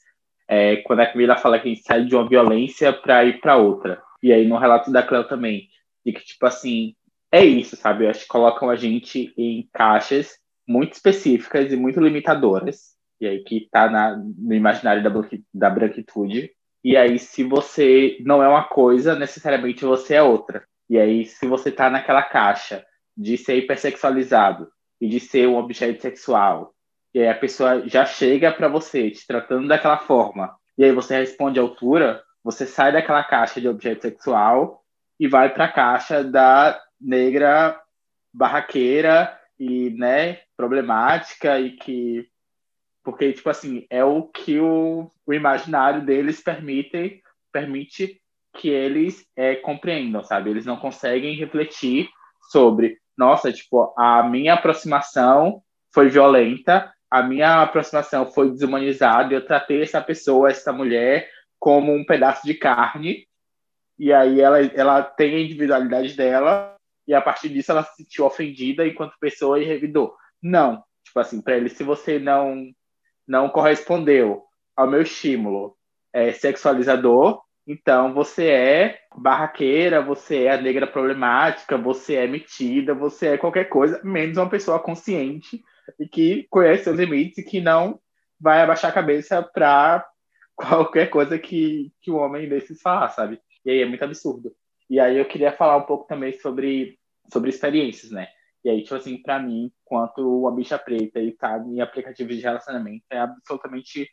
É, 0.48 0.76
quando 0.76 1.00
a 1.00 1.06
Camila 1.06 1.36
fala 1.36 1.58
que 1.58 1.68
a 1.68 1.74
gente 1.74 1.84
sai 1.84 2.06
de 2.06 2.14
uma 2.14 2.26
violência 2.26 2.90
para 2.90 3.22
ir 3.26 3.38
para 3.38 3.56
outra. 3.56 4.02
E 4.22 4.32
aí 4.32 4.48
no 4.48 4.56
relato 4.56 4.90
da 4.90 5.02
Cleo 5.02 5.24
também, 5.28 5.68
de 6.06 6.12
que, 6.14 6.24
tipo 6.24 6.46
assim, 6.46 6.94
é 7.30 7.44
isso, 7.44 7.76
sabe? 7.76 8.06
Eu 8.06 8.10
acho 8.10 8.20
que 8.20 8.28
colocam 8.28 8.70
a 8.70 8.76
gente 8.76 9.34
em 9.36 9.68
caixas 9.74 10.38
muito 10.68 10.92
específicas 10.92 11.72
e 11.72 11.76
muito 11.76 11.98
limitadoras, 11.98 12.94
e 13.18 13.26
aí 13.26 13.42
que 13.42 13.64
está 13.64 13.88
no 14.16 14.54
imaginário 14.54 15.02
da, 15.02 15.10
da 15.54 15.70
branquitude. 15.70 16.52
E 16.84 16.96
aí, 16.96 17.18
se 17.18 17.42
você 17.42 18.18
não 18.20 18.42
é 18.42 18.48
uma 18.48 18.64
coisa, 18.64 19.18
necessariamente 19.18 19.84
você 19.84 20.14
é 20.14 20.22
outra. 20.22 20.64
E 20.88 20.98
aí, 20.98 21.24
se 21.24 21.46
você 21.46 21.70
está 21.70 21.90
naquela 21.90 22.22
caixa 22.22 22.84
de 23.16 23.36
ser 23.36 23.56
hipersexualizado 23.56 24.68
e 25.00 25.08
de 25.08 25.18
ser 25.18 25.48
um 25.48 25.56
objeto 25.56 26.00
sexual, 26.00 26.72
e 27.12 27.20
aí 27.20 27.28
a 27.28 27.34
pessoa 27.34 27.88
já 27.88 28.04
chega 28.04 28.52
para 28.52 28.68
você 28.68 29.10
te 29.10 29.26
tratando 29.26 29.66
daquela 29.66 29.98
forma, 29.98 30.54
e 30.76 30.84
aí 30.84 30.92
você 30.92 31.18
responde 31.18 31.58
à 31.58 31.62
altura, 31.62 32.22
você 32.44 32.64
sai 32.64 32.92
daquela 32.92 33.24
caixa 33.24 33.60
de 33.60 33.68
objeto 33.68 34.02
sexual 34.02 34.84
e 35.18 35.26
vai 35.26 35.52
para 35.52 35.64
a 35.64 35.72
caixa 35.72 36.22
da 36.22 36.80
negra 37.00 37.80
barraqueira 38.32 39.37
e, 39.58 39.90
né, 39.90 40.40
problemática 40.56 41.58
e 41.60 41.72
que 41.72 42.28
porque 43.02 43.32
tipo 43.32 43.48
assim, 43.48 43.86
é 43.88 44.04
o 44.04 44.24
que 44.24 44.60
o, 44.60 45.10
o 45.26 45.32
imaginário 45.32 46.04
deles 46.04 46.42
permite 46.42 47.22
permite 47.50 48.20
que 48.54 48.68
eles 48.68 49.24
é, 49.36 49.54
compreendam, 49.56 50.22
sabe? 50.22 50.50
Eles 50.50 50.66
não 50.66 50.76
conseguem 50.76 51.36
refletir 51.36 52.08
sobre, 52.50 52.98
nossa, 53.16 53.52
tipo, 53.52 53.94
a 53.96 54.22
minha 54.22 54.54
aproximação 54.54 55.62
foi 55.92 56.08
violenta, 56.08 56.92
a 57.10 57.22
minha 57.22 57.62
aproximação 57.62 58.26
foi 58.26 58.50
desumanizada, 58.50 59.32
eu 59.32 59.44
tratei 59.44 59.82
essa 59.82 60.00
pessoa, 60.00 60.50
essa 60.50 60.72
mulher, 60.72 61.28
como 61.58 61.94
um 61.94 62.04
pedaço 62.04 62.46
de 62.46 62.54
carne, 62.54 63.26
e 63.98 64.12
aí 64.12 64.40
ela, 64.40 64.60
ela 64.60 65.02
tem 65.02 65.34
a 65.34 65.40
individualidade 65.40 66.14
dela, 66.14 66.74
e 67.08 67.14
a 67.14 67.20
partir 67.22 67.48
disso 67.48 67.72
ela 67.72 67.82
se 67.82 67.96
sentiu 67.96 68.26
ofendida 68.26 68.86
enquanto 68.86 69.18
pessoa 69.18 69.58
e 69.58 69.64
revidou. 69.64 70.14
Não, 70.42 70.84
tipo 71.02 71.18
assim, 71.18 71.40
para 71.40 71.56
ele, 71.56 71.70
se 71.70 71.82
você 71.82 72.18
não 72.18 72.70
não 73.26 73.48
correspondeu 73.48 74.44
ao 74.76 74.86
meu 74.86 75.02
estímulo 75.02 75.76
é, 76.12 76.32
sexualizador, 76.32 77.42
então 77.66 78.14
você 78.14 78.46
é 78.46 78.98
barraqueira, 79.14 80.02
você 80.02 80.44
é 80.44 80.52
a 80.52 80.60
negra 80.60 80.86
problemática, 80.86 81.76
você 81.76 82.14
é 82.14 82.26
metida, 82.26 82.94
você 82.94 83.28
é 83.28 83.38
qualquer 83.38 83.64
coisa, 83.66 84.00
menos 84.02 84.38
uma 84.38 84.48
pessoa 84.48 84.78
consciente 84.78 85.62
e 85.98 86.08
que 86.08 86.46
conhece 86.50 86.84
seus 86.84 86.98
limites 86.98 87.38
e 87.38 87.42
que 87.42 87.60
não 87.60 88.00
vai 88.40 88.62
abaixar 88.62 88.90
a 88.90 88.94
cabeça 88.94 89.42
para 89.42 90.06
qualquer 90.56 91.08
coisa 91.10 91.38
que, 91.38 91.92
que 92.00 92.10
o 92.10 92.16
homem 92.16 92.48
desses 92.48 92.80
falar, 92.80 93.10
sabe? 93.10 93.40
E 93.64 93.70
aí 93.70 93.82
é 93.82 93.86
muito 93.86 94.02
absurdo. 94.02 94.54
E 94.88 94.98
aí 94.98 95.18
eu 95.18 95.24
queria 95.26 95.52
falar 95.52 95.76
um 95.76 95.86
pouco 95.86 96.06
também 96.06 96.32
sobre, 96.32 96.98
sobre 97.30 97.50
experiências, 97.50 98.10
né? 98.10 98.28
E 98.64 98.70
aí, 98.70 98.82
tipo 98.82 98.94
assim, 98.94 99.20
pra 99.22 99.38
mim, 99.38 99.70
quanto 99.84 100.40
uma 100.40 100.52
bicha 100.52 100.78
preta 100.78 101.20
e 101.20 101.32
tá 101.32 101.58
em 101.58 101.80
aplicativos 101.80 102.36
de 102.36 102.42
relacionamento, 102.42 103.04
é 103.10 103.18
absolutamente 103.18 104.10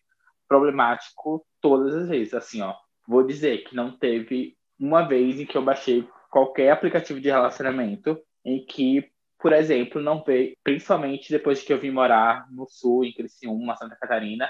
problemático 0.48 1.46
todas 1.60 1.96
as 1.96 2.10
vezes. 2.10 2.34
Assim, 2.34 2.62
ó, 2.62 2.76
vou 3.08 3.24
dizer 3.24 3.64
que 3.64 3.76
não 3.76 3.98
teve 3.98 4.56
uma 4.80 5.08
vez 5.08 5.40
em 5.40 5.46
que 5.46 5.58
eu 5.58 5.64
baixei 5.64 6.08
qualquer 6.30 6.72
aplicativo 6.72 7.20
de 7.20 7.30
relacionamento 7.30 8.22
em 8.44 8.64
que, 8.66 9.10
por 9.40 9.54
exemplo, 9.54 10.02
não 10.02 10.24
veio, 10.24 10.56
principalmente 10.64 11.32
depois 11.32 11.60
de 11.60 11.66
que 11.66 11.74
eu 11.74 11.80
vim 11.80 11.92
morar 11.92 12.46
no 12.52 12.68
sul, 12.68 13.04
em 13.06 13.14
Criciúma, 13.14 13.76
Santa 13.78 13.96
Catarina, 13.96 14.50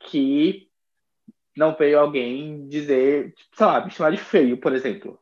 que 0.00 0.68
não 1.56 1.74
veio 1.74 1.98
alguém 1.98 2.68
dizer, 2.68 3.34
tipo, 3.34 3.56
sei 3.56 3.66
lá, 3.66 3.84
me 3.84 3.90
chamar 3.90 4.10
de 4.10 4.18
feio, 4.18 4.58
por 4.58 4.72
exemplo. 4.72 5.18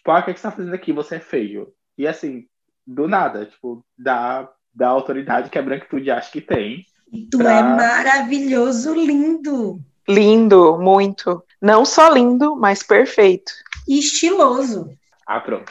Tipo, 0.00 0.12
ah, 0.12 0.20
o 0.20 0.24
que, 0.24 0.30
é 0.30 0.34
que 0.34 0.40
você 0.40 0.48
tá 0.48 0.56
fazendo 0.56 0.74
aqui? 0.74 0.92
Você 0.92 1.16
é 1.16 1.20
feio. 1.20 1.74
E 1.98 2.06
assim, 2.06 2.46
do 2.86 3.06
nada, 3.06 3.44
tipo, 3.44 3.84
da, 3.98 4.50
da 4.74 4.88
autoridade 4.88 5.50
que 5.50 5.58
a 5.58 5.62
branquitude 5.62 6.10
acha 6.10 6.32
que 6.32 6.40
tem. 6.40 6.86
Tu 7.30 7.36
pra... 7.36 7.52
é 7.52 7.62
maravilhoso, 7.62 8.94
lindo. 8.94 9.78
Lindo, 10.08 10.78
muito. 10.78 11.44
Não 11.60 11.84
só 11.84 12.08
lindo, 12.08 12.56
mas 12.56 12.82
perfeito. 12.82 13.52
E 13.86 13.98
estiloso. 13.98 14.90
Ah, 15.26 15.40
pronto. 15.40 15.70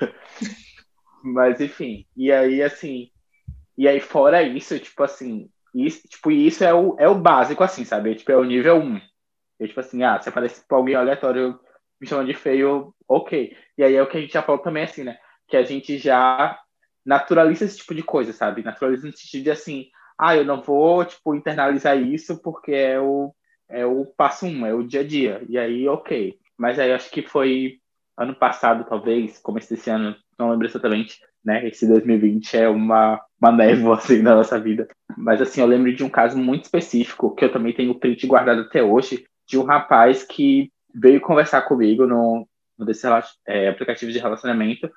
mas 1.22 1.60
enfim, 1.60 2.04
e 2.16 2.32
aí 2.32 2.62
assim, 2.62 3.08
e 3.78 3.86
aí 3.86 4.00
fora 4.00 4.42
isso, 4.42 4.76
tipo 4.80 5.04
assim, 5.04 5.48
isso, 5.72 6.08
tipo, 6.08 6.32
isso 6.32 6.64
é 6.64 6.74
o, 6.74 6.96
é 6.98 7.08
o 7.08 7.14
básico, 7.14 7.62
assim, 7.62 7.84
sabe? 7.84 8.16
Tipo, 8.16 8.32
é 8.32 8.36
o 8.36 8.44
nível 8.44 8.78
1. 8.78 9.00
Eu, 9.60 9.68
tipo 9.68 9.78
assim, 9.78 10.02
ah, 10.02 10.20
se 10.20 10.28
aparece 10.28 10.64
pra 10.66 10.76
alguém 10.76 10.96
aleatório 10.96 11.60
me 12.00 12.06
chamando 12.06 12.26
de 12.26 12.34
feio, 12.34 12.94
ok. 13.06 13.54
E 13.76 13.84
aí 13.84 13.94
é 13.94 14.02
o 14.02 14.06
que 14.06 14.16
a 14.16 14.20
gente 14.20 14.32
já 14.32 14.42
falou 14.42 14.60
também, 14.60 14.84
assim, 14.84 15.04
né? 15.04 15.18
Que 15.46 15.56
a 15.56 15.62
gente 15.62 15.98
já 15.98 16.58
naturaliza 17.04 17.64
esse 17.64 17.78
tipo 17.78 17.94
de 17.94 18.02
coisa, 18.02 18.32
sabe? 18.32 18.62
Naturaliza 18.62 19.06
no 19.06 19.12
sentido 19.12 19.44
de 19.44 19.50
assim, 19.50 19.86
ah, 20.18 20.36
eu 20.36 20.44
não 20.44 20.62
vou, 20.62 21.04
tipo, 21.04 21.34
internalizar 21.34 21.98
isso 22.00 22.40
porque 22.42 22.72
é 22.72 23.00
o, 23.00 23.34
é 23.68 23.84
o 23.84 24.04
passo 24.04 24.46
um, 24.46 24.66
é 24.66 24.74
o 24.74 24.82
dia 24.82 25.00
a 25.00 25.04
dia. 25.04 25.42
E 25.48 25.58
aí, 25.58 25.88
ok. 25.88 26.38
Mas 26.58 26.78
aí 26.78 26.92
acho 26.92 27.10
que 27.10 27.22
foi 27.22 27.78
ano 28.16 28.34
passado, 28.34 28.84
talvez, 28.88 29.38
começo 29.38 29.70
desse 29.70 29.88
ano, 29.90 30.14
não 30.38 30.50
lembro 30.50 30.66
exatamente, 30.66 31.18
né? 31.44 31.66
Esse 31.66 31.86
2020 31.86 32.54
é 32.56 32.68
uma, 32.68 33.20
uma 33.40 33.52
névoa, 33.52 33.96
assim, 33.98 34.20
na 34.20 34.34
nossa 34.34 34.60
vida. 34.60 34.86
Mas, 35.16 35.40
assim, 35.40 35.60
eu 35.60 35.66
lembro 35.66 35.94
de 35.94 36.04
um 36.04 36.08
caso 36.08 36.36
muito 36.36 36.64
específico, 36.64 37.34
que 37.34 37.44
eu 37.44 37.52
também 37.52 37.72
tenho 37.72 37.98
print 37.98 38.26
guardado 38.26 38.60
até 38.62 38.82
hoje, 38.82 39.24
de 39.48 39.58
um 39.58 39.64
rapaz 39.64 40.22
que 40.22 40.70
veio 40.94 41.20
conversar 41.20 41.62
comigo 41.62 42.06
no, 42.06 42.46
no 42.78 42.86
desse 42.86 43.06
é, 43.46 43.68
aplicativo 43.68 44.12
de 44.12 44.18
relacionamento, 44.18 44.90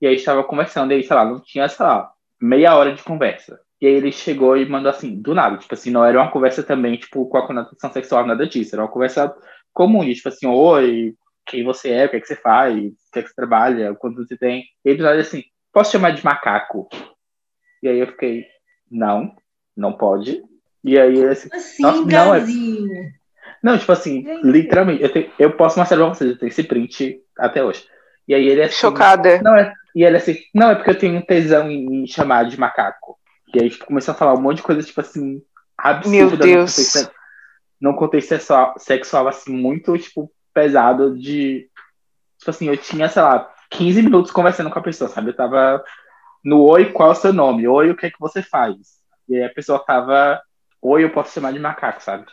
e 0.00 0.06
aí 0.06 0.14
estava 0.14 0.42
conversando, 0.44 0.92
e 0.92 0.96
aí, 0.96 1.02
sei 1.02 1.16
lá, 1.16 1.24
não 1.24 1.40
tinha, 1.40 1.68
sei 1.68 1.84
lá, 1.84 2.10
meia 2.40 2.74
hora 2.74 2.94
de 2.94 3.02
conversa. 3.02 3.60
E 3.80 3.86
aí 3.86 3.94
ele 3.94 4.12
chegou 4.12 4.56
e 4.56 4.68
mandou 4.68 4.90
assim, 4.90 5.20
do 5.20 5.34
nada, 5.34 5.56
tipo 5.56 5.72
assim, 5.74 5.90
não 5.90 6.04
era 6.04 6.20
uma 6.20 6.30
conversa 6.30 6.62
também, 6.62 6.96
tipo, 6.96 7.26
com 7.26 7.38
a 7.38 7.46
conotação 7.46 7.92
sexual, 7.92 8.26
nada 8.26 8.46
disso, 8.46 8.74
era 8.74 8.82
uma 8.82 8.90
conversa 8.90 9.34
comum, 9.72 10.04
tipo 10.12 10.28
assim, 10.28 10.46
oi, 10.46 11.14
quem 11.46 11.64
você 11.64 11.90
é, 11.90 12.06
o 12.06 12.08
que 12.08 12.16
é 12.16 12.20
que 12.20 12.26
você 12.26 12.36
faz, 12.36 12.76
o 12.76 13.12
que 13.12 13.18
é 13.18 13.22
que 13.22 13.28
você 13.28 13.34
trabalha, 13.34 13.94
quanto 13.94 14.16
você 14.16 14.36
tem. 14.36 14.64
E 14.84 14.90
ele 14.90 15.02
falou 15.02 15.18
assim, 15.18 15.42
posso 15.72 15.92
chamar 15.92 16.10
de 16.10 16.24
macaco? 16.24 16.88
E 17.82 17.88
aí 17.88 17.98
eu 17.98 18.06
fiquei, 18.08 18.46
não, 18.90 19.34
não 19.76 19.92
pode. 19.92 20.42
E 20.84 20.98
aí 20.98 21.16
ele 21.16 21.28
assim, 21.28 21.48
assim 21.52 21.82
Nossa, 21.82 22.04
não, 22.04 22.34
é... 22.34 22.40
não, 23.62 23.78
tipo 23.78 23.92
assim, 23.92 24.24
literalmente, 24.42 25.02
eu, 25.02 25.12
tenho, 25.12 25.30
eu 25.38 25.52
posso 25.52 25.78
mostrar 25.78 25.96
pra 25.96 26.08
vocês, 26.08 26.30
eu 26.30 26.38
tenho 26.38 26.48
esse 26.48 26.62
print 26.62 27.20
até 27.38 27.62
hoje. 27.62 27.86
E 28.26 28.34
aí 28.34 28.48
ele 28.48 28.62
é 28.62 28.64
assim, 28.64 28.76
Chocada. 28.76 29.40
Não, 29.42 29.54
é, 29.56 29.72
e 29.94 30.02
ele 30.02 30.16
é 30.16 30.18
assim, 30.18 30.38
não, 30.54 30.70
é 30.70 30.74
porque 30.74 30.90
eu 30.90 30.98
tenho 30.98 31.24
tesão 31.24 31.70
em, 31.70 32.02
em 32.02 32.06
chamar 32.06 32.44
de 32.44 32.58
macaco. 32.58 33.18
E 33.54 33.60
aí 33.60 33.70
tipo, 33.70 33.86
começou 33.86 34.12
a 34.12 34.16
falar 34.16 34.34
um 34.34 34.40
monte 34.40 34.58
de 34.58 34.62
coisa, 34.62 34.82
tipo 34.82 35.00
assim, 35.00 35.42
absurda. 35.76 36.16
Meu 36.16 36.36
Deus. 36.36 37.10
Num 37.80 37.94
contexto 37.94 38.28
sexual, 38.28 38.74
sexual, 38.78 39.28
assim, 39.28 39.52
muito, 39.52 39.96
tipo, 39.98 40.30
pesado 40.54 41.18
de... 41.18 41.68
Tipo 42.38 42.50
assim, 42.50 42.68
eu 42.68 42.76
tinha, 42.76 43.08
sei 43.08 43.22
lá, 43.22 43.50
15 43.70 44.02
minutos 44.02 44.30
conversando 44.30 44.70
com 44.70 44.78
a 44.78 44.82
pessoa, 44.82 45.08
sabe? 45.08 45.30
Eu 45.30 45.36
tava 45.36 45.82
no 46.44 46.62
oi, 46.62 46.92
qual 46.92 47.10
é 47.10 47.12
o 47.12 47.14
seu 47.14 47.32
nome? 47.32 47.66
Oi, 47.66 47.90
o 47.90 47.96
que 47.96 48.06
é 48.06 48.10
que 48.10 48.20
você 48.20 48.42
faz? 48.42 48.76
E 49.28 49.36
aí 49.36 49.44
a 49.44 49.50
pessoa 49.50 49.78
tava, 49.78 50.40
oi, 50.80 51.04
eu 51.04 51.10
posso 51.10 51.32
chamar 51.32 51.52
de 51.52 51.58
macaco, 51.58 52.02
sabe? 52.02 52.26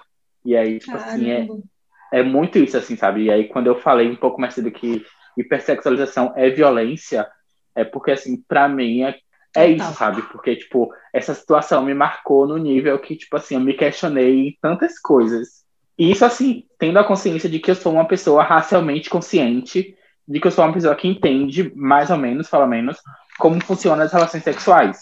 E 0.48 0.56
aí, 0.56 0.80
tipo 0.80 0.94
Caramba. 0.94 1.12
assim, 1.12 1.30
é, 1.30 2.20
é 2.20 2.24
muito 2.24 2.58
isso, 2.58 2.78
assim, 2.78 2.96
sabe? 2.96 3.24
E 3.24 3.30
aí, 3.30 3.50
quando 3.50 3.68
eu 3.68 3.76
falei 3.76 4.10
um 4.10 4.16
pouco 4.16 4.40
mais 4.40 4.54
cedo 4.54 4.72
que 4.72 5.06
hipersexualização 5.38 6.32
é 6.38 6.50
violência, 6.50 7.28
é 7.76 7.84
porque, 7.84 8.12
assim, 8.12 8.42
pra 8.48 8.70
mim 8.70 9.04
é, 9.04 9.18
é 9.54 9.68
isso, 9.68 9.94
sabe? 9.96 10.22
Porque, 10.22 10.56
tipo, 10.56 10.90
essa 11.14 11.34
situação 11.34 11.84
me 11.84 11.94
marcou 11.94 12.48
no 12.48 12.58
nível 12.58 12.98
que, 12.98 13.18
tipo 13.18 13.36
assim, 13.36 13.56
eu 13.56 13.60
me 13.60 13.74
questionei 13.74 14.48
em 14.48 14.58
tantas 14.62 14.98
coisas. 14.98 15.66
E 16.00 16.10
isso, 16.10 16.24
assim, 16.24 16.64
tendo 16.80 16.98
a 16.98 17.04
consciência 17.04 17.50
de 17.50 17.60
que 17.60 17.70
eu 17.70 17.76
sou 17.76 17.92
uma 17.92 18.08
pessoa 18.08 18.42
racialmente 18.42 19.10
consciente, 19.10 19.98
de 20.26 20.40
que 20.40 20.48
eu 20.48 20.52
sou 20.52 20.64
uma 20.64 20.74
pessoa 20.74 20.96
que 20.96 21.10
entende, 21.10 21.74
mais 21.76 22.10
ou 22.10 22.16
menos, 22.16 22.50
pelo 22.50 22.68
menos, 22.68 22.98
como 23.38 23.62
funcionam 23.62 24.06
as 24.06 24.14
relações 24.14 24.44
sexuais. 24.46 25.00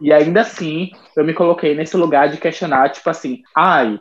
E 0.00 0.12
ainda 0.12 0.42
assim, 0.42 0.92
eu 1.16 1.24
me 1.24 1.34
coloquei 1.34 1.74
nesse 1.74 1.96
lugar 1.96 2.28
de 2.28 2.36
questionar, 2.36 2.90
tipo 2.90 3.10
assim, 3.10 3.42
ai, 3.56 3.98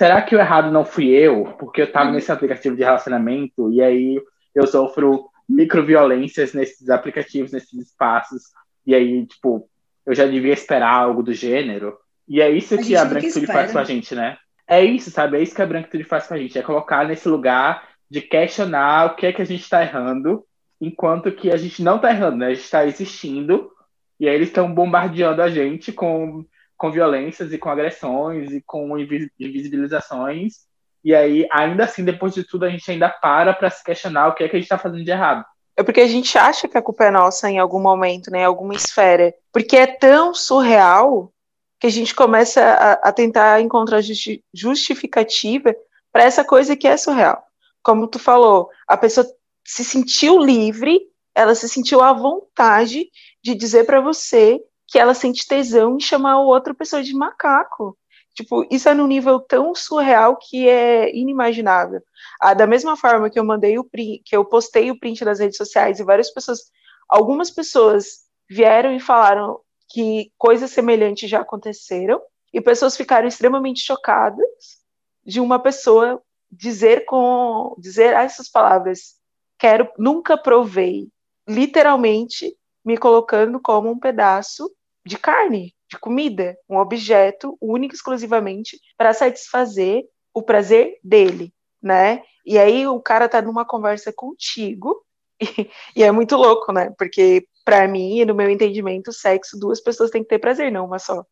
será 0.00 0.22
que 0.22 0.34
o 0.34 0.38
errado 0.38 0.70
não 0.70 0.82
fui 0.82 1.10
eu? 1.10 1.44
Porque 1.58 1.82
eu 1.82 1.92
tava 1.92 2.06
uhum. 2.06 2.14
nesse 2.14 2.32
aplicativo 2.32 2.74
de 2.74 2.82
relacionamento 2.82 3.70
e 3.70 3.82
aí 3.82 4.18
eu 4.54 4.66
sofro 4.66 5.28
microviolências 5.46 6.54
nesses 6.54 6.88
aplicativos, 6.88 7.52
nesses 7.52 7.74
espaços, 7.74 8.44
e 8.86 8.94
aí, 8.94 9.26
tipo, 9.26 9.68
eu 10.06 10.14
já 10.14 10.24
devia 10.24 10.54
esperar 10.54 10.90
algo 10.90 11.22
do 11.22 11.34
gênero. 11.34 11.98
E 12.26 12.40
é 12.40 12.48
isso 12.50 12.76
a 12.76 12.78
que 12.78 12.96
a 12.96 13.04
branquitude 13.04 13.46
faz 13.46 13.72
com 13.72 13.78
a 13.78 13.84
gente, 13.84 14.14
né? 14.14 14.38
É 14.66 14.82
isso, 14.82 15.10
sabe? 15.10 15.36
É 15.36 15.42
isso 15.42 15.54
que 15.54 15.60
a 15.60 15.66
branquitude 15.66 16.04
faz 16.04 16.26
com 16.26 16.32
a 16.32 16.38
gente, 16.38 16.58
é 16.58 16.62
colocar 16.62 17.06
nesse 17.06 17.28
lugar 17.28 17.86
de 18.10 18.22
questionar 18.22 19.04
o 19.04 19.16
que 19.16 19.26
é 19.26 19.34
que 19.34 19.42
a 19.42 19.46
gente 19.46 19.60
está 19.60 19.82
errando 19.82 20.42
enquanto 20.80 21.30
que 21.30 21.50
a 21.50 21.58
gente 21.58 21.82
não 21.82 21.96
está 21.96 22.10
errando, 22.10 22.38
né? 22.38 22.46
A 22.46 22.54
gente 22.54 22.64
está 22.64 22.86
existindo, 22.86 23.70
e 24.18 24.26
aí 24.26 24.34
eles 24.34 24.48
estão 24.48 24.72
bombardeando 24.72 25.42
a 25.42 25.50
gente 25.50 25.92
com, 25.92 26.42
com 26.80 26.90
violências 26.90 27.52
e 27.52 27.58
com 27.58 27.68
agressões 27.68 28.52
e 28.52 28.62
com 28.62 28.98
invisibilizações. 28.98 30.60
E 31.04 31.14
aí, 31.14 31.46
ainda 31.52 31.84
assim, 31.84 32.02
depois 32.02 32.32
de 32.32 32.42
tudo, 32.42 32.64
a 32.64 32.70
gente 32.70 32.90
ainda 32.90 33.10
para 33.10 33.52
para 33.52 33.68
se 33.68 33.84
questionar 33.84 34.28
o 34.28 34.34
que 34.34 34.44
é 34.44 34.48
que 34.48 34.56
a 34.56 34.58
gente 34.58 34.64
está 34.64 34.78
fazendo 34.78 35.04
de 35.04 35.10
errado. 35.10 35.44
É 35.76 35.82
porque 35.82 36.00
a 36.00 36.06
gente 36.06 36.38
acha 36.38 36.66
que 36.66 36.78
a 36.78 36.82
culpa 36.82 37.04
é 37.04 37.10
nossa 37.10 37.50
em 37.50 37.58
algum 37.58 37.80
momento, 37.80 38.30
né, 38.30 38.40
em 38.40 38.44
alguma 38.44 38.74
esfera. 38.74 39.34
Porque 39.52 39.76
é 39.76 39.86
tão 39.86 40.32
surreal 40.32 41.30
que 41.78 41.86
a 41.86 41.90
gente 41.90 42.14
começa 42.14 42.62
a, 42.62 42.92
a 43.08 43.12
tentar 43.12 43.60
encontrar 43.60 44.00
justi 44.00 44.42
justificativa 44.54 45.74
para 46.10 46.24
essa 46.24 46.42
coisa 46.42 46.74
que 46.74 46.88
é 46.88 46.96
surreal. 46.96 47.42
Como 47.82 48.08
tu 48.08 48.18
falou, 48.18 48.70
a 48.88 48.96
pessoa 48.96 49.26
se 49.66 49.84
sentiu 49.84 50.38
livre, 50.38 50.98
ela 51.34 51.54
se 51.54 51.68
sentiu 51.68 52.00
à 52.00 52.14
vontade 52.14 53.06
de 53.44 53.54
dizer 53.54 53.84
para 53.84 54.00
você 54.00 54.58
que 54.90 54.98
ela 54.98 55.14
sente 55.14 55.46
tesão 55.46 55.96
em 55.96 56.00
chamar 56.00 56.32
a 56.32 56.40
outra 56.40 56.74
pessoa 56.74 57.02
de 57.02 57.14
macaco. 57.14 57.96
Tipo, 58.34 58.66
isso 58.70 58.88
é 58.88 58.94
num 58.94 59.06
nível 59.06 59.38
tão 59.40 59.74
surreal 59.74 60.36
que 60.36 60.68
é 60.68 61.16
inimaginável. 61.16 62.02
Ah, 62.40 62.54
da 62.54 62.66
mesma 62.66 62.96
forma 62.96 63.30
que 63.30 63.38
eu 63.38 63.44
mandei 63.44 63.78
o 63.78 63.84
print, 63.84 64.22
que 64.24 64.36
eu 64.36 64.44
postei 64.44 64.90
o 64.90 64.98
print 64.98 65.24
das 65.24 65.38
redes 65.38 65.56
sociais 65.56 66.00
e 66.00 66.04
várias 66.04 66.30
pessoas, 66.30 66.60
algumas 67.08 67.50
pessoas 67.50 68.20
vieram 68.48 68.92
e 68.94 69.00
falaram 69.00 69.60
que 69.88 70.32
coisas 70.36 70.70
semelhantes 70.70 71.30
já 71.30 71.40
aconteceram 71.40 72.20
e 72.52 72.60
pessoas 72.60 72.96
ficaram 72.96 73.28
extremamente 73.28 73.80
chocadas 73.80 74.80
de 75.24 75.40
uma 75.40 75.58
pessoa 75.58 76.20
dizer 76.50 77.04
com 77.04 77.76
dizer 77.78 78.12
essas 78.14 78.48
palavras 78.48 79.14
quero 79.56 79.88
nunca 79.96 80.36
provei 80.36 81.08
literalmente 81.48 82.56
me 82.84 82.96
colocando 82.96 83.60
como 83.60 83.90
um 83.90 83.98
pedaço 83.98 84.68
de 85.04 85.18
carne 85.18 85.74
de 85.88 85.98
comida, 85.98 86.56
um 86.68 86.78
objeto 86.78 87.58
único 87.60 87.94
exclusivamente 87.94 88.78
para 88.96 89.12
satisfazer 89.12 90.04
o 90.32 90.42
prazer 90.42 90.98
dele, 91.02 91.52
né? 91.82 92.22
E 92.46 92.58
aí 92.58 92.86
o 92.86 93.00
cara 93.00 93.28
tá 93.28 93.42
numa 93.42 93.64
conversa 93.64 94.12
contigo 94.12 95.04
e, 95.40 95.70
e 95.96 96.02
é 96.02 96.12
muito 96.12 96.36
louco, 96.36 96.72
né? 96.72 96.92
Porque 96.96 97.46
para 97.64 97.86
mim, 97.88 98.24
no 98.24 98.34
meu 98.34 98.48
entendimento, 98.48 99.12
sexo, 99.12 99.58
duas 99.58 99.80
pessoas 99.80 100.10
têm 100.10 100.22
que 100.22 100.28
ter 100.28 100.38
prazer, 100.38 100.70
não 100.70 100.86
uma 100.86 100.98
só. 100.98 101.24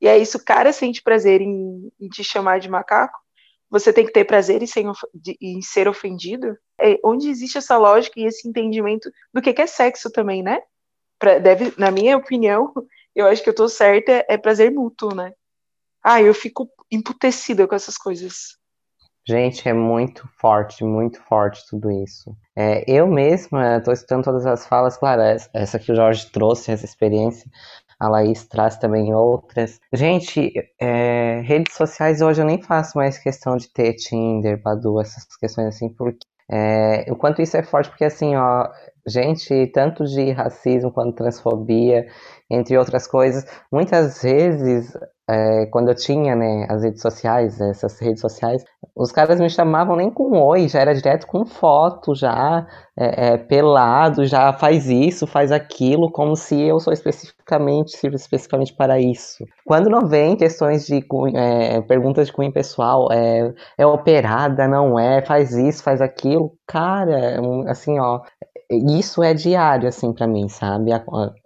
E 0.00 0.08
aí, 0.08 0.24
se 0.24 0.36
o 0.36 0.44
cara 0.44 0.72
sente 0.72 1.02
prazer 1.02 1.40
em, 1.40 1.92
em 2.00 2.08
te 2.08 2.24
chamar 2.24 2.58
de 2.58 2.68
macaco, 2.68 3.18
você 3.68 3.92
tem 3.92 4.04
que 4.04 4.12
ter 4.12 4.24
prazer 4.24 4.62
em 4.62 4.66
ser, 4.66 4.84
em 5.40 5.62
ser 5.62 5.86
ofendido. 5.86 6.56
É 6.80 6.98
onde 7.04 7.28
existe 7.28 7.58
essa 7.58 7.76
lógica 7.76 8.18
e 8.18 8.24
esse 8.24 8.48
entendimento 8.48 9.10
do 9.32 9.42
que 9.42 9.60
é 9.60 9.66
sexo 9.66 10.10
também, 10.10 10.42
né? 10.42 10.60
Pra, 11.20 11.38
deve, 11.38 11.72
na 11.76 11.92
minha 11.92 12.16
opinião, 12.16 12.72
eu 13.14 13.26
acho 13.26 13.44
que 13.44 13.50
eu 13.50 13.54
tô 13.54 13.68
certa, 13.68 14.24
é 14.28 14.36
prazer 14.36 14.72
mútuo, 14.72 15.14
né? 15.14 15.32
Ah, 16.02 16.20
eu 16.20 16.34
fico 16.34 16.68
emputecida 16.90 17.68
com 17.68 17.74
essas 17.74 17.96
coisas. 17.96 18.58
Gente, 19.28 19.68
é 19.68 19.72
muito 19.72 20.26
forte, 20.40 20.82
muito 20.82 21.22
forte 21.22 21.62
tudo 21.68 21.90
isso. 21.90 22.34
É, 22.56 22.82
eu 22.90 23.06
mesma 23.06 23.76
estou 23.76 23.92
escutando 23.92 24.24
todas 24.24 24.46
as 24.46 24.66
falas, 24.66 24.96
claro, 24.96 25.20
essa 25.52 25.78
que 25.78 25.92
o 25.92 25.94
Jorge 25.94 26.30
trouxe, 26.32 26.72
essa 26.72 26.86
experiência, 26.86 27.48
a 27.98 28.08
Laís 28.08 28.48
traz 28.48 28.78
também 28.78 29.14
outras. 29.14 29.78
Gente, 29.92 30.50
é, 30.80 31.42
redes 31.42 31.76
sociais 31.76 32.22
hoje 32.22 32.40
eu 32.40 32.46
nem 32.46 32.62
faço 32.62 32.96
mais 32.96 33.18
questão 33.18 33.58
de 33.58 33.68
ter 33.68 33.92
Tinder, 33.94 34.60
Badu, 34.60 34.98
essas 35.00 35.26
questões 35.36 35.68
assim, 35.68 35.90
porque 35.90 36.26
é, 36.50 37.04
o 37.12 37.14
quanto 37.14 37.40
isso 37.42 37.56
é 37.56 37.62
forte, 37.62 37.90
porque 37.90 38.04
assim, 38.04 38.34
ó, 38.34 38.68
gente, 39.06 39.66
tanto 39.68 40.04
de 40.04 40.30
racismo 40.32 40.92
quanto 40.92 41.16
transfobia, 41.16 42.06
entre 42.50 42.76
outras 42.76 43.06
coisas, 43.06 43.44
muitas 43.72 44.22
vezes 44.22 44.92
é, 45.30 45.66
quando 45.66 45.90
eu 45.90 45.94
tinha 45.94 46.34
né, 46.34 46.66
as 46.68 46.82
redes 46.82 47.00
sociais, 47.00 47.60
essas 47.60 48.00
redes 48.00 48.20
sociais, 48.20 48.64
os 48.96 49.12
caras 49.12 49.38
me 49.38 49.48
chamavam 49.48 49.94
nem 49.94 50.10
com 50.10 50.36
oi, 50.36 50.66
já 50.66 50.80
era 50.80 50.92
direto 50.92 51.26
com 51.28 51.46
foto, 51.46 52.16
já 52.16 52.66
é, 52.98 53.28
é, 53.28 53.36
pelado, 53.38 54.24
já 54.24 54.52
faz 54.52 54.88
isso, 54.88 55.28
faz 55.28 55.52
aquilo, 55.52 56.10
como 56.10 56.34
se 56.34 56.60
eu 56.60 56.80
sou 56.80 56.92
especificamente, 56.92 57.96
sirvo 57.96 58.16
especificamente 58.16 58.74
para 58.74 58.98
isso. 58.98 59.44
Quando 59.64 59.88
não 59.88 60.08
vem 60.08 60.36
questões 60.36 60.84
de 60.84 61.00
é, 61.36 61.80
perguntas 61.82 62.26
de 62.26 62.32
cunho 62.32 62.52
pessoal, 62.52 63.06
é, 63.12 63.54
é 63.78 63.86
operada, 63.86 64.66
não 64.66 64.98
é, 64.98 65.22
faz 65.22 65.52
isso, 65.52 65.84
faz 65.84 66.00
aquilo, 66.00 66.52
cara, 66.66 67.40
assim, 67.68 68.00
ó, 68.00 68.20
isso 68.70 69.22
é 69.22 69.34
diário, 69.34 69.88
assim, 69.88 70.12
para 70.12 70.26
mim, 70.26 70.48
sabe? 70.48 70.90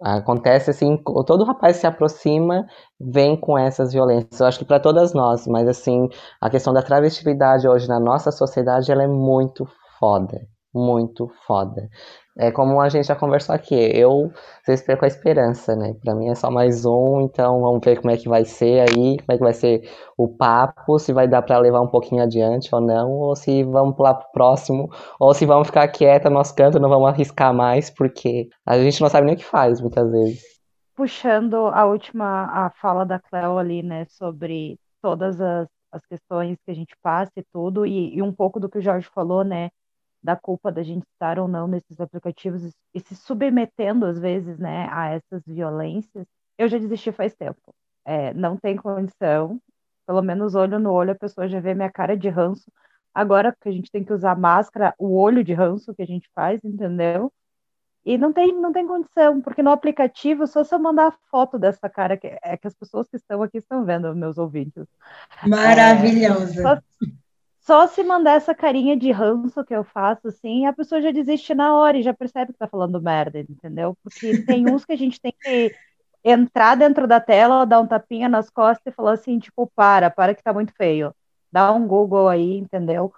Acontece 0.01 0.69
assim, 0.69 0.97
todo 1.25 1.43
rapaz 1.43 1.77
se 1.77 1.87
aproxima, 1.87 2.67
vem 2.99 3.35
com 3.35 3.57
essas 3.57 3.93
violências. 3.93 4.39
Eu 4.39 4.45
acho 4.47 4.59
que 4.59 4.65
para 4.65 4.79
todas 4.79 5.13
nós, 5.13 5.47
mas 5.47 5.67
assim, 5.67 6.07
a 6.39 6.49
questão 6.49 6.73
da 6.73 6.83
travestilidade 6.83 7.67
hoje 7.67 7.87
na 7.87 7.99
nossa 7.99 8.31
sociedade, 8.31 8.91
ela 8.91 9.03
é 9.03 9.07
muito 9.07 9.67
foda, 9.99 10.39
muito 10.73 11.27
foda 11.47 11.89
é 12.37 12.51
como 12.51 12.81
a 12.81 12.89
gente 12.89 13.07
já 13.07 13.15
conversou 13.15 13.55
aqui, 13.55 13.75
eu 13.75 14.31
vocês 14.63 14.81
perco 14.81 15.05
a 15.05 15.07
esperança, 15.07 15.75
né? 15.75 15.95
Para 16.03 16.13
mim 16.13 16.29
é 16.29 16.35
só 16.35 16.51
mais 16.51 16.85
um, 16.85 17.21
então 17.21 17.61
vamos 17.61 17.79
ver 17.83 18.01
como 18.01 18.11
é 18.11 18.17
que 18.17 18.27
vai 18.27 18.43
ser 18.43 18.81
aí, 18.81 19.17
como 19.17 19.31
é 19.31 19.37
que 19.37 19.43
vai 19.43 19.53
ser 19.53 19.89
o 20.17 20.27
papo, 20.27 20.99
se 20.99 21.13
vai 21.13 21.27
dar 21.27 21.41
para 21.41 21.57
levar 21.59 21.81
um 21.81 21.87
pouquinho 21.87 22.21
adiante 22.21 22.73
ou 22.75 22.81
não, 22.81 23.11
ou 23.11 23.35
se 23.35 23.63
vamos 23.63 23.95
pular 23.95 24.15
pro 24.15 24.31
próximo, 24.33 24.89
ou 25.17 25.33
se 25.33 25.45
vamos 25.45 25.67
ficar 25.67 25.87
quieta 25.87 26.29
no 26.29 26.35
nosso 26.35 26.53
canto, 26.53 26.79
não 26.79 26.89
vamos 26.89 27.07
arriscar 27.07 27.53
mais, 27.53 27.89
porque 27.89 28.49
a 28.65 28.77
gente 28.79 28.99
não 29.01 29.09
sabe 29.09 29.27
nem 29.27 29.35
o 29.35 29.37
que 29.37 29.45
faz 29.45 29.79
muitas 29.79 30.11
vezes. 30.11 30.43
Puxando 30.93 31.67
a 31.67 31.85
última 31.85 32.45
a 32.45 32.69
fala 32.81 33.05
da 33.05 33.19
Cleo 33.19 33.57
ali, 33.57 33.81
né, 33.81 34.05
sobre 34.09 34.77
todas 35.01 35.39
as, 35.39 35.67
as 35.91 36.05
questões 36.05 36.57
que 36.65 36.71
a 36.71 36.75
gente 36.75 36.95
passa 37.01 37.31
e 37.37 37.43
tudo, 37.53 37.85
e, 37.85 38.15
e 38.15 38.21
um 38.21 38.33
pouco 38.33 38.59
do 38.59 38.69
que 38.69 38.79
o 38.79 38.81
Jorge 38.81 39.07
falou, 39.13 39.43
né, 39.43 39.69
da 40.25 40.35
culpa 40.35 40.71
da 40.71 40.81
gente 40.81 41.05
estar 41.13 41.37
ou 41.37 41.47
não 41.47 41.67
nesses 41.67 42.01
aplicativos 42.01 42.73
e 42.93 42.99
se 42.99 43.15
submetendo 43.15 44.07
às 44.07 44.17
vezes, 44.19 44.57
né, 44.57 44.89
a 44.91 45.09
essas 45.11 45.43
violências, 45.45 46.25
eu 46.57 46.67
já 46.67 46.79
desisti 46.79 47.11
faz 47.11 47.35
tempo. 47.35 47.61
É, 48.03 48.33
não 48.33 48.57
tem 48.57 48.75
condição, 48.75 49.61
pelo 50.07 50.21
menos 50.23 50.55
olho 50.55 50.79
no 50.79 50.91
olho 50.91 51.11
a 51.11 51.15
pessoa 51.15 51.47
já 51.47 51.59
vê 51.59 51.75
minha 51.75 51.91
cara 51.91 52.17
de 52.17 52.27
ranço. 52.27 52.71
Agora 53.13 53.55
que 53.61 53.69
a 53.69 53.71
gente 53.71 53.91
tem 53.91 54.03
que 54.03 54.11
usar 54.11 54.35
máscara, 54.37 54.95
o 54.97 55.15
olho 55.15 55.43
de 55.43 55.53
ranço 55.53 55.93
que 55.93 56.01
a 56.01 56.07
gente 56.07 56.27
faz, 56.33 56.59
entendeu? 56.63 57.31
E 58.03 58.17
não 58.17 58.33
tem, 58.33 58.51
não 58.53 58.73
tem 58.73 58.85
condição, 58.85 59.41
porque 59.41 59.63
no 59.63 59.71
aplicativo, 59.71 60.45
só 60.45 60.63
se 60.63 60.73
eu 60.73 60.79
mandar 60.79 61.15
foto 61.29 61.57
dessa 61.57 61.89
cara, 61.89 62.17
que 62.17 62.37
é 62.43 62.57
que 62.57 62.67
as 62.67 62.75
pessoas 62.75 63.07
que 63.07 63.15
estão 63.15 63.41
aqui 63.41 63.57
estão 63.57 63.85
vendo, 63.85 64.15
meus 64.15 64.37
ouvintes. 64.37 64.85
Maravilhosa. 65.47 66.59
É, 66.59 66.63
só, 66.63 66.79
só 67.65 67.87
se 67.87 68.03
mandar 68.03 68.33
essa 68.33 68.53
carinha 68.53 68.95
de 68.95 69.11
ranço 69.11 69.63
que 69.65 69.75
eu 69.75 69.83
faço, 69.83 70.27
assim, 70.27 70.67
a 70.67 70.73
pessoa 70.73 71.01
já 71.01 71.11
desiste 71.11 71.55
na 71.55 71.75
hora 71.75 71.97
e 71.97 72.03
já 72.03 72.13
percebe 72.13 72.53
que 72.53 72.59
tá 72.59 72.67
falando 72.67 73.01
merda, 73.01 73.39
entendeu? 73.39 73.97
Porque 74.03 74.17
tem 74.45 74.69
uns 74.69 74.85
que 74.85 74.93
a 74.93 74.97
gente 74.97 75.19
tem 75.19 75.33
que 75.41 75.75
entrar 76.23 76.75
dentro 76.75 77.07
da 77.07 77.19
tela, 77.19 77.65
dar 77.65 77.79
um 77.81 77.87
tapinha 77.87 78.29
nas 78.29 78.49
costas 78.51 78.93
e 78.93 78.95
falar 78.95 79.13
assim, 79.13 79.39
tipo, 79.39 79.69
para, 79.75 80.11
para 80.11 80.35
que 80.35 80.43
tá 80.43 80.53
muito 80.53 80.73
feio. 80.73 81.13
Dá 81.51 81.71
um 81.71 81.87
Google 81.87 82.27
aí, 82.27 82.57
entendeu? 82.57 83.11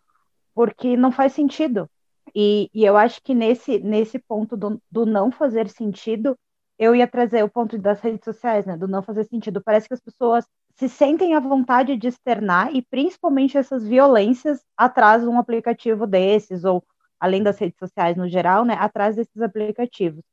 Porque 0.54 0.96
não 0.96 1.12
faz 1.12 1.34
sentido. 1.34 1.90
E, 2.34 2.70
e 2.74 2.86
eu 2.86 2.96
acho 2.96 3.22
que 3.22 3.34
nesse, 3.34 3.80
nesse 3.80 4.18
ponto 4.18 4.56
do, 4.56 4.82
do 4.90 5.06
não 5.06 5.30
fazer 5.30 5.70
sentido, 5.70 6.38
eu 6.80 6.96
ia 6.96 7.08
trazer 7.08 7.44
o 7.44 7.50
ponto 7.50 7.78
das 7.78 8.00
redes 8.00 8.24
sociais, 8.24 8.66
né? 8.66 8.78
Do 8.78 8.88
não 8.88 9.02
fazer 9.02 9.26
sentido. 9.26 9.62
Parece 9.62 9.88
que 9.88 9.94
as 9.94 10.02
pessoas 10.02 10.46
se 10.78 10.88
sentem 10.88 11.34
à 11.36 11.40
vontade 11.40 11.98
de 11.98 12.08
externar 12.08 12.74
e 12.74 12.84
principalmente 12.84 13.58
essas 13.58 13.86
violências 13.86 14.64
atrás 14.78 15.24
de 15.24 15.28
um 15.28 15.40
aplicativo 15.40 16.06
desses, 16.06 16.64
ou 16.64 16.84
além 17.20 17.42
das 17.42 17.58
redes 17.58 17.80
sociais 17.80 18.16
no 18.16 18.30
geral, 18.30 18.64
né? 18.64 18.76
Atrás 18.76 19.16
desses 19.16 19.42
aplicativos. 19.42 20.24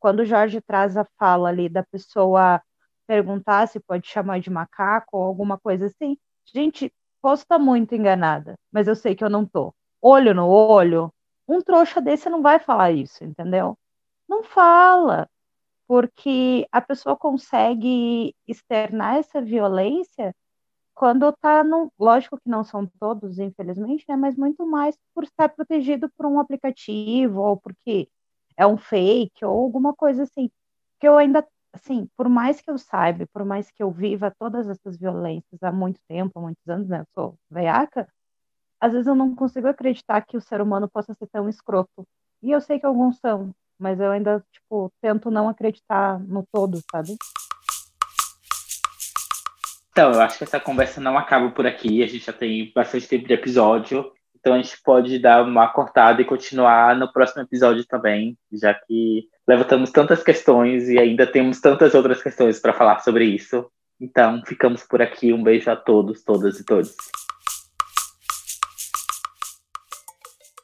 Quando 0.00 0.20
o 0.20 0.24
Jorge 0.24 0.60
traz 0.60 0.96
a 0.96 1.06
fala 1.18 1.48
ali 1.48 1.68
da 1.68 1.84
pessoa 1.84 2.60
perguntar 3.06 3.68
se 3.68 3.78
pode 3.80 4.08
chamar 4.08 4.40
de 4.40 4.50
macaco 4.50 5.16
ou 5.16 5.22
alguma 5.22 5.58
coisa 5.58 5.86
assim, 5.86 6.16
gente, 6.52 6.92
posso 7.22 7.42
estar 7.44 7.58
muito 7.58 7.94
enganada, 7.94 8.54
mas 8.72 8.88
eu 8.88 8.96
sei 8.96 9.14
que 9.14 9.24
eu 9.24 9.30
não 9.30 9.46
tô. 9.46 9.72
Olho 10.02 10.34
no 10.34 10.48
olho, 10.48 11.12
um 11.48 11.60
trouxa 11.60 12.00
desse 12.00 12.28
não 12.28 12.42
vai 12.42 12.58
falar 12.58 12.90
isso, 12.92 13.22
entendeu? 13.24 13.78
Não 14.28 14.42
fala 14.42 15.28
porque 15.88 16.66
a 16.72 16.80
pessoa 16.80 17.16
consegue 17.16 18.34
externar 18.48 19.16
essa 19.18 19.40
violência 19.42 20.34
quando 20.94 21.28
está 21.28 21.64
no. 21.64 21.92
Lógico 21.98 22.38
que 22.38 22.48
não 22.50 22.64
são 22.64 22.86
todos, 23.00 23.38
infelizmente, 23.38 24.04
né? 24.08 24.16
Mas 24.16 24.36
muito 24.36 24.66
mais 24.66 24.96
por 25.14 25.24
estar 25.24 25.48
protegido 25.50 26.10
por 26.16 26.26
um 26.26 26.40
aplicativo, 26.40 27.40
ou 27.42 27.56
porque 27.58 28.08
é 28.56 28.66
um 28.66 28.76
fake, 28.78 29.44
ou 29.44 29.52
alguma 29.64 29.94
coisa 29.94 30.24
assim. 30.24 30.50
Que 31.00 31.08
eu 31.08 31.18
ainda, 31.18 31.46
assim, 31.72 32.08
por 32.16 32.28
mais 32.28 32.60
que 32.60 32.70
eu 32.70 32.78
saiba, 32.78 33.26
por 33.32 33.44
mais 33.44 33.70
que 33.70 33.82
eu 33.82 33.90
viva 33.90 34.32
todas 34.38 34.68
essas 34.68 34.96
violências 34.98 35.62
há 35.62 35.72
muito 35.72 36.00
tempo, 36.08 36.38
há 36.38 36.42
muitos 36.42 36.68
anos, 36.68 36.88
né? 36.88 37.00
Eu 37.00 37.06
sou 37.14 37.38
veiaca, 37.50 38.08
às 38.80 38.92
vezes 38.92 39.06
eu 39.06 39.14
não 39.14 39.34
consigo 39.34 39.68
acreditar 39.68 40.22
que 40.22 40.36
o 40.36 40.40
ser 40.40 40.60
humano 40.60 40.88
possa 40.88 41.14
ser 41.14 41.26
tão 41.28 41.48
escroto 41.48 42.06
E 42.42 42.50
eu 42.50 42.60
sei 42.60 42.78
que 42.80 42.86
alguns 42.86 43.18
são, 43.18 43.52
mas 43.78 44.00
eu 44.00 44.10
ainda, 44.10 44.44
tipo, 44.52 44.92
tento 45.00 45.30
não 45.30 45.48
acreditar 45.48 46.18
no 46.20 46.46
todo, 46.52 46.80
sabe? 46.90 47.16
Então, 49.90 50.12
eu 50.12 50.20
acho 50.20 50.38
que 50.38 50.44
essa 50.44 50.58
conversa 50.58 51.00
não 51.00 51.16
acaba 51.16 51.50
por 51.50 51.66
aqui. 51.66 52.02
A 52.02 52.06
gente 52.06 52.26
já 52.26 52.32
tem 52.32 52.72
bastante 52.74 53.06
tempo 53.06 53.28
de 53.28 53.34
episódio. 53.34 54.10
Então 54.44 54.52
a 54.52 54.58
gente 54.58 54.78
pode 54.82 55.18
dar 55.18 55.42
uma 55.42 55.68
cortada 55.68 56.20
e 56.20 56.24
continuar 56.24 56.94
no 56.94 57.10
próximo 57.10 57.40
episódio 57.40 57.82
também, 57.86 58.36
já 58.52 58.74
que 58.74 59.26
levantamos 59.48 59.90
tantas 59.90 60.22
questões 60.22 60.86
e 60.90 60.98
ainda 60.98 61.26
temos 61.26 61.62
tantas 61.62 61.94
outras 61.94 62.22
questões 62.22 62.60
para 62.60 62.74
falar 62.74 62.98
sobre 62.98 63.24
isso. 63.24 63.66
Então, 63.98 64.42
ficamos 64.44 64.82
por 64.82 65.00
aqui. 65.00 65.32
Um 65.32 65.42
beijo 65.42 65.70
a 65.70 65.76
todos, 65.76 66.22
todas 66.22 66.60
e 66.60 66.64
todos. 66.64 66.94